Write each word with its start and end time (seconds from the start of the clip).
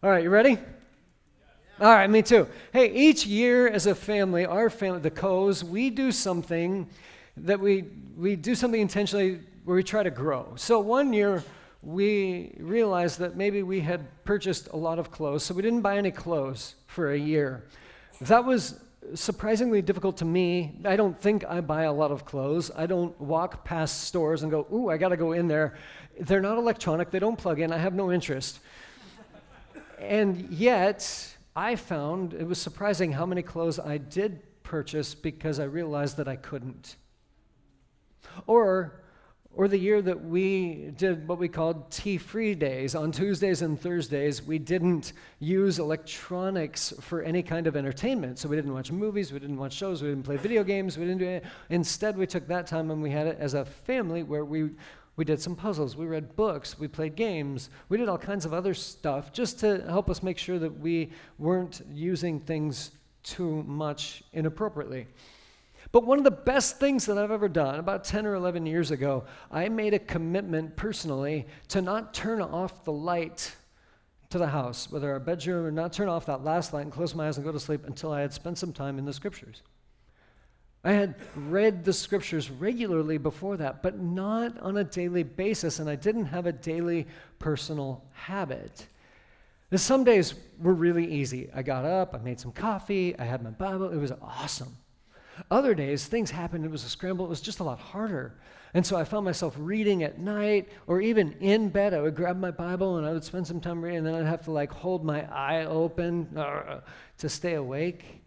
All 0.00 0.10
right, 0.10 0.22
you 0.22 0.30
ready? 0.30 0.56
All 1.80 1.88
right, 1.88 2.08
me 2.08 2.22
too. 2.22 2.46
Hey, 2.72 2.92
each 2.92 3.26
year 3.26 3.66
as 3.66 3.86
a 3.86 3.96
family, 3.96 4.46
our 4.46 4.70
family, 4.70 5.00
the 5.00 5.10
Coes, 5.10 5.64
we 5.64 5.90
do 5.90 6.12
something 6.12 6.88
that 7.36 7.58
we 7.58 7.84
we 8.16 8.36
do 8.36 8.54
something 8.54 8.80
intentionally 8.80 9.40
where 9.64 9.74
we 9.74 9.82
try 9.82 10.04
to 10.04 10.10
grow. 10.10 10.52
So 10.54 10.78
one 10.78 11.12
year 11.12 11.42
we 11.82 12.54
realized 12.60 13.18
that 13.18 13.36
maybe 13.36 13.64
we 13.64 13.80
had 13.80 14.06
purchased 14.22 14.68
a 14.68 14.76
lot 14.76 15.00
of 15.00 15.10
clothes, 15.10 15.42
so 15.42 15.52
we 15.52 15.62
didn't 15.62 15.80
buy 15.80 15.96
any 15.98 16.12
clothes 16.12 16.76
for 16.86 17.10
a 17.10 17.18
year. 17.18 17.64
That 18.20 18.44
was 18.44 18.78
surprisingly 19.16 19.82
difficult 19.82 20.16
to 20.18 20.24
me. 20.24 20.78
I 20.84 20.94
don't 20.94 21.20
think 21.20 21.44
I 21.44 21.60
buy 21.60 21.82
a 21.84 21.92
lot 21.92 22.12
of 22.12 22.24
clothes. 22.24 22.70
I 22.76 22.86
don't 22.86 23.20
walk 23.20 23.64
past 23.64 24.04
stores 24.04 24.44
and 24.44 24.50
go, 24.52 24.64
"Ooh, 24.72 24.90
I 24.90 24.96
got 24.96 25.08
to 25.08 25.16
go 25.16 25.32
in 25.32 25.48
there." 25.48 25.74
They're 26.20 26.40
not 26.40 26.56
electronic. 26.56 27.10
They 27.10 27.18
don't 27.18 27.36
plug 27.36 27.58
in. 27.58 27.72
I 27.72 27.78
have 27.78 27.94
no 27.94 28.12
interest. 28.12 28.60
And 30.00 30.50
yet, 30.50 31.36
I 31.56 31.76
found 31.76 32.34
it 32.34 32.46
was 32.46 32.60
surprising 32.60 33.12
how 33.12 33.26
many 33.26 33.42
clothes 33.42 33.78
I 33.78 33.98
did 33.98 34.42
purchase 34.62 35.14
because 35.14 35.58
I 35.58 35.64
realized 35.64 36.16
that 36.18 36.28
I 36.28 36.36
couldn't. 36.36 36.96
Or 38.46 39.02
or 39.58 39.66
the 39.66 39.76
year 39.76 40.00
that 40.00 40.24
we 40.24 40.92
did 40.96 41.26
what 41.26 41.36
we 41.36 41.48
called 41.48 41.90
tea 41.90 42.16
free 42.16 42.54
days. 42.54 42.94
On 42.94 43.10
Tuesdays 43.10 43.60
and 43.60 43.80
Thursdays, 43.80 44.40
we 44.40 44.56
didn't 44.56 45.14
use 45.40 45.80
electronics 45.80 46.94
for 47.00 47.22
any 47.22 47.42
kind 47.42 47.66
of 47.66 47.74
entertainment. 47.74 48.38
So 48.38 48.48
we 48.48 48.54
didn't 48.54 48.72
watch 48.72 48.92
movies, 48.92 49.32
we 49.32 49.40
didn't 49.40 49.56
watch 49.56 49.72
shows, 49.72 50.00
we 50.00 50.10
didn't 50.10 50.22
play 50.22 50.36
video 50.36 50.62
games, 50.62 50.96
we 50.96 51.06
didn't 51.06 51.18
do 51.18 51.26
it. 51.26 51.44
Instead, 51.70 52.16
we 52.16 52.24
took 52.24 52.46
that 52.46 52.68
time 52.68 52.92
and 52.92 53.02
we 53.02 53.10
had 53.10 53.26
it 53.26 53.36
as 53.40 53.54
a 53.54 53.64
family 53.64 54.22
where 54.22 54.44
we 54.44 54.70
we 55.18 55.24
did 55.24 55.42
some 55.42 55.56
puzzles, 55.56 55.96
we 55.96 56.06
read 56.06 56.36
books, 56.36 56.78
we 56.78 56.86
played 56.86 57.16
games, 57.16 57.70
we 57.88 57.98
did 57.98 58.08
all 58.08 58.16
kinds 58.16 58.44
of 58.44 58.54
other 58.54 58.72
stuff 58.72 59.32
just 59.32 59.58
to 59.58 59.84
help 59.88 60.08
us 60.08 60.22
make 60.22 60.38
sure 60.38 60.60
that 60.60 60.78
we 60.78 61.10
weren't 61.38 61.82
using 61.92 62.38
things 62.38 62.92
too 63.24 63.64
much 63.64 64.22
inappropriately. 64.32 65.08
But 65.90 66.06
one 66.06 66.18
of 66.18 66.24
the 66.24 66.30
best 66.30 66.78
things 66.78 67.04
that 67.06 67.18
I've 67.18 67.32
ever 67.32 67.48
done, 67.48 67.80
about 67.80 68.04
10 68.04 68.26
or 68.26 68.34
11 68.34 68.64
years 68.64 68.92
ago, 68.92 69.24
I 69.50 69.68
made 69.68 69.92
a 69.92 69.98
commitment 69.98 70.76
personally 70.76 71.48
to 71.68 71.82
not 71.82 72.14
turn 72.14 72.40
off 72.40 72.84
the 72.84 72.92
light 72.92 73.56
to 74.30 74.38
the 74.38 74.46
house, 74.46 74.88
whether 74.88 75.10
our 75.10 75.18
bedroom 75.18 75.66
or 75.66 75.72
not 75.72 75.92
turn 75.92 76.08
off 76.08 76.26
that 76.26 76.44
last 76.44 76.72
light 76.72 76.82
and 76.82 76.92
close 76.92 77.16
my 77.16 77.26
eyes 77.26 77.38
and 77.38 77.44
go 77.44 77.50
to 77.50 77.58
sleep 77.58 77.86
until 77.86 78.12
I 78.12 78.20
had 78.20 78.32
spent 78.32 78.56
some 78.56 78.72
time 78.72 78.98
in 79.00 79.04
the 79.04 79.12
scriptures. 79.12 79.62
I 80.84 80.92
had 80.92 81.16
read 81.34 81.84
the 81.84 81.92
scriptures 81.92 82.50
regularly 82.50 83.18
before 83.18 83.56
that, 83.56 83.82
but 83.82 83.98
not 83.98 84.58
on 84.60 84.76
a 84.76 84.84
daily 84.84 85.24
basis, 85.24 85.80
and 85.80 85.90
I 85.90 85.96
didn't 85.96 86.26
have 86.26 86.46
a 86.46 86.52
daily 86.52 87.06
personal 87.38 88.04
habit. 88.12 88.86
And 89.70 89.80
some 89.80 90.04
days 90.04 90.34
were 90.58 90.74
really 90.74 91.06
easy. 91.06 91.50
I 91.54 91.62
got 91.62 91.84
up, 91.84 92.14
I 92.14 92.18
made 92.18 92.40
some 92.40 92.52
coffee, 92.52 93.18
I 93.18 93.24
had 93.24 93.42
my 93.42 93.50
Bible, 93.50 93.90
it 93.90 93.98
was 93.98 94.12
awesome. 94.22 94.76
Other 95.50 95.74
days, 95.74 96.06
things 96.06 96.30
happened, 96.30 96.64
it 96.64 96.70
was 96.70 96.84
a 96.84 96.88
scramble, 96.88 97.24
it 97.26 97.28
was 97.28 97.40
just 97.40 97.60
a 97.60 97.64
lot 97.64 97.78
harder. 97.78 98.38
And 98.74 98.84
so 98.84 98.96
I 98.96 99.04
found 99.04 99.24
myself 99.24 99.54
reading 99.58 100.02
at 100.02 100.18
night 100.18 100.68
or 100.86 101.00
even 101.00 101.32
in 101.40 101.70
bed. 101.70 101.94
I 101.94 102.02
would 102.02 102.14
grab 102.14 102.38
my 102.38 102.50
Bible 102.50 102.98
and 102.98 103.06
I 103.06 103.12
would 103.12 103.24
spend 103.24 103.46
some 103.46 103.60
time 103.60 103.82
reading, 103.82 103.98
and 103.98 104.06
then 104.06 104.14
I'd 104.14 104.26
have 104.26 104.44
to 104.44 104.52
like 104.52 104.70
hold 104.70 105.04
my 105.04 105.22
eye 105.32 105.64
open 105.64 106.28
uh, 106.36 106.80
to 107.18 107.28
stay 107.28 107.54
awake. 107.54 108.22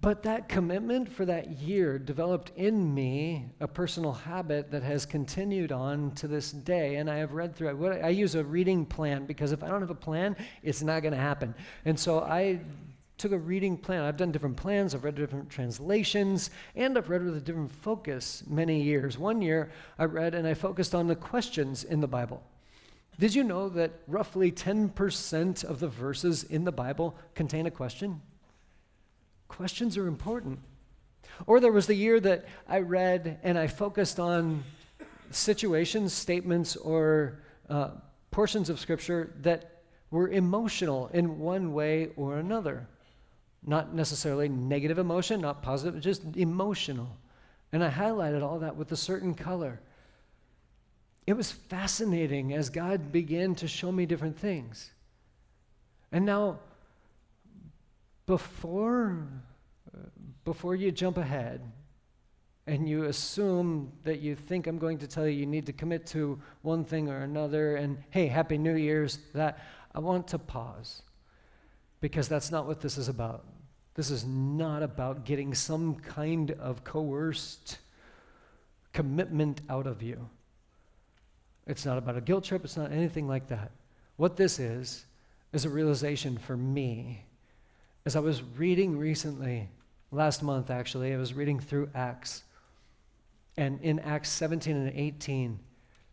But 0.00 0.22
that 0.22 0.48
commitment 0.48 1.12
for 1.12 1.26
that 1.26 1.58
year 1.60 1.98
developed 1.98 2.52
in 2.56 2.94
me 2.94 3.50
a 3.60 3.68
personal 3.68 4.14
habit 4.14 4.70
that 4.70 4.82
has 4.82 5.04
continued 5.04 5.72
on 5.72 6.12
to 6.12 6.26
this 6.26 6.52
day. 6.52 6.96
And 6.96 7.10
I 7.10 7.16
have 7.16 7.34
read 7.34 7.54
through 7.54 7.68
it. 7.68 8.02
I 8.02 8.08
use 8.08 8.34
a 8.34 8.42
reading 8.42 8.86
plan 8.86 9.26
because 9.26 9.52
if 9.52 9.62
I 9.62 9.68
don't 9.68 9.82
have 9.82 9.90
a 9.90 9.94
plan, 9.94 10.36
it's 10.62 10.82
not 10.82 11.02
going 11.02 11.12
to 11.12 11.20
happen. 11.20 11.54
And 11.84 12.00
so 12.00 12.20
I 12.20 12.60
took 13.18 13.32
a 13.32 13.38
reading 13.38 13.76
plan. 13.76 14.02
I've 14.02 14.16
done 14.16 14.32
different 14.32 14.56
plans, 14.56 14.94
I've 14.94 15.04
read 15.04 15.14
different 15.14 15.48
translations, 15.50 16.50
and 16.74 16.98
I've 16.98 17.10
read 17.10 17.22
with 17.22 17.36
a 17.36 17.40
different 17.40 17.70
focus 17.70 18.42
many 18.46 18.82
years. 18.82 19.18
One 19.18 19.40
year 19.40 19.70
I 19.98 20.04
read 20.04 20.34
and 20.34 20.46
I 20.46 20.54
focused 20.54 20.94
on 20.94 21.06
the 21.06 21.14
questions 21.14 21.84
in 21.84 22.00
the 22.00 22.08
Bible. 22.08 22.42
Did 23.20 23.34
you 23.34 23.44
know 23.44 23.68
that 23.68 23.92
roughly 24.08 24.50
10% 24.50 25.64
of 25.64 25.78
the 25.78 25.88
verses 25.88 26.42
in 26.44 26.64
the 26.64 26.72
Bible 26.72 27.16
contain 27.34 27.66
a 27.66 27.70
question? 27.70 28.20
Questions 29.48 29.96
are 29.96 30.06
important. 30.06 30.58
Or 31.46 31.60
there 31.60 31.72
was 31.72 31.86
the 31.86 31.94
year 31.94 32.20
that 32.20 32.44
I 32.68 32.80
read 32.80 33.38
and 33.42 33.58
I 33.58 33.66
focused 33.66 34.20
on 34.20 34.64
situations, 35.30 36.12
statements, 36.12 36.76
or 36.76 37.40
uh, 37.68 37.90
portions 38.30 38.70
of 38.70 38.78
Scripture 38.78 39.32
that 39.40 39.82
were 40.10 40.28
emotional 40.28 41.08
in 41.12 41.38
one 41.38 41.72
way 41.72 42.10
or 42.16 42.38
another. 42.38 42.86
Not 43.66 43.94
necessarily 43.94 44.48
negative 44.48 44.98
emotion, 44.98 45.40
not 45.40 45.62
positive, 45.62 46.00
just 46.00 46.22
emotional. 46.36 47.08
And 47.72 47.82
I 47.82 47.90
highlighted 47.90 48.42
all 48.42 48.60
that 48.60 48.76
with 48.76 48.92
a 48.92 48.96
certain 48.96 49.34
color. 49.34 49.80
It 51.26 51.32
was 51.32 51.50
fascinating 51.50 52.52
as 52.52 52.68
God 52.68 53.10
began 53.10 53.54
to 53.56 53.66
show 53.66 53.90
me 53.90 54.06
different 54.06 54.38
things. 54.38 54.92
And 56.12 56.24
now, 56.24 56.58
before, 58.26 59.26
before 60.44 60.74
you 60.74 60.90
jump 60.90 61.18
ahead 61.18 61.60
and 62.66 62.88
you 62.88 63.04
assume 63.04 63.92
that 64.04 64.20
you 64.20 64.34
think 64.34 64.66
I'm 64.66 64.78
going 64.78 64.98
to 64.98 65.06
tell 65.06 65.26
you 65.26 65.38
you 65.38 65.46
need 65.46 65.66
to 65.66 65.72
commit 65.72 66.06
to 66.08 66.40
one 66.62 66.84
thing 66.84 67.10
or 67.10 67.18
another, 67.18 67.76
and 67.76 67.98
hey, 68.10 68.26
Happy 68.26 68.56
New 68.56 68.76
Year's, 68.76 69.18
that, 69.34 69.58
I 69.94 69.98
want 69.98 70.28
to 70.28 70.38
pause 70.38 71.02
because 72.00 72.28
that's 72.28 72.50
not 72.50 72.66
what 72.66 72.80
this 72.80 72.96
is 72.96 73.08
about. 73.08 73.44
This 73.94 74.10
is 74.10 74.24
not 74.24 74.82
about 74.82 75.24
getting 75.24 75.54
some 75.54 75.94
kind 75.96 76.50
of 76.52 76.84
coerced 76.84 77.78
commitment 78.92 79.60
out 79.68 79.86
of 79.86 80.02
you. 80.02 80.28
It's 81.66 81.86
not 81.86 81.98
about 81.98 82.16
a 82.16 82.20
guilt 82.20 82.44
trip, 82.44 82.64
it's 82.64 82.76
not 82.76 82.92
anything 82.92 83.28
like 83.28 83.48
that. 83.48 83.72
What 84.16 84.36
this 84.36 84.58
is, 84.58 85.04
is 85.52 85.64
a 85.64 85.68
realization 85.68 86.38
for 86.38 86.56
me. 86.56 87.24
As 88.06 88.16
I 88.16 88.20
was 88.20 88.42
reading 88.42 88.98
recently, 88.98 89.68
last 90.10 90.42
month 90.42 90.70
actually, 90.70 91.14
I 91.14 91.16
was 91.16 91.34
reading 91.34 91.58
through 91.58 91.90
Acts. 91.94 92.44
And 93.56 93.80
in 93.80 93.98
Acts 94.00 94.28
17 94.30 94.76
and 94.76 94.92
18, 94.94 95.58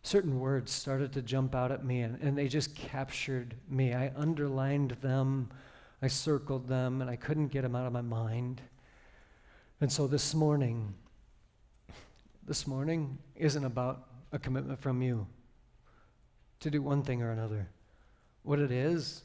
certain 0.02 0.40
words 0.40 0.72
started 0.72 1.12
to 1.12 1.22
jump 1.22 1.54
out 1.54 1.70
at 1.70 1.84
me 1.84 2.00
and, 2.00 2.20
and 2.22 2.36
they 2.36 2.48
just 2.48 2.74
captured 2.74 3.54
me. 3.68 3.92
I 3.92 4.12
underlined 4.16 4.92
them 5.02 5.50
I 6.02 6.08
circled 6.08 6.66
them 6.66 7.00
and 7.00 7.08
I 7.08 7.14
couldn't 7.14 7.48
get 7.48 7.62
them 7.62 7.76
out 7.76 7.86
of 7.86 7.92
my 7.92 8.02
mind. 8.02 8.60
And 9.80 9.90
so 9.90 10.08
this 10.08 10.34
morning, 10.34 10.92
this 12.44 12.66
morning 12.66 13.18
isn't 13.36 13.64
about 13.64 14.08
a 14.32 14.38
commitment 14.38 14.80
from 14.80 15.00
you 15.00 15.28
to 16.58 16.70
do 16.70 16.82
one 16.82 17.02
thing 17.02 17.22
or 17.22 17.30
another. 17.30 17.68
What 18.42 18.58
it 18.58 18.72
is, 18.72 19.22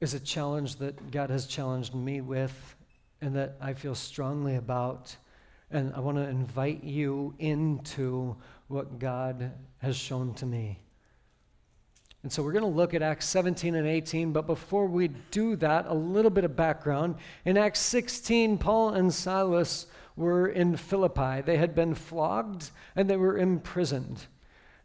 is 0.00 0.14
a 0.14 0.20
challenge 0.20 0.76
that 0.76 1.10
God 1.10 1.30
has 1.30 1.46
challenged 1.46 1.94
me 1.94 2.20
with 2.20 2.76
and 3.20 3.34
that 3.36 3.56
I 3.60 3.74
feel 3.74 3.94
strongly 3.94 4.56
about. 4.56 5.16
And 5.70 5.92
I 5.94 6.00
want 6.00 6.18
to 6.18 6.28
invite 6.28 6.84
you 6.84 7.34
into 7.38 8.36
what 8.68 8.98
God 8.98 9.52
has 9.78 9.96
shown 9.96 10.34
to 10.34 10.46
me. 10.46 10.80
And 12.22 12.32
so 12.32 12.42
we're 12.42 12.52
going 12.52 12.64
to 12.64 12.70
look 12.70 12.94
at 12.94 13.02
Acts 13.02 13.26
17 13.26 13.74
and 13.74 13.86
18, 13.86 14.32
but 14.32 14.46
before 14.46 14.86
we 14.86 15.08
do 15.30 15.56
that, 15.56 15.86
a 15.86 15.94
little 15.94 16.30
bit 16.30 16.44
of 16.44 16.56
background. 16.56 17.16
In 17.44 17.58
Acts 17.58 17.80
16, 17.80 18.56
Paul 18.56 18.90
and 18.90 19.12
Silas 19.12 19.86
were 20.16 20.48
in 20.48 20.76
Philippi. 20.76 21.42
They 21.42 21.58
had 21.58 21.74
been 21.74 21.94
flogged 21.94 22.70
and 22.96 23.10
they 23.10 23.18
were 23.18 23.36
imprisoned. 23.36 24.26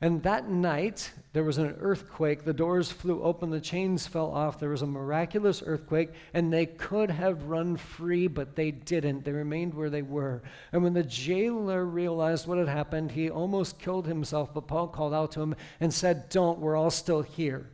And 0.01 0.23
that 0.23 0.49
night, 0.49 1.11
there 1.33 1.43
was 1.43 1.57
an 1.57 1.75
earthquake. 1.81 2.45
The 2.45 2.53
doors 2.53 2.89
flew 2.89 3.21
open, 3.21 3.49
the 3.49 3.59
chains 3.59 4.07
fell 4.07 4.31
off. 4.31 4.57
There 4.57 4.69
was 4.69 4.81
a 4.81 4.87
miraculous 4.87 5.61
earthquake, 5.65 6.11
and 6.33 6.53
they 6.53 6.67
could 6.67 7.11
have 7.11 7.43
run 7.43 7.75
free, 7.75 8.27
but 8.27 8.55
they 8.55 8.71
didn't. 8.71 9.25
They 9.25 9.33
remained 9.33 9.73
where 9.73 9.89
they 9.89 10.01
were. 10.01 10.41
And 10.71 10.83
when 10.83 10.93
the 10.93 11.03
jailer 11.03 11.83
realized 11.83 12.47
what 12.47 12.57
had 12.57 12.69
happened, 12.69 13.11
he 13.11 13.29
almost 13.29 13.77
killed 13.77 14.07
himself, 14.07 14.53
but 14.53 14.67
Paul 14.67 14.87
called 14.87 15.13
out 15.13 15.33
to 15.33 15.41
him 15.41 15.55
and 15.81 15.93
said, 15.93 16.29
Don't, 16.29 16.59
we're 16.59 16.77
all 16.77 16.91
still 16.91 17.21
here. 17.21 17.69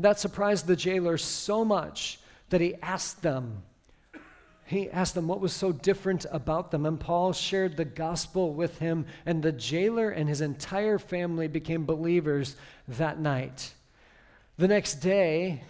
That 0.00 0.18
surprised 0.18 0.66
the 0.66 0.76
jailer 0.76 1.18
so 1.18 1.64
much 1.64 2.18
that 2.48 2.60
he 2.60 2.74
asked 2.82 3.22
them, 3.22 3.62
he 4.70 4.88
asked 4.90 5.16
them 5.16 5.26
what 5.26 5.40
was 5.40 5.52
so 5.52 5.72
different 5.72 6.26
about 6.30 6.70
them, 6.70 6.86
and 6.86 7.00
Paul 7.00 7.32
shared 7.32 7.76
the 7.76 7.84
gospel 7.84 8.54
with 8.54 8.78
him, 8.78 9.04
and 9.26 9.42
the 9.42 9.50
jailer 9.50 10.10
and 10.10 10.28
his 10.28 10.42
entire 10.42 10.96
family 10.96 11.48
became 11.48 11.84
believers 11.84 12.54
that 12.86 13.18
night. 13.18 13.74
The 14.58 14.68
next 14.68 15.00
day, 15.00 15.64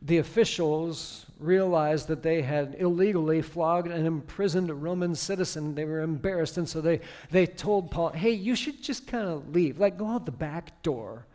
the 0.00 0.18
officials 0.18 1.26
realized 1.38 2.08
that 2.08 2.24
they 2.24 2.42
had 2.42 2.74
illegally 2.80 3.42
flogged 3.42 3.92
and 3.92 4.08
imprisoned 4.08 4.70
a 4.70 4.74
Roman 4.74 5.14
citizen. 5.14 5.76
They 5.76 5.84
were 5.84 6.00
embarrassed, 6.00 6.58
and 6.58 6.68
so 6.68 6.80
they, 6.80 6.98
they 7.30 7.46
told 7.46 7.92
Paul, 7.92 8.10
hey, 8.10 8.32
you 8.32 8.56
should 8.56 8.82
just 8.82 9.06
kind 9.06 9.28
of 9.28 9.50
leave, 9.50 9.78
like 9.78 9.96
go 9.96 10.08
out 10.08 10.26
the 10.26 10.32
back 10.32 10.82
door. 10.82 11.26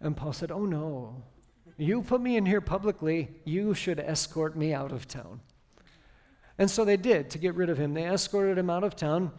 And 0.00 0.16
Paul 0.16 0.32
said, 0.32 0.50
oh 0.50 0.64
no, 0.64 1.22
you 1.76 2.00
put 2.00 2.22
me 2.22 2.38
in 2.38 2.46
here 2.46 2.62
publicly, 2.62 3.28
you 3.44 3.74
should 3.74 4.00
escort 4.00 4.56
me 4.56 4.72
out 4.72 4.92
of 4.92 5.06
town. 5.06 5.40
And 6.58 6.70
so 6.70 6.84
they 6.84 6.96
did 6.96 7.30
to 7.30 7.38
get 7.38 7.54
rid 7.54 7.70
of 7.70 7.78
him. 7.78 7.94
They 7.94 8.06
escorted 8.06 8.58
him 8.58 8.70
out 8.70 8.84
of 8.84 8.96
town, 8.96 9.32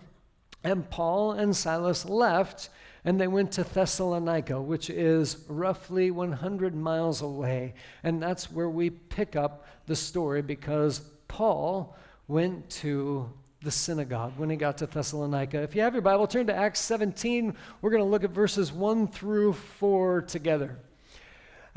and 0.63 0.89
Paul 0.89 1.31
and 1.31 1.55
Silas 1.55 2.05
left 2.05 2.69
and 3.07 3.21
they 3.21 3.27
went 3.27 3.53
to 3.53 3.63
Thessalonica, 3.63 4.61
which 4.61 4.89
is 4.89 5.45
roughly 5.47 6.11
100 6.11 6.75
miles 6.75 7.21
away. 7.21 7.73
And 8.03 8.21
that's 8.21 8.51
where 8.51 8.69
we 8.69 8.89
pick 8.89 9.37
up 9.37 9.65
the 9.85 9.95
story 9.95 10.41
because 10.41 10.99
Paul 11.29 11.95
went 12.27 12.69
to 12.81 13.31
the 13.61 13.71
synagogue 13.71 14.33
when 14.35 14.49
he 14.49 14.57
got 14.57 14.77
to 14.79 14.87
Thessalonica. 14.87 15.61
If 15.61 15.73
you 15.73 15.83
have 15.83 15.93
your 15.93 16.01
Bible, 16.01 16.27
turn 16.27 16.47
to 16.47 16.53
Acts 16.53 16.81
17. 16.81 17.55
We're 17.81 17.91
going 17.91 18.03
to 18.03 18.09
look 18.09 18.25
at 18.25 18.31
verses 18.31 18.73
1 18.73 19.07
through 19.07 19.53
4 19.53 20.23
together. 20.23 20.77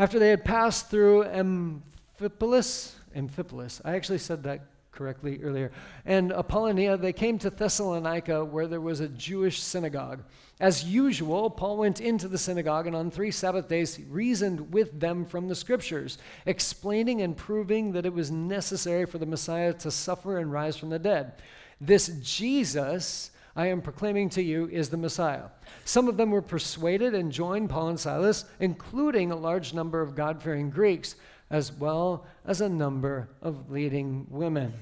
After 0.00 0.18
they 0.18 0.30
had 0.30 0.44
passed 0.44 0.90
through 0.90 1.26
Amphipolis, 1.26 2.94
Amphipolis, 3.14 3.80
I 3.84 3.94
actually 3.94 4.18
said 4.18 4.42
that 4.42 4.66
correctly 5.00 5.40
earlier, 5.42 5.72
and 6.04 6.30
Apollonia, 6.30 6.94
they 6.94 7.14
came 7.14 7.38
to 7.38 7.48
Thessalonica 7.48 8.44
where 8.44 8.66
there 8.66 8.82
was 8.82 9.00
a 9.00 9.08
Jewish 9.08 9.62
synagogue. 9.62 10.22
As 10.60 10.84
usual, 10.84 11.48
Paul 11.48 11.78
went 11.78 12.02
into 12.02 12.28
the 12.28 12.36
synagogue 12.36 12.86
and 12.86 12.94
on 12.94 13.10
three 13.10 13.30
Sabbath 13.30 13.66
days 13.66 13.94
he 13.94 14.04
reasoned 14.04 14.74
with 14.74 15.00
them 15.00 15.24
from 15.24 15.48
the 15.48 15.54
scriptures, 15.54 16.18
explaining 16.44 17.22
and 17.22 17.34
proving 17.34 17.92
that 17.92 18.04
it 18.04 18.12
was 18.12 18.30
necessary 18.30 19.06
for 19.06 19.16
the 19.16 19.24
Messiah 19.24 19.72
to 19.72 19.90
suffer 19.90 20.36
and 20.36 20.52
rise 20.52 20.76
from 20.76 20.90
the 20.90 20.98
dead. 20.98 21.32
This 21.80 22.08
Jesus 22.20 23.30
I 23.56 23.68
am 23.68 23.80
proclaiming 23.80 24.28
to 24.30 24.42
you 24.42 24.68
is 24.68 24.90
the 24.90 24.98
Messiah. 24.98 25.44
Some 25.86 26.08
of 26.08 26.18
them 26.18 26.30
were 26.30 26.42
persuaded 26.42 27.14
and 27.14 27.32
joined 27.32 27.70
Paul 27.70 27.88
and 27.88 27.98
Silas, 27.98 28.44
including 28.60 29.32
a 29.32 29.36
large 29.36 29.72
number 29.72 30.02
of 30.02 30.14
God 30.14 30.42
fearing 30.42 30.68
Greeks, 30.68 31.16
as 31.50 31.72
well 31.72 32.26
as 32.46 32.60
a 32.60 32.68
number 32.68 33.28
of 33.42 33.70
leading 33.70 34.26
women. 34.30 34.72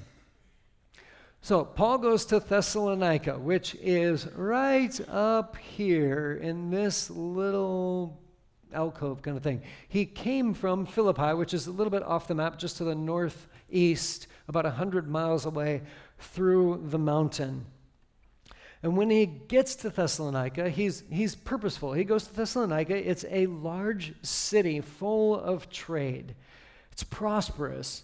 So 1.41 1.63
Paul 1.63 1.99
goes 1.99 2.25
to 2.25 2.39
Thessalonica, 2.39 3.39
which 3.39 3.75
is 3.75 4.27
right 4.33 4.99
up 5.09 5.55
here 5.55 6.37
in 6.41 6.69
this 6.69 7.09
little 7.09 8.19
alcove 8.73 9.21
kind 9.21 9.37
of 9.37 9.43
thing. 9.43 9.61
He 9.87 10.05
came 10.05 10.53
from 10.53 10.85
Philippi, 10.85 11.33
which 11.33 11.53
is 11.53 11.67
a 11.67 11.71
little 11.71 11.91
bit 11.91 12.03
off 12.03 12.27
the 12.27 12.35
map, 12.35 12.59
just 12.59 12.77
to 12.77 12.83
the 12.83 12.93
northeast, 12.93 14.27
about 14.47 14.65
100 14.65 15.09
miles 15.09 15.45
away 15.45 15.81
through 16.19 16.83
the 16.85 16.99
mountain. 16.99 17.65
And 18.83 18.95
when 18.95 19.09
he 19.09 19.25
gets 19.25 19.75
to 19.77 19.89
Thessalonica, 19.89 20.69
he's, 20.69 21.03
he's 21.09 21.35
purposeful. 21.35 21.93
He 21.93 22.03
goes 22.03 22.27
to 22.27 22.33
Thessalonica. 22.33 22.95
It's 22.95 23.25
a 23.29 23.47
large 23.47 24.13
city 24.21 24.81
full 24.81 25.39
of 25.39 25.69
trade, 25.69 26.35
it's 26.91 27.03
prosperous. 27.03 28.03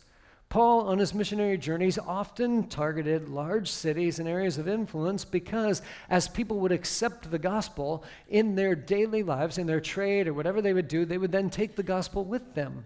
Paul, 0.50 0.88
on 0.88 1.00
his 1.00 1.14
missionary 1.14 1.58
journeys, 1.58 1.98
often 1.98 2.68
targeted 2.68 3.30
large 3.30 3.70
cities 3.70 4.20
and 4.20 4.30
areas 4.30 4.58
of 4.58 4.68
influence 4.68 5.26
because, 5.26 5.82
as 6.10 6.28
people 6.28 6.60
would 6.60 6.72
accept 6.72 7.30
the 7.30 7.40
gospel 7.40 8.04
in 8.30 8.56
their 8.56 8.76
daily 8.76 9.24
lives, 9.24 9.58
in 9.58 9.68
their 9.68 9.82
trade, 9.82 10.28
or 10.28 10.34
whatever 10.34 10.62
they 10.62 10.74
would 10.74 10.88
do, 10.88 11.04
they 11.04 11.18
would 11.18 11.32
then 11.32 11.50
take 11.50 11.76
the 11.76 11.84
gospel 11.84 12.24
with 12.24 12.54
them. 12.54 12.86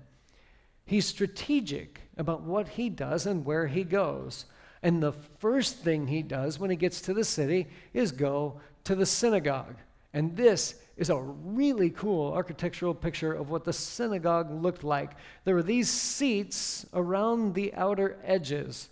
He's 0.85 1.05
strategic 1.05 2.01
about 2.17 2.41
what 2.41 2.67
he 2.69 2.89
does 2.89 3.27
and 3.27 3.45
where 3.45 3.67
he 3.67 3.83
goes. 3.83 4.45
And 4.81 5.03
the 5.03 5.11
first 5.11 5.77
thing 5.77 6.07
he 6.07 6.23
does 6.23 6.57
when 6.57 6.71
he 6.71 6.75
gets 6.75 7.01
to 7.01 7.13
the 7.13 7.23
city 7.23 7.67
is 7.93 8.11
go 8.11 8.61
to 8.85 8.95
the 8.95 9.05
synagogue. 9.05 9.75
And 10.13 10.35
this 10.35 10.75
is 10.97 11.09
a 11.09 11.21
really 11.21 11.91
cool 11.91 12.33
architectural 12.33 12.93
picture 12.93 13.33
of 13.33 13.49
what 13.49 13.63
the 13.63 13.73
synagogue 13.73 14.51
looked 14.51 14.83
like. 14.83 15.11
There 15.45 15.55
were 15.55 15.63
these 15.63 15.89
seats 15.89 16.85
around 16.93 17.53
the 17.53 17.73
outer 17.75 18.17
edges 18.23 18.89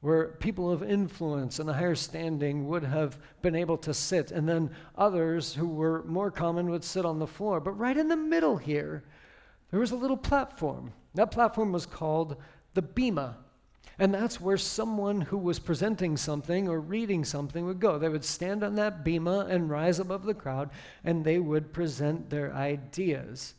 where 0.00 0.28
people 0.28 0.70
of 0.70 0.82
influence 0.82 1.58
and 1.58 1.68
a 1.68 1.72
higher 1.72 1.94
standing 1.94 2.68
would 2.68 2.84
have 2.84 3.18
been 3.42 3.56
able 3.56 3.76
to 3.78 3.92
sit, 3.92 4.30
and 4.30 4.48
then 4.48 4.70
others 4.96 5.54
who 5.54 5.68
were 5.68 6.04
more 6.04 6.30
common 6.30 6.70
would 6.70 6.84
sit 6.84 7.04
on 7.04 7.18
the 7.18 7.26
floor. 7.26 7.60
But 7.60 7.72
right 7.72 7.96
in 7.96 8.08
the 8.08 8.16
middle 8.16 8.56
here, 8.56 9.02
there 9.70 9.80
was 9.80 9.90
a 9.90 9.96
little 9.96 10.16
platform. 10.16 10.92
That 11.14 11.32
platform 11.32 11.72
was 11.72 11.84
called 11.84 12.36
the 12.74 12.82
Bema. 12.82 13.36
And 13.98 14.14
that's 14.14 14.40
where 14.40 14.56
someone 14.56 15.20
who 15.20 15.38
was 15.38 15.58
presenting 15.58 16.16
something 16.16 16.68
or 16.68 16.80
reading 16.80 17.24
something 17.24 17.66
would 17.66 17.80
go. 17.80 17.98
They 17.98 18.08
would 18.08 18.24
stand 18.24 18.62
on 18.62 18.76
that 18.76 19.04
bema 19.04 19.46
and 19.50 19.70
rise 19.70 19.98
above 19.98 20.24
the 20.24 20.34
crowd, 20.34 20.70
and 21.04 21.24
they 21.24 21.38
would 21.38 21.72
present 21.72 22.30
their 22.30 22.52
ideas. 22.54 23.54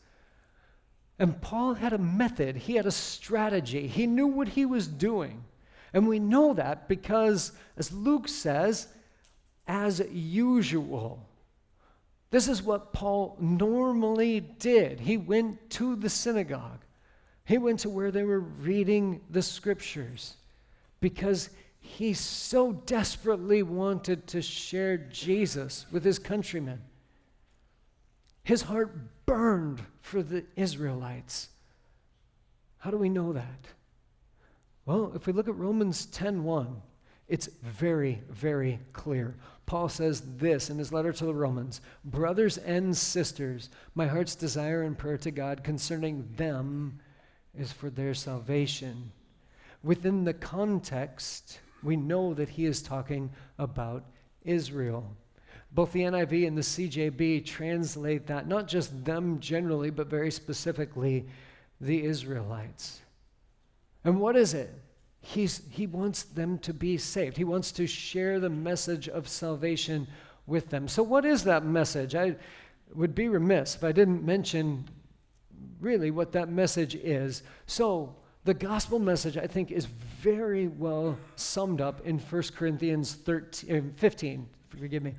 And 1.18 1.42
Paul 1.42 1.74
had 1.74 1.92
a 1.92 1.98
method, 1.98 2.56
he 2.56 2.76
had 2.76 2.86
a 2.86 2.92
strategy, 2.92 3.88
he 3.88 4.08
knew 4.08 4.28
what 4.28 4.48
he 4.50 4.66
was 4.66 4.88
doing. 4.88 5.44
And 5.94 6.08
we 6.08 6.20
know 6.20 6.54
that 6.54 6.88
because, 6.88 7.52
as 7.76 7.92
Luke 7.92 8.28
says, 8.28 8.88
as 9.68 10.02
usual. 10.12 11.26
This 12.32 12.48
is 12.48 12.62
what 12.62 12.94
Paul 12.94 13.38
normally 13.40 14.40
did. 14.40 15.00
He 15.00 15.18
went 15.18 15.70
to 15.72 15.96
the 15.96 16.10
synagogue. 16.10 16.80
He 17.50 17.58
went 17.58 17.80
to 17.80 17.90
where 17.90 18.12
they 18.12 18.22
were 18.22 18.42
reading 18.42 19.22
the 19.32 19.42
scriptures 19.42 20.36
because 21.02 21.50
he 21.80 22.14
so 22.14 22.74
desperately 22.74 23.64
wanted 23.64 24.28
to 24.28 24.42
share 24.44 24.98
Jesus 24.98 25.88
with 25.92 26.04
his 26.04 26.20
countrymen. 26.20 26.80
His 28.44 28.62
heart 28.62 28.96
burned 29.26 29.82
for 30.04 30.22
the 30.22 30.46
Israelites. 30.56 31.50
How 32.78 32.92
do 32.92 32.98
we 32.98 33.10
know 33.10 33.34
that? 33.34 33.66
Well, 34.86 35.12
if 35.16 35.26
we 35.26 35.34
look 35.34 35.48
at 35.48 35.56
Romans 35.56 36.06
10:1, 36.06 36.84
it's 37.28 37.48
very, 37.64 38.22
very 38.30 38.80
clear. 38.94 39.36
Paul 39.66 39.90
says 39.90 40.22
this 40.38 40.70
in 40.70 40.78
his 40.78 40.94
letter 40.94 41.12
to 41.14 41.26
the 41.26 41.34
Romans 41.34 41.82
Brothers 42.06 42.60
and 42.60 42.96
sisters, 42.96 43.72
my 43.96 44.06
heart's 44.06 44.36
desire 44.36 44.84
and 44.84 44.96
prayer 44.96 45.18
to 45.18 45.32
God 45.32 45.64
concerning 45.64 46.32
them 46.36 47.00
is 47.58 47.72
for 47.72 47.90
their 47.90 48.14
salvation. 48.14 49.12
Within 49.84 50.24
the 50.24 50.34
context, 50.34 51.60
we 51.84 51.96
know 51.96 52.34
that 52.34 52.50
he 52.50 52.66
is 52.66 52.82
talking 52.82 53.30
about 53.58 54.04
Israel. 54.44 55.16
Both 55.72 55.92
the 55.94 56.02
NIV 56.02 56.48
and 56.48 56.58
the 56.58 56.62
CJB 56.62 57.46
translate 57.46 58.28
that, 58.28 58.48
not 58.48 58.68
just 58.68 59.06
them 59.06 59.40
generally, 59.40 59.90
but 59.90 60.08
very 60.08 60.32
specifically, 60.32 61.26
the 61.80 62.04
Israelites. 62.04 63.02
And 64.04 64.20
what 64.20 64.36
is 64.36 64.54
it? 64.54 64.74
He's, 65.22 65.62
he 65.70 65.86
wants 65.86 66.24
them 66.24 66.58
to 66.60 66.74
be 66.74 66.98
saved. 66.98 67.38
He 67.38 67.44
wants 67.44 67.72
to 67.74 67.86
share 67.86 68.40
the 68.40 68.50
message 68.50 69.10
of 69.10 69.28
salvation 69.28 70.08
with 70.48 70.70
them. 70.70 70.88
So, 70.88 71.04
what 71.04 71.26
is 71.26 71.44
that 71.44 71.66
message? 71.66 72.16
I 72.16 72.36
would 72.96 73.14
be 73.14 73.28
remiss 73.28 73.76
if 73.76 73.84
I 73.84 73.92
didn't 73.92 74.26
mention 74.26 74.86
really 75.80 76.12
what 76.12 76.32
that 76.34 76.50
message 76.50 76.96
is. 76.96 77.44
So, 77.66 78.16
the 78.46 78.54
gospel 78.54 79.00
message, 79.00 79.38
I 79.38 79.48
think, 79.48 79.72
is 79.72 79.86
very 79.86 80.68
well 80.68 81.18
summed 81.36 81.82
up 81.82 82.06
in 82.06 82.20
1 82.20 82.44
Corinthians 82.56 83.16
13, 83.16 83.76
uh, 83.76 83.82
15. 83.98 84.48
Forgive 84.70 85.04
me. 85.04 85.16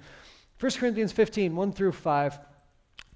1 0.59 0.73
Corinthians 0.73 1.13
15, 1.13 1.55
1 1.55 1.73
through 1.73 1.93
5. 1.93 2.39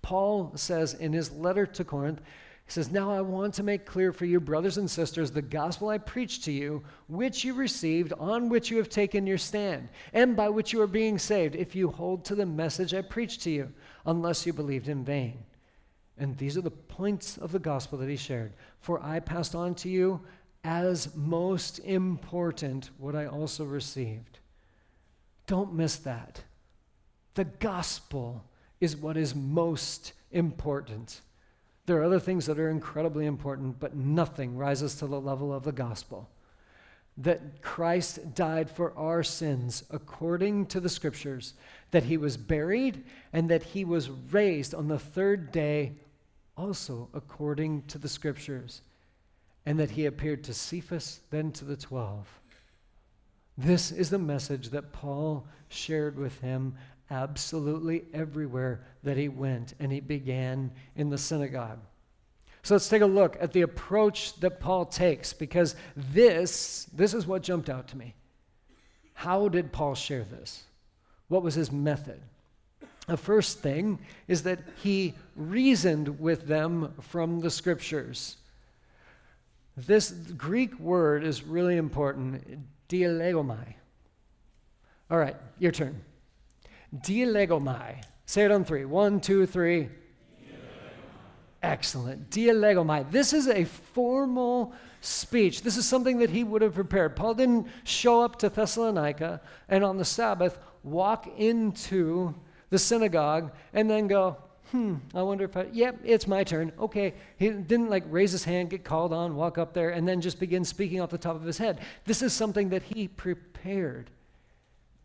Paul 0.02 0.52
says 0.56 0.94
in 0.94 1.12
his 1.12 1.32
letter 1.32 1.66
to 1.66 1.84
Corinth, 1.84 2.20
he 2.66 2.72
says, 2.72 2.90
Now 2.90 3.10
I 3.10 3.20
want 3.20 3.54
to 3.54 3.62
make 3.62 3.84
clear 3.84 4.12
for 4.12 4.24
you, 4.24 4.40
brothers 4.40 4.78
and 4.78 4.90
sisters, 4.90 5.30
the 5.30 5.42
gospel 5.42 5.88
I 5.88 5.98
preached 5.98 6.44
to 6.44 6.52
you, 6.52 6.82
which 7.08 7.44
you 7.44 7.54
received, 7.54 8.12
on 8.14 8.48
which 8.48 8.70
you 8.70 8.78
have 8.78 8.88
taken 8.88 9.26
your 9.26 9.38
stand, 9.38 9.88
and 10.12 10.34
by 10.36 10.48
which 10.48 10.72
you 10.72 10.80
are 10.80 10.86
being 10.86 11.18
saved, 11.18 11.56
if 11.56 11.74
you 11.74 11.90
hold 11.90 12.24
to 12.26 12.34
the 12.34 12.46
message 12.46 12.94
I 12.94 13.02
preached 13.02 13.42
to 13.42 13.50
you, 13.50 13.72
unless 14.06 14.46
you 14.46 14.52
believed 14.52 14.88
in 14.88 15.04
vain. 15.04 15.44
And 16.18 16.36
these 16.36 16.56
are 16.56 16.62
the 16.62 16.70
points 16.70 17.38
of 17.38 17.52
the 17.52 17.58
gospel 17.58 17.98
that 17.98 18.08
he 18.08 18.16
shared. 18.16 18.52
For 18.80 19.02
I 19.02 19.20
passed 19.20 19.54
on 19.54 19.74
to 19.76 19.88
you 19.88 20.20
as 20.62 21.14
most 21.14 21.78
important 21.80 22.90
what 22.98 23.14
I 23.14 23.26
also 23.26 23.64
received. 23.64 24.38
Don't 25.46 25.74
miss 25.74 25.96
that. 25.96 26.42
The 27.34 27.44
gospel 27.44 28.44
is 28.80 28.96
what 28.96 29.16
is 29.16 29.34
most 29.34 30.12
important. 30.30 31.20
There 31.86 31.98
are 31.98 32.04
other 32.04 32.20
things 32.20 32.46
that 32.46 32.58
are 32.58 32.70
incredibly 32.70 33.26
important, 33.26 33.78
but 33.78 33.94
nothing 33.94 34.56
rises 34.56 34.94
to 34.96 35.06
the 35.06 35.20
level 35.20 35.52
of 35.52 35.64
the 35.64 35.72
gospel. 35.72 36.30
That 37.18 37.60
Christ 37.60 38.34
died 38.34 38.70
for 38.70 38.96
our 38.96 39.22
sins 39.22 39.84
according 39.90 40.66
to 40.66 40.80
the 40.80 40.88
scriptures, 40.88 41.54
that 41.90 42.04
he 42.04 42.16
was 42.16 42.36
buried, 42.36 43.04
and 43.32 43.50
that 43.50 43.62
he 43.62 43.84
was 43.84 44.10
raised 44.10 44.74
on 44.74 44.88
the 44.88 44.98
third 44.98 45.52
day 45.52 45.92
also 46.56 47.08
according 47.14 47.82
to 47.84 47.98
the 47.98 48.08
scriptures, 48.08 48.82
and 49.66 49.78
that 49.78 49.90
he 49.90 50.06
appeared 50.06 50.44
to 50.44 50.54
Cephas, 50.54 51.20
then 51.30 51.52
to 51.52 51.64
the 51.64 51.76
twelve. 51.76 52.28
This 53.56 53.90
is 53.92 54.10
the 54.10 54.18
message 54.18 54.70
that 54.70 54.92
Paul 54.92 55.46
shared 55.68 56.18
with 56.18 56.40
him 56.40 56.74
absolutely 57.10 58.04
everywhere 58.12 58.84
that 59.02 59.16
he 59.16 59.28
went, 59.28 59.74
and 59.78 59.92
he 59.92 60.00
began 60.00 60.70
in 60.96 61.10
the 61.10 61.18
synagogue. 61.18 61.78
So 62.62 62.74
let's 62.74 62.88
take 62.88 63.02
a 63.02 63.06
look 63.06 63.36
at 63.40 63.52
the 63.52 63.60
approach 63.60 64.34
that 64.40 64.58
Paul 64.58 64.86
takes 64.86 65.32
because 65.34 65.76
this, 65.94 66.86
this 66.94 67.12
is 67.12 67.26
what 67.26 67.42
jumped 67.42 67.68
out 67.68 67.88
to 67.88 67.96
me. 67.96 68.14
How 69.12 69.48
did 69.48 69.70
Paul 69.70 69.94
share 69.94 70.24
this? 70.24 70.64
What 71.28 71.42
was 71.42 71.54
his 71.54 71.70
method? 71.70 72.20
The 73.06 73.16
first 73.16 73.60
thing 73.60 73.98
is 74.28 74.44
that 74.44 74.60
he 74.82 75.14
reasoned 75.36 76.18
with 76.18 76.46
them 76.46 76.94
from 77.00 77.40
the 77.40 77.50
scriptures. 77.50 78.36
This 79.76 80.10
Greek 80.10 80.78
word 80.78 81.24
is 81.24 81.42
really 81.42 81.76
important, 81.76 82.60
dialegomai. 82.88 83.74
All 85.10 85.18
right, 85.18 85.36
your 85.58 85.72
turn. 85.72 86.00
Dialegomai. 86.96 88.02
Say 88.26 88.44
it 88.44 88.50
on 88.50 88.64
three. 88.64 88.84
One, 88.84 89.20
two, 89.20 89.46
three. 89.46 89.88
Excellent. 91.62 92.30
Dialegomai. 92.30 93.10
This 93.10 93.32
is 93.32 93.48
a 93.48 93.64
formal 93.64 94.72
speech. 95.00 95.62
This 95.62 95.76
is 95.76 95.86
something 95.86 96.18
that 96.18 96.30
he 96.30 96.44
would 96.44 96.62
have 96.62 96.74
prepared. 96.74 97.16
Paul 97.16 97.34
didn't 97.34 97.66
show 97.84 98.22
up 98.22 98.36
to 98.40 98.48
Thessalonica 98.48 99.40
and 99.68 99.82
on 99.82 99.96
the 99.96 100.04
Sabbath 100.04 100.58
walk 100.82 101.26
into 101.38 102.34
the 102.74 102.78
synagogue 102.80 103.52
and 103.72 103.88
then 103.88 104.08
go, 104.08 104.36
hmm, 104.72 104.96
I 105.14 105.22
wonder 105.22 105.44
if 105.44 105.56
I, 105.56 105.66
yep, 105.72 106.00
it's 106.02 106.26
my 106.26 106.42
turn. 106.42 106.72
Okay. 106.80 107.14
He 107.38 107.48
didn't 107.48 107.88
like 107.88 108.02
raise 108.08 108.32
his 108.32 108.42
hand, 108.42 108.70
get 108.70 108.82
called 108.82 109.12
on, 109.12 109.36
walk 109.36 109.58
up 109.58 109.72
there, 109.72 109.90
and 109.90 110.08
then 110.08 110.20
just 110.20 110.40
begin 110.40 110.64
speaking 110.64 111.00
off 111.00 111.10
the 111.10 111.18
top 111.18 111.36
of 111.36 111.44
his 111.44 111.56
head. 111.56 111.78
This 112.04 112.20
is 112.20 112.32
something 112.32 112.70
that 112.70 112.82
he 112.82 113.06
prepared. 113.06 114.10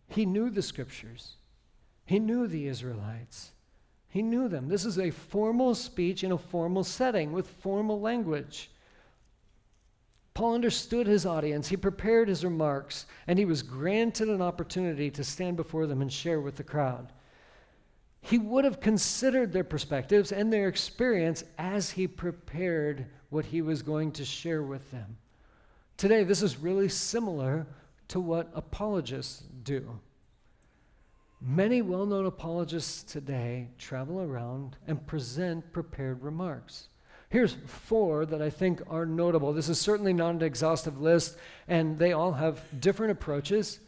He 0.08 0.26
knew 0.26 0.50
the 0.50 0.64
scriptures, 0.64 1.36
he 2.06 2.18
knew 2.18 2.48
the 2.48 2.68
Israelites. 2.68 3.52
He 4.12 4.24
knew 4.24 4.48
them. 4.48 4.68
This 4.68 4.86
is 4.86 4.98
a 4.98 5.12
formal 5.12 5.76
speech 5.76 6.24
in 6.24 6.32
a 6.32 6.38
formal 6.40 6.84
setting 6.84 7.32
with 7.32 7.48
formal 7.48 8.02
language. 8.02 8.72
Paul 10.34 10.56
understood 10.56 11.06
his 11.06 11.28
audience, 11.28 11.68
he 11.68 11.78
prepared 11.78 12.28
his 12.28 12.44
remarks, 12.44 13.06
and 13.28 13.38
he 13.38 13.46
was 13.46 13.62
granted 13.62 14.30
an 14.30 14.42
opportunity 14.42 15.12
to 15.12 15.24
stand 15.24 15.58
before 15.58 15.86
them 15.86 16.02
and 16.02 16.12
share 16.12 16.42
with 16.42 16.56
the 16.56 16.64
crowd. 16.64 17.12
He 18.22 18.38
would 18.38 18.66
have 18.66 18.82
considered 18.82 19.52
their 19.52 19.64
perspectives 19.64 20.32
and 20.32 20.52
their 20.52 20.68
experience 20.68 21.44
as 21.58 21.92
he 21.92 22.08
prepared 22.08 23.06
what 23.30 23.46
he 23.46 23.62
was 23.62 23.82
going 23.82 24.12
to 24.14 24.26
share 24.26 24.64
with 24.64 24.90
them. 24.92 25.18
Today, 25.98 26.24
this 26.24 26.42
is 26.42 26.58
really 26.58 26.90
similar 26.90 27.68
to 28.10 28.20
what 28.20 28.50
apologists 28.54 29.44
do. 29.64 30.00
Many 31.42 31.82
well 31.82 32.06
known 32.06 32.26
apologists 32.26 33.04
today 33.04 33.70
travel 33.78 34.20
around 34.22 34.76
and 34.88 35.06
present 35.08 35.72
prepared 35.72 36.22
remarks. 36.22 36.90
Here's 37.30 37.56
four 37.66 38.26
that 38.26 38.42
I 38.42 38.50
think 38.50 38.82
are 38.90 39.06
notable. 39.06 39.54
This 39.54 39.70
is 39.70 39.80
certainly 39.80 40.14
not 40.14 40.36
an 40.36 40.42
exhaustive 40.42 41.00
list, 41.00 41.38
and 41.68 41.98
they 41.98 42.12
all 42.12 42.34
have 42.34 42.62
different 42.82 43.12
approaches, 43.12 43.80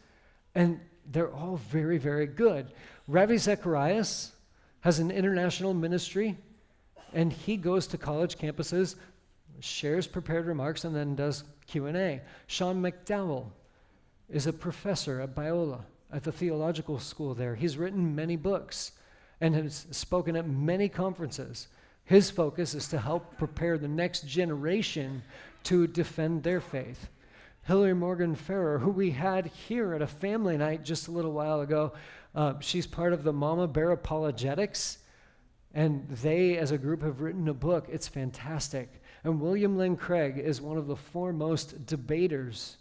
and 0.54 0.80
they're 1.10 1.32
all 1.32 1.56
very, 1.56 1.98
very 1.98 2.26
good. 2.26 2.72
Ravi 3.12 3.36
Zacharias 3.36 4.32
has 4.80 4.98
an 4.98 5.10
international 5.10 5.74
ministry, 5.74 6.38
and 7.12 7.30
he 7.30 7.58
goes 7.58 7.86
to 7.88 7.98
college 7.98 8.38
campuses, 8.38 8.94
shares 9.60 10.06
prepared 10.06 10.46
remarks, 10.46 10.84
and 10.84 10.96
then 10.96 11.14
does 11.14 11.44
Q&A. 11.66 12.22
Sean 12.46 12.80
McDowell 12.80 13.50
is 14.30 14.46
a 14.46 14.52
professor 14.52 15.20
at 15.20 15.34
Biola, 15.34 15.82
at 16.10 16.22
the 16.22 16.32
theological 16.32 16.98
school 16.98 17.34
there. 17.34 17.54
He's 17.54 17.76
written 17.76 18.14
many 18.14 18.36
books 18.36 18.92
and 19.42 19.54
has 19.56 19.86
spoken 19.90 20.34
at 20.34 20.48
many 20.48 20.88
conferences. 20.88 21.68
His 22.06 22.30
focus 22.30 22.72
is 22.72 22.88
to 22.88 22.98
help 22.98 23.36
prepare 23.36 23.76
the 23.76 23.88
next 23.88 24.26
generation 24.26 25.22
to 25.64 25.86
defend 25.86 26.44
their 26.44 26.62
faith. 26.62 27.10
Hillary 27.64 27.94
Morgan 27.94 28.34
Ferrer, 28.34 28.78
who 28.78 28.90
we 28.90 29.10
had 29.10 29.46
here 29.46 29.92
at 29.92 30.02
a 30.02 30.06
family 30.06 30.56
night 30.56 30.82
just 30.82 31.08
a 31.08 31.12
little 31.12 31.32
while 31.32 31.60
ago, 31.60 31.92
uh, 32.34 32.54
she's 32.60 32.86
part 32.86 33.12
of 33.12 33.24
the 33.24 33.32
Mama 33.32 33.66
Bear 33.66 33.90
Apologetics, 33.90 34.98
and 35.74 36.08
they, 36.08 36.58
as 36.58 36.70
a 36.70 36.78
group, 36.78 37.02
have 37.02 37.20
written 37.20 37.48
a 37.48 37.54
book. 37.54 37.86
It's 37.90 38.08
fantastic. 38.08 39.02
And 39.24 39.40
William 39.40 39.76
Lane 39.76 39.96
Craig 39.96 40.38
is 40.38 40.60
one 40.60 40.76
of 40.76 40.86
the 40.86 40.96
foremost 40.96 41.86
debaters 41.86 42.76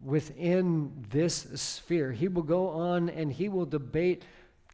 within 0.00 0.92
this 1.10 1.46
sphere. 1.54 2.12
He 2.12 2.28
will 2.28 2.42
go 2.42 2.68
on 2.68 3.08
and 3.08 3.32
he 3.32 3.48
will 3.48 3.66
debate 3.66 4.24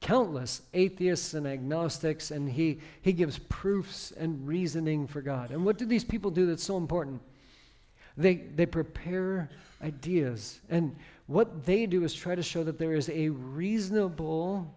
countless 0.01 0.63
atheists 0.75 1.35
and 1.35 1.47
agnostics, 1.47 2.33
and 2.33 2.51
he, 2.51 2.81
he 3.03 3.13
gives 3.13 3.39
proofs 3.49 4.13
and 4.13 4.47
reasoning 4.47 5.07
for 5.07 5.23
God. 5.23 5.53
And 5.53 5.65
what 5.65 5.79
do 5.79 5.87
these 5.87 6.05
people 6.05 6.31
do 6.31 6.45
that's 6.45 6.65
so 6.65 6.77
important? 6.77 7.23
They, 8.17 8.35
they 8.35 8.67
prepare 8.67 9.49
ideas. 9.81 10.61
And 10.69 10.97
what 11.33 11.65
they 11.65 11.87
do 11.87 12.05
is 12.05 12.13
try 12.13 12.35
to 12.35 12.43
show 12.43 12.63
that 12.65 12.79
there 12.79 12.95
is 12.95 13.09
a 13.09 13.31
reasonable 13.31 14.73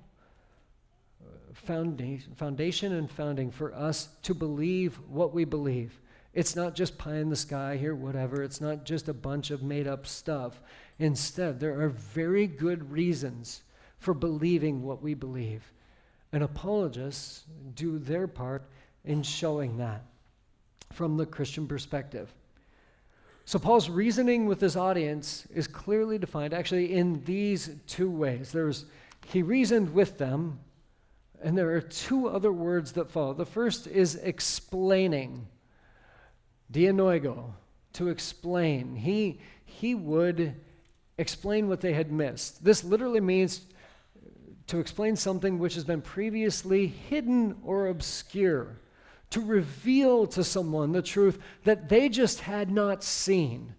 uh, 1.21 1.27
foundation, 1.53 2.33
foundation 2.35 2.93
and 2.93 3.11
founding 3.11 3.51
for 3.51 3.73
us 3.73 4.09
to 4.23 4.33
believe 4.33 4.95
what 5.09 5.33
we 5.33 5.43
believe. 5.43 5.99
It's 6.33 6.55
not 6.55 6.75
just 6.75 6.97
pie 6.97 7.17
in 7.17 7.29
the 7.29 7.35
sky 7.35 7.77
here, 7.77 7.95
whatever. 7.95 8.43
It's 8.43 8.61
not 8.61 8.85
just 8.85 9.07
a 9.07 9.13
bunch 9.13 9.51
of 9.51 9.63
made 9.63 9.87
up 9.87 10.05
stuff. 10.05 10.61
Instead, 10.99 11.59
there 11.59 11.81
are 11.81 11.89
very 11.89 12.47
good 12.47 12.91
reasons 12.91 13.61
for 13.99 14.13
believing 14.13 14.83
what 14.83 15.01
we 15.01 15.13
believe. 15.13 15.71
And 16.31 16.43
apologists 16.43 17.43
do 17.73 17.99
their 17.99 18.27
part 18.27 18.69
in 19.05 19.23
showing 19.23 19.77
that 19.77 20.03
from 20.91 21.17
the 21.17 21.25
Christian 21.25 21.67
perspective. 21.67 22.33
So, 23.47 23.59
Paul's 23.59 23.91
reasoning 23.91 24.47
with 24.47 24.59
his 24.59 24.75
audience 24.75 25.45
is 25.53 25.67
clearly 25.67 26.17
defined 26.17 26.51
actually 26.51 26.93
in 26.93 27.23
these 27.25 27.69
two 27.85 28.09
ways. 28.09 28.51
There's, 28.51 28.85
he 29.27 29.43
reasoned 29.43 29.93
with 29.93 30.17
them, 30.17 30.59
and 31.43 31.55
there 31.55 31.69
are 31.75 31.81
two 31.81 32.27
other 32.27 32.51
words 32.51 32.93
that 32.93 33.11
follow. 33.11 33.33
The 33.33 33.45
first 33.45 33.85
is 33.85 34.15
explaining, 34.15 35.45
dianoigo, 36.73 37.51
to 37.93 38.09
explain. 38.09 38.95
He, 38.95 39.39
he 39.63 39.93
would 39.93 40.55
explain 41.19 41.69
what 41.69 41.81
they 41.81 41.93
had 41.93 42.11
missed. 42.11 42.63
This 42.63 42.83
literally 42.83 43.21
means 43.21 43.61
to 44.67 44.79
explain 44.79 45.15
something 45.15 45.59
which 45.59 45.75
has 45.75 45.83
been 45.83 46.01
previously 46.01 46.87
hidden 46.87 47.57
or 47.63 47.89
obscure 47.89 48.79
to 49.31 49.41
reveal 49.41 50.27
to 50.27 50.43
someone 50.43 50.91
the 50.91 51.01
truth 51.01 51.39
that 51.63 51.89
they 51.89 52.09
just 52.09 52.41
had 52.41 52.71
not 52.71 53.03
seen. 53.03 53.73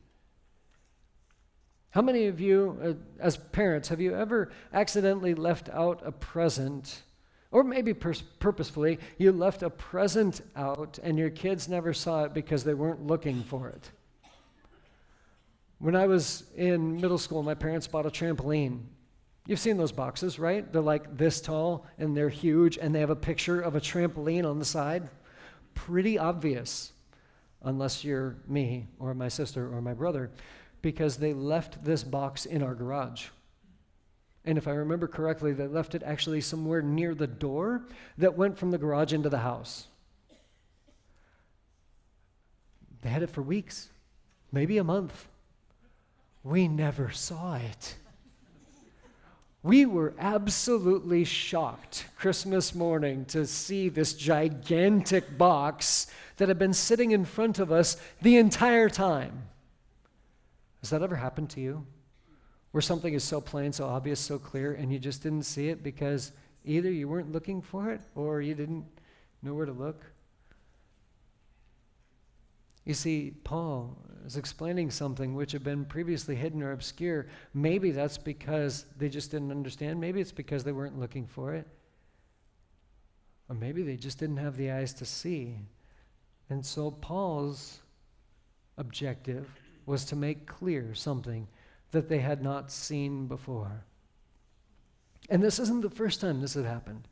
How 1.91 2.03
many 2.03 2.27
of 2.27 2.41
you, 2.41 2.79
uh, 2.85 3.23
as 3.23 3.39
parents, 3.39 3.89
have 3.89 4.03
you 4.03 4.15
ever 4.15 4.53
accidentally 4.73 5.35
left 5.35 5.71
out 5.71 6.03
a 6.05 6.13
present, 6.13 7.03
or 7.51 7.65
maybe 7.65 7.95
pers- 7.95 8.21
purposefully, 8.39 8.99
you 9.17 9.33
left 9.33 9.63
a 9.63 9.71
present 9.71 10.43
out 10.57 10.99
and 11.03 11.19
your 11.19 11.31
kids 11.31 11.69
never 11.69 11.95
saw 11.95 12.25
it 12.25 12.35
because 12.35 12.65
they 12.65 12.75
weren't 12.75 13.07
looking 13.07 13.43
for 13.45 13.71
it? 13.71 13.91
When 15.79 15.97
I 15.97 16.07
was 16.07 16.45
in 16.55 17.01
middle 17.01 17.17
school, 17.17 17.43
my 17.43 17.55
parents 17.55 17.87
bought 17.87 18.05
a 18.05 18.11
trampoline. 18.11 18.81
You've 19.47 19.61
seen 19.61 19.79
those 19.79 19.93
boxes, 19.93 20.39
right? 20.39 20.71
They're 20.71 20.83
like 20.83 21.17
this 21.17 21.41
tall 21.41 21.87
and 21.99 22.15
they're 22.15 22.29
huge, 22.29 22.77
and 22.77 22.95
they 22.95 23.01
have 23.01 23.09
a 23.09 23.17
picture 23.17 23.63
of 23.63 23.75
a 23.75 23.81
trampoline 23.81 24.45
on 24.45 24.59
the 24.59 24.65
side 24.67 25.09
pretty 25.77 26.19
obvious, 26.19 26.91
unless 27.63 28.03
you're 28.03 28.35
me 28.49 28.89
or 28.99 29.15
my 29.15 29.29
sister 29.29 29.73
or 29.73 29.81
my 29.81 29.95
brother, 29.95 30.33
because 30.83 31.17
they 31.17 31.33
left 31.33 31.85
this 31.85 32.03
box 32.03 32.47
in 32.47 32.63
our 32.63 32.75
garage. 32.75 33.27
And 34.45 34.59
if 34.59 34.67
I 34.67 34.73
remember 34.73 35.07
correctly, 35.07 35.53
they 35.53 35.67
left 35.67 35.95
it 35.95 36.03
actually 36.05 36.41
somewhere 36.41 36.83
near 36.83 37.15
the 37.15 37.27
door 37.27 37.87
that 38.19 38.37
went 38.37 38.59
from 38.59 38.71
the 38.71 38.79
garage 38.79 39.13
into 39.13 39.29
the 39.29 39.39
house. 39.39 39.87
They 43.03 43.09
had 43.09 43.23
it 43.23 43.31
for 43.31 43.43
weeks, 43.43 43.89
maybe 44.51 44.79
a 44.79 44.85
month. 44.85 45.29
We 46.43 46.67
never 46.69 47.11
saw 47.11 47.57
it. 47.57 47.97
We 49.67 49.85
were 49.85 50.15
absolutely 50.21 51.25
shocked 51.25 52.07
Christmas 52.17 52.73
morning 52.73 53.25
to 53.25 53.49
see 53.49 53.89
this 53.89 54.15
gigantic 54.15 55.37
box 55.37 56.07
that 56.37 56.47
had 56.47 56.57
been 56.57 56.73
sitting 56.73 57.11
in 57.11 57.25
front 57.25 57.59
of 57.59 57.73
us 57.73 57.97
the 58.23 58.37
entire 58.37 58.89
time. 58.89 59.43
Has 60.83 60.91
that 60.91 61.03
ever 61.03 61.17
happened 61.17 61.51
to 61.51 61.61
you? 61.61 61.85
Where 62.71 62.81
something 62.81 63.13
is 63.13 63.25
so 63.25 63.41
plain, 63.41 63.73
so 63.73 63.87
obvious, 63.87 64.21
so 64.21 64.39
clear, 64.39 64.75
and 64.75 64.93
you 64.93 65.01
just 65.01 65.25
didn't 65.25 65.43
see 65.43 65.69
it 65.69 65.83
because 65.83 66.31
either 66.65 66.89
you 66.93 67.09
weren't 67.09 67.33
looking 67.33 67.61
for 67.61 67.91
it 67.91 68.03
or 68.15 68.41
you 68.41 68.55
didn't 68.55 68.85
know 69.43 69.53
where 69.53 69.67
to 69.67 69.73
look? 69.73 70.05
You 72.87 72.95
see, 72.95 73.35
Paul 73.45 73.99
is 74.25 74.37
explaining 74.37 74.91
something 74.91 75.35
which 75.35 75.53
had 75.53 75.65
been 75.65 75.85
previously 75.85 76.37
hidden 76.37 76.63
or 76.63 76.73
obscure. 76.73 77.27
Maybe 77.53 77.91
that's 77.91 78.17
because 78.17 78.87
they 78.97 79.09
just 79.09 79.33
didn't 79.33 79.51
understand. 79.51 80.01
Maybe 80.01 80.21
it's 80.21 80.33
because 80.33 80.65
they 80.65 80.73
weren't 80.73 80.99
looking 80.99 81.27
for 81.27 81.55
it. 81.55 81.67
Or 83.49 83.57
maybe 83.57 83.83
they 83.83 83.97
just 83.97 84.19
didn't 84.19 84.39
have 84.39 84.57
the 84.57 84.71
eyes 84.71 84.95
to 84.95 85.05
see. 85.05 85.59
And 86.49 86.65
so 86.65 86.93
Paul's 86.93 87.81
objective 88.79 89.49
was 89.85 90.05
to 90.07 90.17
make 90.17 90.47
clear 90.47 90.95
something 90.95 91.49
that 91.91 92.09
they 92.09 92.19
had 92.19 92.43
not 92.43 92.71
seen 92.71 93.27
before. 93.27 93.85
And 95.29 95.43
this 95.43 95.59
isn't 95.59 95.83
the 95.83 95.91
first 95.91 96.21
time 96.21 96.41
this 96.41 96.55
had 96.55 96.65
happened. 96.65 97.09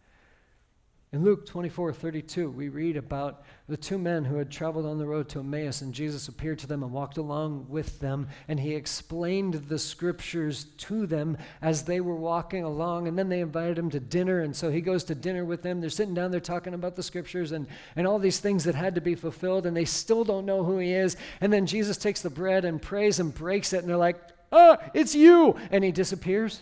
In 1.14 1.22
Luke 1.22 1.46
24 1.46 1.92
32, 1.92 2.50
we 2.50 2.68
read 2.68 2.96
about 2.96 3.44
the 3.68 3.76
two 3.76 3.98
men 3.98 4.24
who 4.24 4.34
had 4.34 4.50
traveled 4.50 4.84
on 4.84 4.98
the 4.98 5.06
road 5.06 5.28
to 5.28 5.38
Emmaus, 5.38 5.80
and 5.80 5.94
Jesus 5.94 6.26
appeared 6.26 6.58
to 6.58 6.66
them 6.66 6.82
and 6.82 6.90
walked 6.90 7.18
along 7.18 7.66
with 7.68 8.00
them, 8.00 8.26
and 8.48 8.58
he 8.58 8.74
explained 8.74 9.54
the 9.54 9.78
scriptures 9.78 10.64
to 10.78 11.06
them 11.06 11.38
as 11.62 11.84
they 11.84 12.00
were 12.00 12.16
walking 12.16 12.64
along. 12.64 13.06
And 13.06 13.16
then 13.16 13.28
they 13.28 13.42
invited 13.42 13.78
him 13.78 13.90
to 13.90 14.00
dinner, 14.00 14.40
and 14.40 14.56
so 14.56 14.72
he 14.72 14.80
goes 14.80 15.04
to 15.04 15.14
dinner 15.14 15.44
with 15.44 15.62
them. 15.62 15.80
They're 15.80 15.88
sitting 15.88 16.14
down 16.14 16.32
there 16.32 16.40
talking 16.40 16.74
about 16.74 16.96
the 16.96 17.02
scriptures 17.04 17.52
and, 17.52 17.68
and 17.94 18.08
all 18.08 18.18
these 18.18 18.40
things 18.40 18.64
that 18.64 18.74
had 18.74 18.96
to 18.96 19.00
be 19.00 19.14
fulfilled, 19.14 19.66
and 19.66 19.76
they 19.76 19.84
still 19.84 20.24
don't 20.24 20.44
know 20.44 20.64
who 20.64 20.78
he 20.78 20.94
is. 20.94 21.16
And 21.40 21.52
then 21.52 21.64
Jesus 21.64 21.96
takes 21.96 22.22
the 22.22 22.30
bread 22.30 22.64
and 22.64 22.82
prays 22.82 23.20
and 23.20 23.32
breaks 23.32 23.72
it, 23.72 23.78
and 23.82 23.88
they're 23.88 23.96
like, 23.96 24.20
Ah, 24.50 24.78
it's 24.94 25.14
you! 25.14 25.54
And 25.70 25.84
he 25.84 25.92
disappears 25.92 26.60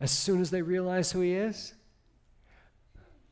as 0.00 0.10
soon 0.10 0.40
as 0.40 0.50
they 0.50 0.62
realize 0.62 1.12
who 1.12 1.20
he 1.20 1.34
is. 1.34 1.72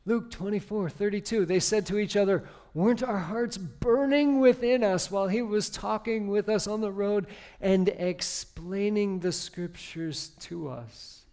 Luke 0.07 0.29
24, 0.29 0.89
32, 0.89 1.45
they 1.45 1.59
said 1.59 1.85
to 1.87 1.97
each 1.97 2.15
other, 2.15 2.43
Weren't 2.75 3.01
our 3.01 3.17
hearts 3.17 3.57
burning 3.57 4.39
within 4.39 4.83
us 4.83 5.09
while 5.09 5.27
he 5.27 5.41
was 5.41 5.69
talking 5.69 6.27
with 6.27 6.47
us 6.47 6.67
on 6.67 6.81
the 6.81 6.91
road 6.91 7.25
and 7.59 7.89
explaining 7.89 9.19
the 9.19 9.31
scriptures 9.31 10.29
to 10.41 10.69
us? 10.69 11.23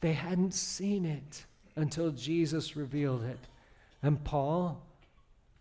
They 0.00 0.12
hadn't 0.12 0.52
seen 0.52 1.06
it 1.06 1.44
until 1.76 2.10
Jesus 2.10 2.76
revealed 2.76 3.24
it. 3.24 3.38
And 4.02 4.22
Paul, 4.22 4.82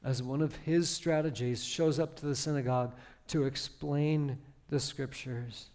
as 0.03 0.21
one 0.21 0.41
of 0.41 0.55
his 0.57 0.89
strategies, 0.89 1.63
shows 1.63 1.99
up 1.99 2.17
to 2.17 2.25
the 2.25 2.35
synagogue 2.35 2.93
to 3.27 3.43
explain 3.43 4.37
the 4.69 4.79
scriptures, 4.79 5.67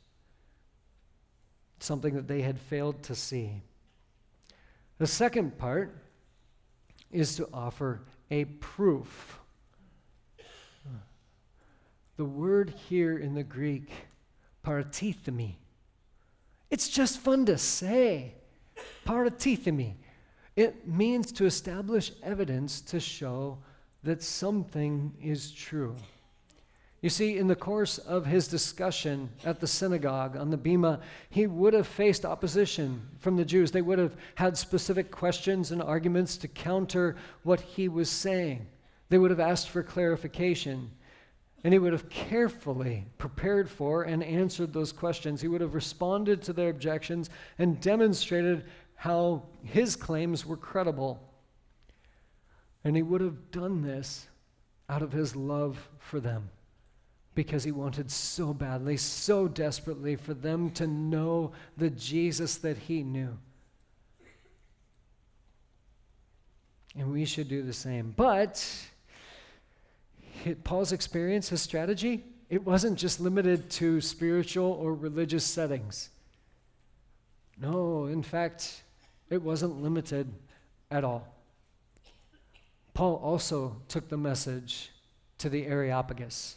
something 1.79 2.15
that 2.15 2.29
they 2.29 2.43
had 2.43 2.59
failed 2.59 3.03
to 3.05 3.15
see. 3.15 3.63
The 4.99 5.07
second 5.07 5.59
part 5.59 5.97
is 7.11 7.37
to 7.37 7.49
offer 7.53 8.03
a 8.31 8.45
proof. 8.45 9.41
The 12.17 12.25
word 12.25 12.73
here 12.89 13.19
in 13.19 13.35
the 13.35 13.43
Greek, 13.43 13.91
paratithemi, 14.65 15.57
it's 16.71 16.89
just 16.89 17.19
fun 17.21 17.47
to 17.47 17.57
say. 17.57 18.35
Paratithemi. 19.07 19.95
It 20.57 20.89
means 20.89 21.31
to 21.33 21.45
establish 21.45 22.11
evidence 22.23 22.81
to 22.81 22.99
show 22.99 23.59
that 24.03 24.23
something 24.23 25.13
is 25.23 25.53
true. 25.53 25.95
You 27.05 27.11
see, 27.11 27.37
in 27.37 27.49
the 27.49 27.55
course 27.55 27.99
of 27.99 28.25
his 28.25 28.49
discussion 28.49 29.29
at 29.45 29.61
the 29.61 29.67
synagogue 29.67 30.39
on 30.39 30.49
the 30.49 30.57
Bema, 30.57 31.01
he 31.29 31.47
would 31.47 31.75
have 31.75 31.87
faced 31.87 32.25
opposition 32.25 33.03
from 33.19 33.37
the 33.37 33.45
Jews. 33.45 33.71
They 33.71 33.83
would 33.83 33.99
have 33.99 34.17
had 34.37 34.57
specific 34.57 35.11
questions 35.11 35.71
and 35.71 35.83
arguments 35.83 36.39
to 36.39 36.49
counter 36.49 37.17
what 37.43 37.61
he 37.61 37.91
was 37.91 38.09
saying. 38.09 38.67
They 39.11 39.19
would 39.19 39.31
have 39.31 39.39
asked 39.39 39.69
for 39.69 39.83
clarification. 39.83 40.91
And 41.63 41.75
he 41.75 41.79
would 41.79 41.93
have 41.93 42.09
carefully 42.09 43.05
prepared 43.19 43.69
for 43.69 44.05
and 44.05 44.25
answered 44.25 44.73
those 44.73 44.91
questions. 44.91 45.43
He 45.43 45.49
would 45.49 45.61
have 45.61 45.75
responded 45.75 46.41
to 46.45 46.55
their 46.55 46.71
objections 46.71 47.29
and 47.59 47.83
demonstrated 47.83 48.65
how 48.95 49.43
his 49.63 49.95
claims 49.95 50.47
were 50.47 50.57
credible. 50.57 51.21
And 52.83 52.97
he 52.97 53.03
would 53.03 53.21
have 53.21 53.51
done 53.51 53.83
this 53.83 54.27
out 54.89 55.03
of 55.03 55.13
his 55.13 55.37
love 55.37 55.87
for 55.99 56.19
them 56.19 56.49
because 57.35 57.65
he 57.65 57.73
wanted 57.73 58.11
so 58.11 58.55
badly, 58.55 58.97
so 58.97 59.49
desperately 59.49 60.17
for 60.17 60.35
them 60.35 60.71
to 60.71 60.87
know 60.87 61.53
the 61.77 61.91
Jesus 61.91 62.57
that 62.59 62.77
he 62.77 63.03
knew. 63.03 63.37
And 66.97 67.13
we 67.13 67.25
should 67.25 67.49
do 67.49 67.63
the 67.63 67.73
same. 67.73 68.15
But 68.17 68.65
Paul's 70.63 70.93
experience, 70.93 71.49
his 71.49 71.61
strategy, 71.61 72.25
it 72.49 72.65
wasn't 72.65 72.99
just 72.99 73.21
limited 73.21 73.69
to 73.71 74.01
spiritual 74.01 74.73
or 74.73 74.95
religious 74.95 75.45
settings. 75.45 76.11
No, 77.61 78.07
in 78.07 78.23
fact, 78.23 78.83
it 79.31 79.43
wasn't 79.43 79.83
limited 79.83 80.33
at 80.91 81.03
all. 81.03 81.35
Paul 82.93 83.17
also 83.17 83.77
took 83.89 84.09
the 84.09 84.17
message 84.17 84.91
to 85.39 85.49
the 85.49 85.67
Areopagus. 85.67 86.57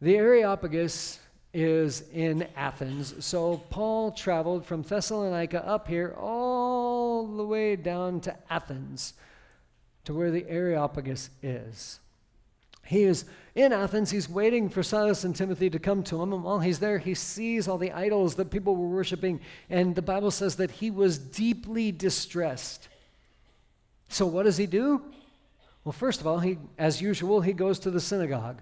The 0.00 0.16
Areopagus 0.16 1.20
is 1.54 2.02
in 2.12 2.46
Athens. 2.56 3.14
So 3.24 3.58
Paul 3.70 4.10
traveled 4.10 4.66
from 4.66 4.82
Thessalonica 4.82 5.66
up 5.66 5.86
here 5.86 6.14
all 6.18 7.26
the 7.26 7.44
way 7.44 7.76
down 7.76 8.20
to 8.22 8.36
Athens 8.50 9.14
to 10.04 10.12
where 10.12 10.30
the 10.30 10.44
Areopagus 10.48 11.30
is. 11.42 12.00
He 12.84 13.04
is 13.04 13.24
in 13.54 13.72
Athens. 13.72 14.10
He's 14.10 14.28
waiting 14.28 14.68
for 14.68 14.82
Silas 14.82 15.24
and 15.24 15.34
Timothy 15.34 15.70
to 15.70 15.78
come 15.78 16.02
to 16.04 16.20
him. 16.20 16.32
And 16.32 16.44
while 16.44 16.58
he's 16.58 16.80
there, 16.80 16.98
he 16.98 17.14
sees 17.14 17.66
all 17.66 17.78
the 17.78 17.92
idols 17.92 18.34
that 18.34 18.50
people 18.50 18.76
were 18.76 18.88
worshiping. 18.88 19.40
And 19.70 19.94
the 19.94 20.02
Bible 20.02 20.30
says 20.30 20.56
that 20.56 20.70
he 20.70 20.90
was 20.90 21.18
deeply 21.18 21.92
distressed. 21.92 22.88
So, 24.08 24.26
what 24.26 24.42
does 24.42 24.58
he 24.58 24.66
do? 24.66 25.02
Well, 25.84 25.92
first 25.92 26.20
of 26.20 26.26
all, 26.26 26.40
he, 26.40 26.58
as 26.78 27.00
usual, 27.00 27.40
he 27.40 27.52
goes 27.52 27.78
to 27.80 27.90
the 27.90 28.00
synagogue. 28.00 28.60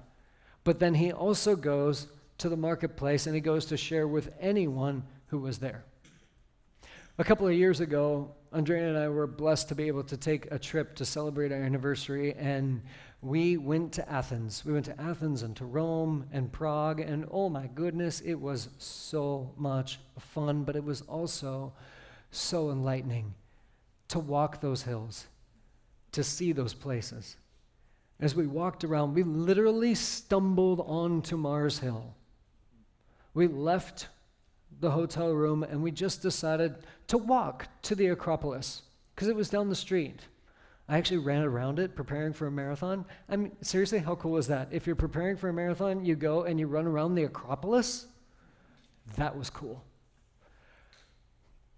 But 0.64 0.78
then 0.78 0.94
he 0.94 1.12
also 1.12 1.56
goes 1.56 2.08
to 2.38 2.48
the 2.48 2.56
marketplace 2.56 3.26
and 3.26 3.34
he 3.34 3.40
goes 3.40 3.66
to 3.66 3.76
share 3.76 4.06
with 4.06 4.32
anyone 4.40 5.02
who 5.26 5.38
was 5.38 5.58
there. 5.58 5.84
A 7.18 7.24
couple 7.24 7.46
of 7.46 7.54
years 7.54 7.80
ago, 7.80 8.34
Andrea 8.52 8.88
and 8.88 8.98
I 8.98 9.08
were 9.08 9.26
blessed 9.26 9.68
to 9.68 9.74
be 9.74 9.86
able 9.86 10.02
to 10.04 10.16
take 10.16 10.50
a 10.50 10.58
trip 10.58 10.94
to 10.96 11.04
celebrate 11.04 11.52
our 11.52 11.62
anniversary, 11.62 12.34
and 12.34 12.82
we 13.20 13.56
went 13.56 13.92
to 13.92 14.10
Athens. 14.10 14.64
We 14.64 14.72
went 14.72 14.86
to 14.86 15.00
Athens 15.00 15.42
and 15.42 15.54
to 15.56 15.64
Rome 15.64 16.26
and 16.32 16.50
Prague, 16.50 17.00
and 17.00 17.26
oh 17.30 17.48
my 17.48 17.68
goodness, 17.74 18.20
it 18.20 18.34
was 18.34 18.68
so 18.78 19.52
much 19.56 20.00
fun, 20.18 20.64
but 20.64 20.74
it 20.74 20.84
was 20.84 21.02
also 21.02 21.72
so 22.30 22.70
enlightening 22.70 23.34
to 24.08 24.18
walk 24.18 24.60
those 24.60 24.82
hills, 24.82 25.26
to 26.12 26.24
see 26.24 26.52
those 26.52 26.74
places. 26.74 27.36
As 28.22 28.36
we 28.36 28.46
walked 28.46 28.84
around, 28.84 29.14
we 29.14 29.24
literally 29.24 29.96
stumbled 29.96 30.80
onto 30.86 31.36
Mars 31.36 31.80
Hill. 31.80 32.14
We 33.34 33.48
left 33.48 34.06
the 34.78 34.92
hotel 34.92 35.32
room 35.32 35.64
and 35.64 35.82
we 35.82 35.90
just 35.90 36.22
decided 36.22 36.76
to 37.08 37.18
walk 37.18 37.66
to 37.82 37.96
the 37.96 38.06
Acropolis 38.06 38.82
because 39.12 39.26
it 39.26 39.34
was 39.34 39.50
down 39.50 39.68
the 39.68 39.74
street. 39.74 40.20
I 40.88 40.98
actually 40.98 41.18
ran 41.18 41.42
around 41.42 41.80
it 41.80 41.96
preparing 41.96 42.32
for 42.32 42.46
a 42.46 42.50
marathon. 42.50 43.04
I 43.28 43.34
mean, 43.34 43.50
seriously, 43.60 43.98
how 43.98 44.14
cool 44.14 44.36
is 44.36 44.46
that? 44.46 44.68
If 44.70 44.86
you're 44.86 44.94
preparing 44.94 45.36
for 45.36 45.48
a 45.48 45.52
marathon, 45.52 46.04
you 46.04 46.14
go 46.14 46.44
and 46.44 46.60
you 46.60 46.68
run 46.68 46.86
around 46.86 47.16
the 47.16 47.24
Acropolis? 47.24 48.06
That 49.16 49.36
was 49.36 49.50
cool. 49.50 49.82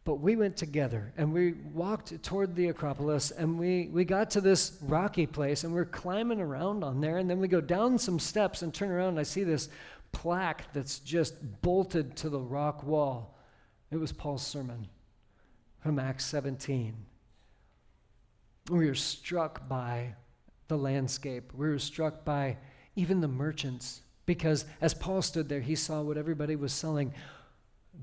But 0.04 0.16
we 0.16 0.36
went 0.36 0.56
together 0.56 1.12
and 1.16 1.32
we 1.32 1.52
walked 1.72 2.22
toward 2.22 2.54
the 2.54 2.68
Acropolis 2.68 3.30
and 3.30 3.58
we, 3.58 3.88
we 3.90 4.04
got 4.04 4.30
to 4.32 4.42
this 4.42 4.76
rocky 4.82 5.26
place 5.26 5.64
and 5.64 5.72
we're 5.72 5.86
climbing 5.86 6.40
around 6.40 6.84
on 6.84 7.00
there. 7.00 7.16
And 7.16 7.28
then 7.28 7.40
we 7.40 7.48
go 7.48 7.62
down 7.62 7.98
some 7.98 8.18
steps 8.18 8.60
and 8.60 8.72
turn 8.72 8.90
around 8.90 9.10
and 9.10 9.20
I 9.20 9.22
see 9.22 9.44
this 9.44 9.70
plaque 10.12 10.72
that's 10.74 10.98
just 10.98 11.34
bolted 11.62 12.16
to 12.16 12.28
the 12.28 12.38
rock 12.38 12.84
wall. 12.84 13.38
It 13.90 13.96
was 13.96 14.12
Paul's 14.12 14.46
sermon 14.46 14.88
from 15.80 15.98
Acts 15.98 16.26
17. 16.26 16.94
We 18.70 18.86
were 18.86 18.94
struck 18.94 19.68
by 19.68 20.14
the 20.68 20.76
landscape, 20.76 21.52
we 21.54 21.68
were 21.68 21.78
struck 21.78 22.24
by 22.24 22.56
even 22.96 23.20
the 23.20 23.28
merchants 23.28 24.00
because 24.26 24.64
as 24.80 24.94
Paul 24.94 25.20
stood 25.20 25.48
there, 25.48 25.60
he 25.60 25.74
saw 25.74 26.00
what 26.00 26.16
everybody 26.16 26.56
was 26.56 26.72
selling 26.72 27.12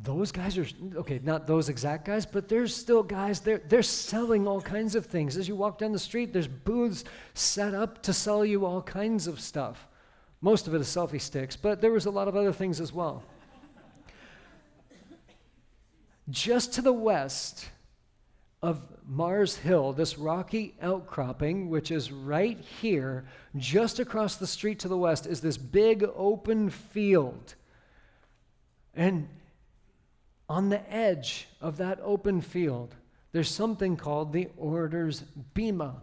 those 0.04 0.32
guys 0.32 0.58
are 0.58 0.65
okay 0.95 1.19
not 1.23 1.45
those 1.45 1.69
exact 1.69 2.06
guys 2.06 2.25
but 2.25 2.47
there's 2.47 2.75
still 2.75 3.04
guys 3.04 3.39
they're, 3.39 3.62
they're 3.67 3.84
selling 3.84 4.47
all 4.47 4.62
kinds 4.62 4.95
of 4.95 5.06
things. 5.06 5.38
As 5.38 5.47
you 5.47 5.56
walk 5.56 5.77
down 5.77 5.91
the 5.91 5.99
street 5.99 6.34
there's 6.34 6.47
booths 6.47 7.04
set 7.34 7.73
up 7.73 8.01
to 8.04 8.13
sell 8.13 8.43
you 8.45 8.65
all 8.65 8.82
kinds 8.82 9.27
of 9.27 9.39
stuff. 9.39 9.88
Most 10.41 10.67
of 10.67 10.73
it 10.73 10.82
is 10.82 10.88
selfie 10.88 11.21
sticks 11.21 11.56
but 11.56 11.82
there 11.82 11.91
was 11.91 12.06
a 12.06 12.12
lot 12.12 12.27
of 12.27 12.36
other 12.36 12.54
things 12.54 12.80
as 12.80 12.91
well. 12.91 13.23
Just 16.30 16.73
to 16.73 16.82
the 16.82 16.93
west 16.93 17.69
of 18.62 18.80
Mars 19.08 19.58
Hill, 19.58 19.91
this 19.91 20.17
rocky 20.17 20.75
outcropping, 20.82 21.69
which 21.69 21.91
is 21.91 22.12
right 22.12 22.60
here, 22.60 23.25
just 23.58 23.99
across 23.99 24.36
the 24.36 24.47
street 24.47 24.80
to 24.80 24.88
the 24.88 24.97
west, 24.97 25.25
is 25.25 25.41
this 25.41 25.58
big 25.58 26.06
open 26.15 26.69
field. 26.69 27.56
And 28.93 29.27
on 30.51 30.67
the 30.67 30.93
edge 30.93 31.47
of 31.61 31.77
that 31.77 31.97
open 32.03 32.41
field, 32.41 32.93
there's 33.31 33.49
something 33.49 33.95
called 33.95 34.33
the 34.33 34.49
Orator's 34.57 35.21
Bema. 35.53 35.95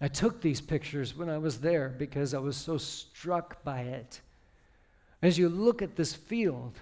I 0.00 0.08
took 0.08 0.40
these 0.40 0.60
pictures 0.60 1.16
when 1.16 1.30
I 1.30 1.38
was 1.38 1.60
there 1.60 1.94
because 1.96 2.34
I 2.34 2.40
was 2.40 2.56
so 2.56 2.76
struck 2.76 3.62
by 3.62 3.82
it. 3.82 4.20
As 5.22 5.38
you 5.38 5.48
look 5.48 5.80
at 5.80 5.94
this 5.94 6.12
field, 6.12 6.76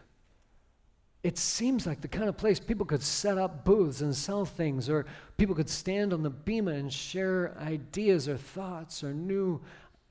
it 1.23 1.37
seems 1.37 1.87
like 1.87 2.01
the 2.01 2.09
kind 2.09 2.31
of 2.31 2.39
place 2.39 2.59
people 2.59 2.87
could 2.87 3.03
set 3.03 3.37
up 3.37 3.63
booths 3.63 4.01
and 4.01 4.17
sell 4.17 4.47
things, 4.47 4.89
or 4.89 5.05
people 5.37 5.55
could 5.55 5.69
stand 5.69 6.15
on 6.15 6.23
the 6.23 6.31
bema 6.31 6.71
and 6.71 6.91
share 6.91 7.55
ideas 7.61 8.27
or 8.27 8.39
thoughts 8.39 9.05
or 9.05 9.13
new, 9.13 9.61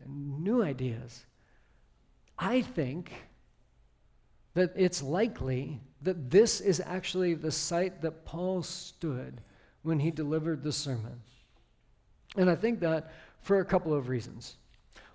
new 0.07 0.62
ideas. 0.62 1.25
I 2.38 2.62
think 2.62 3.12
that 4.53 4.73
it's 4.75 5.01
likely 5.01 5.79
that 6.01 6.29
this 6.29 6.61
is 6.61 6.81
actually 6.85 7.33
the 7.33 7.51
site 7.51 8.01
that 8.01 8.25
Paul 8.25 8.63
stood 8.63 9.41
when 9.83 9.99
he 9.99 10.11
delivered 10.11 10.63
the 10.63 10.71
sermon. 10.71 11.21
And 12.37 12.49
I 12.49 12.55
think 12.55 12.79
that 12.79 13.11
for 13.41 13.59
a 13.59 13.65
couple 13.65 13.93
of 13.93 14.09
reasons. 14.09 14.55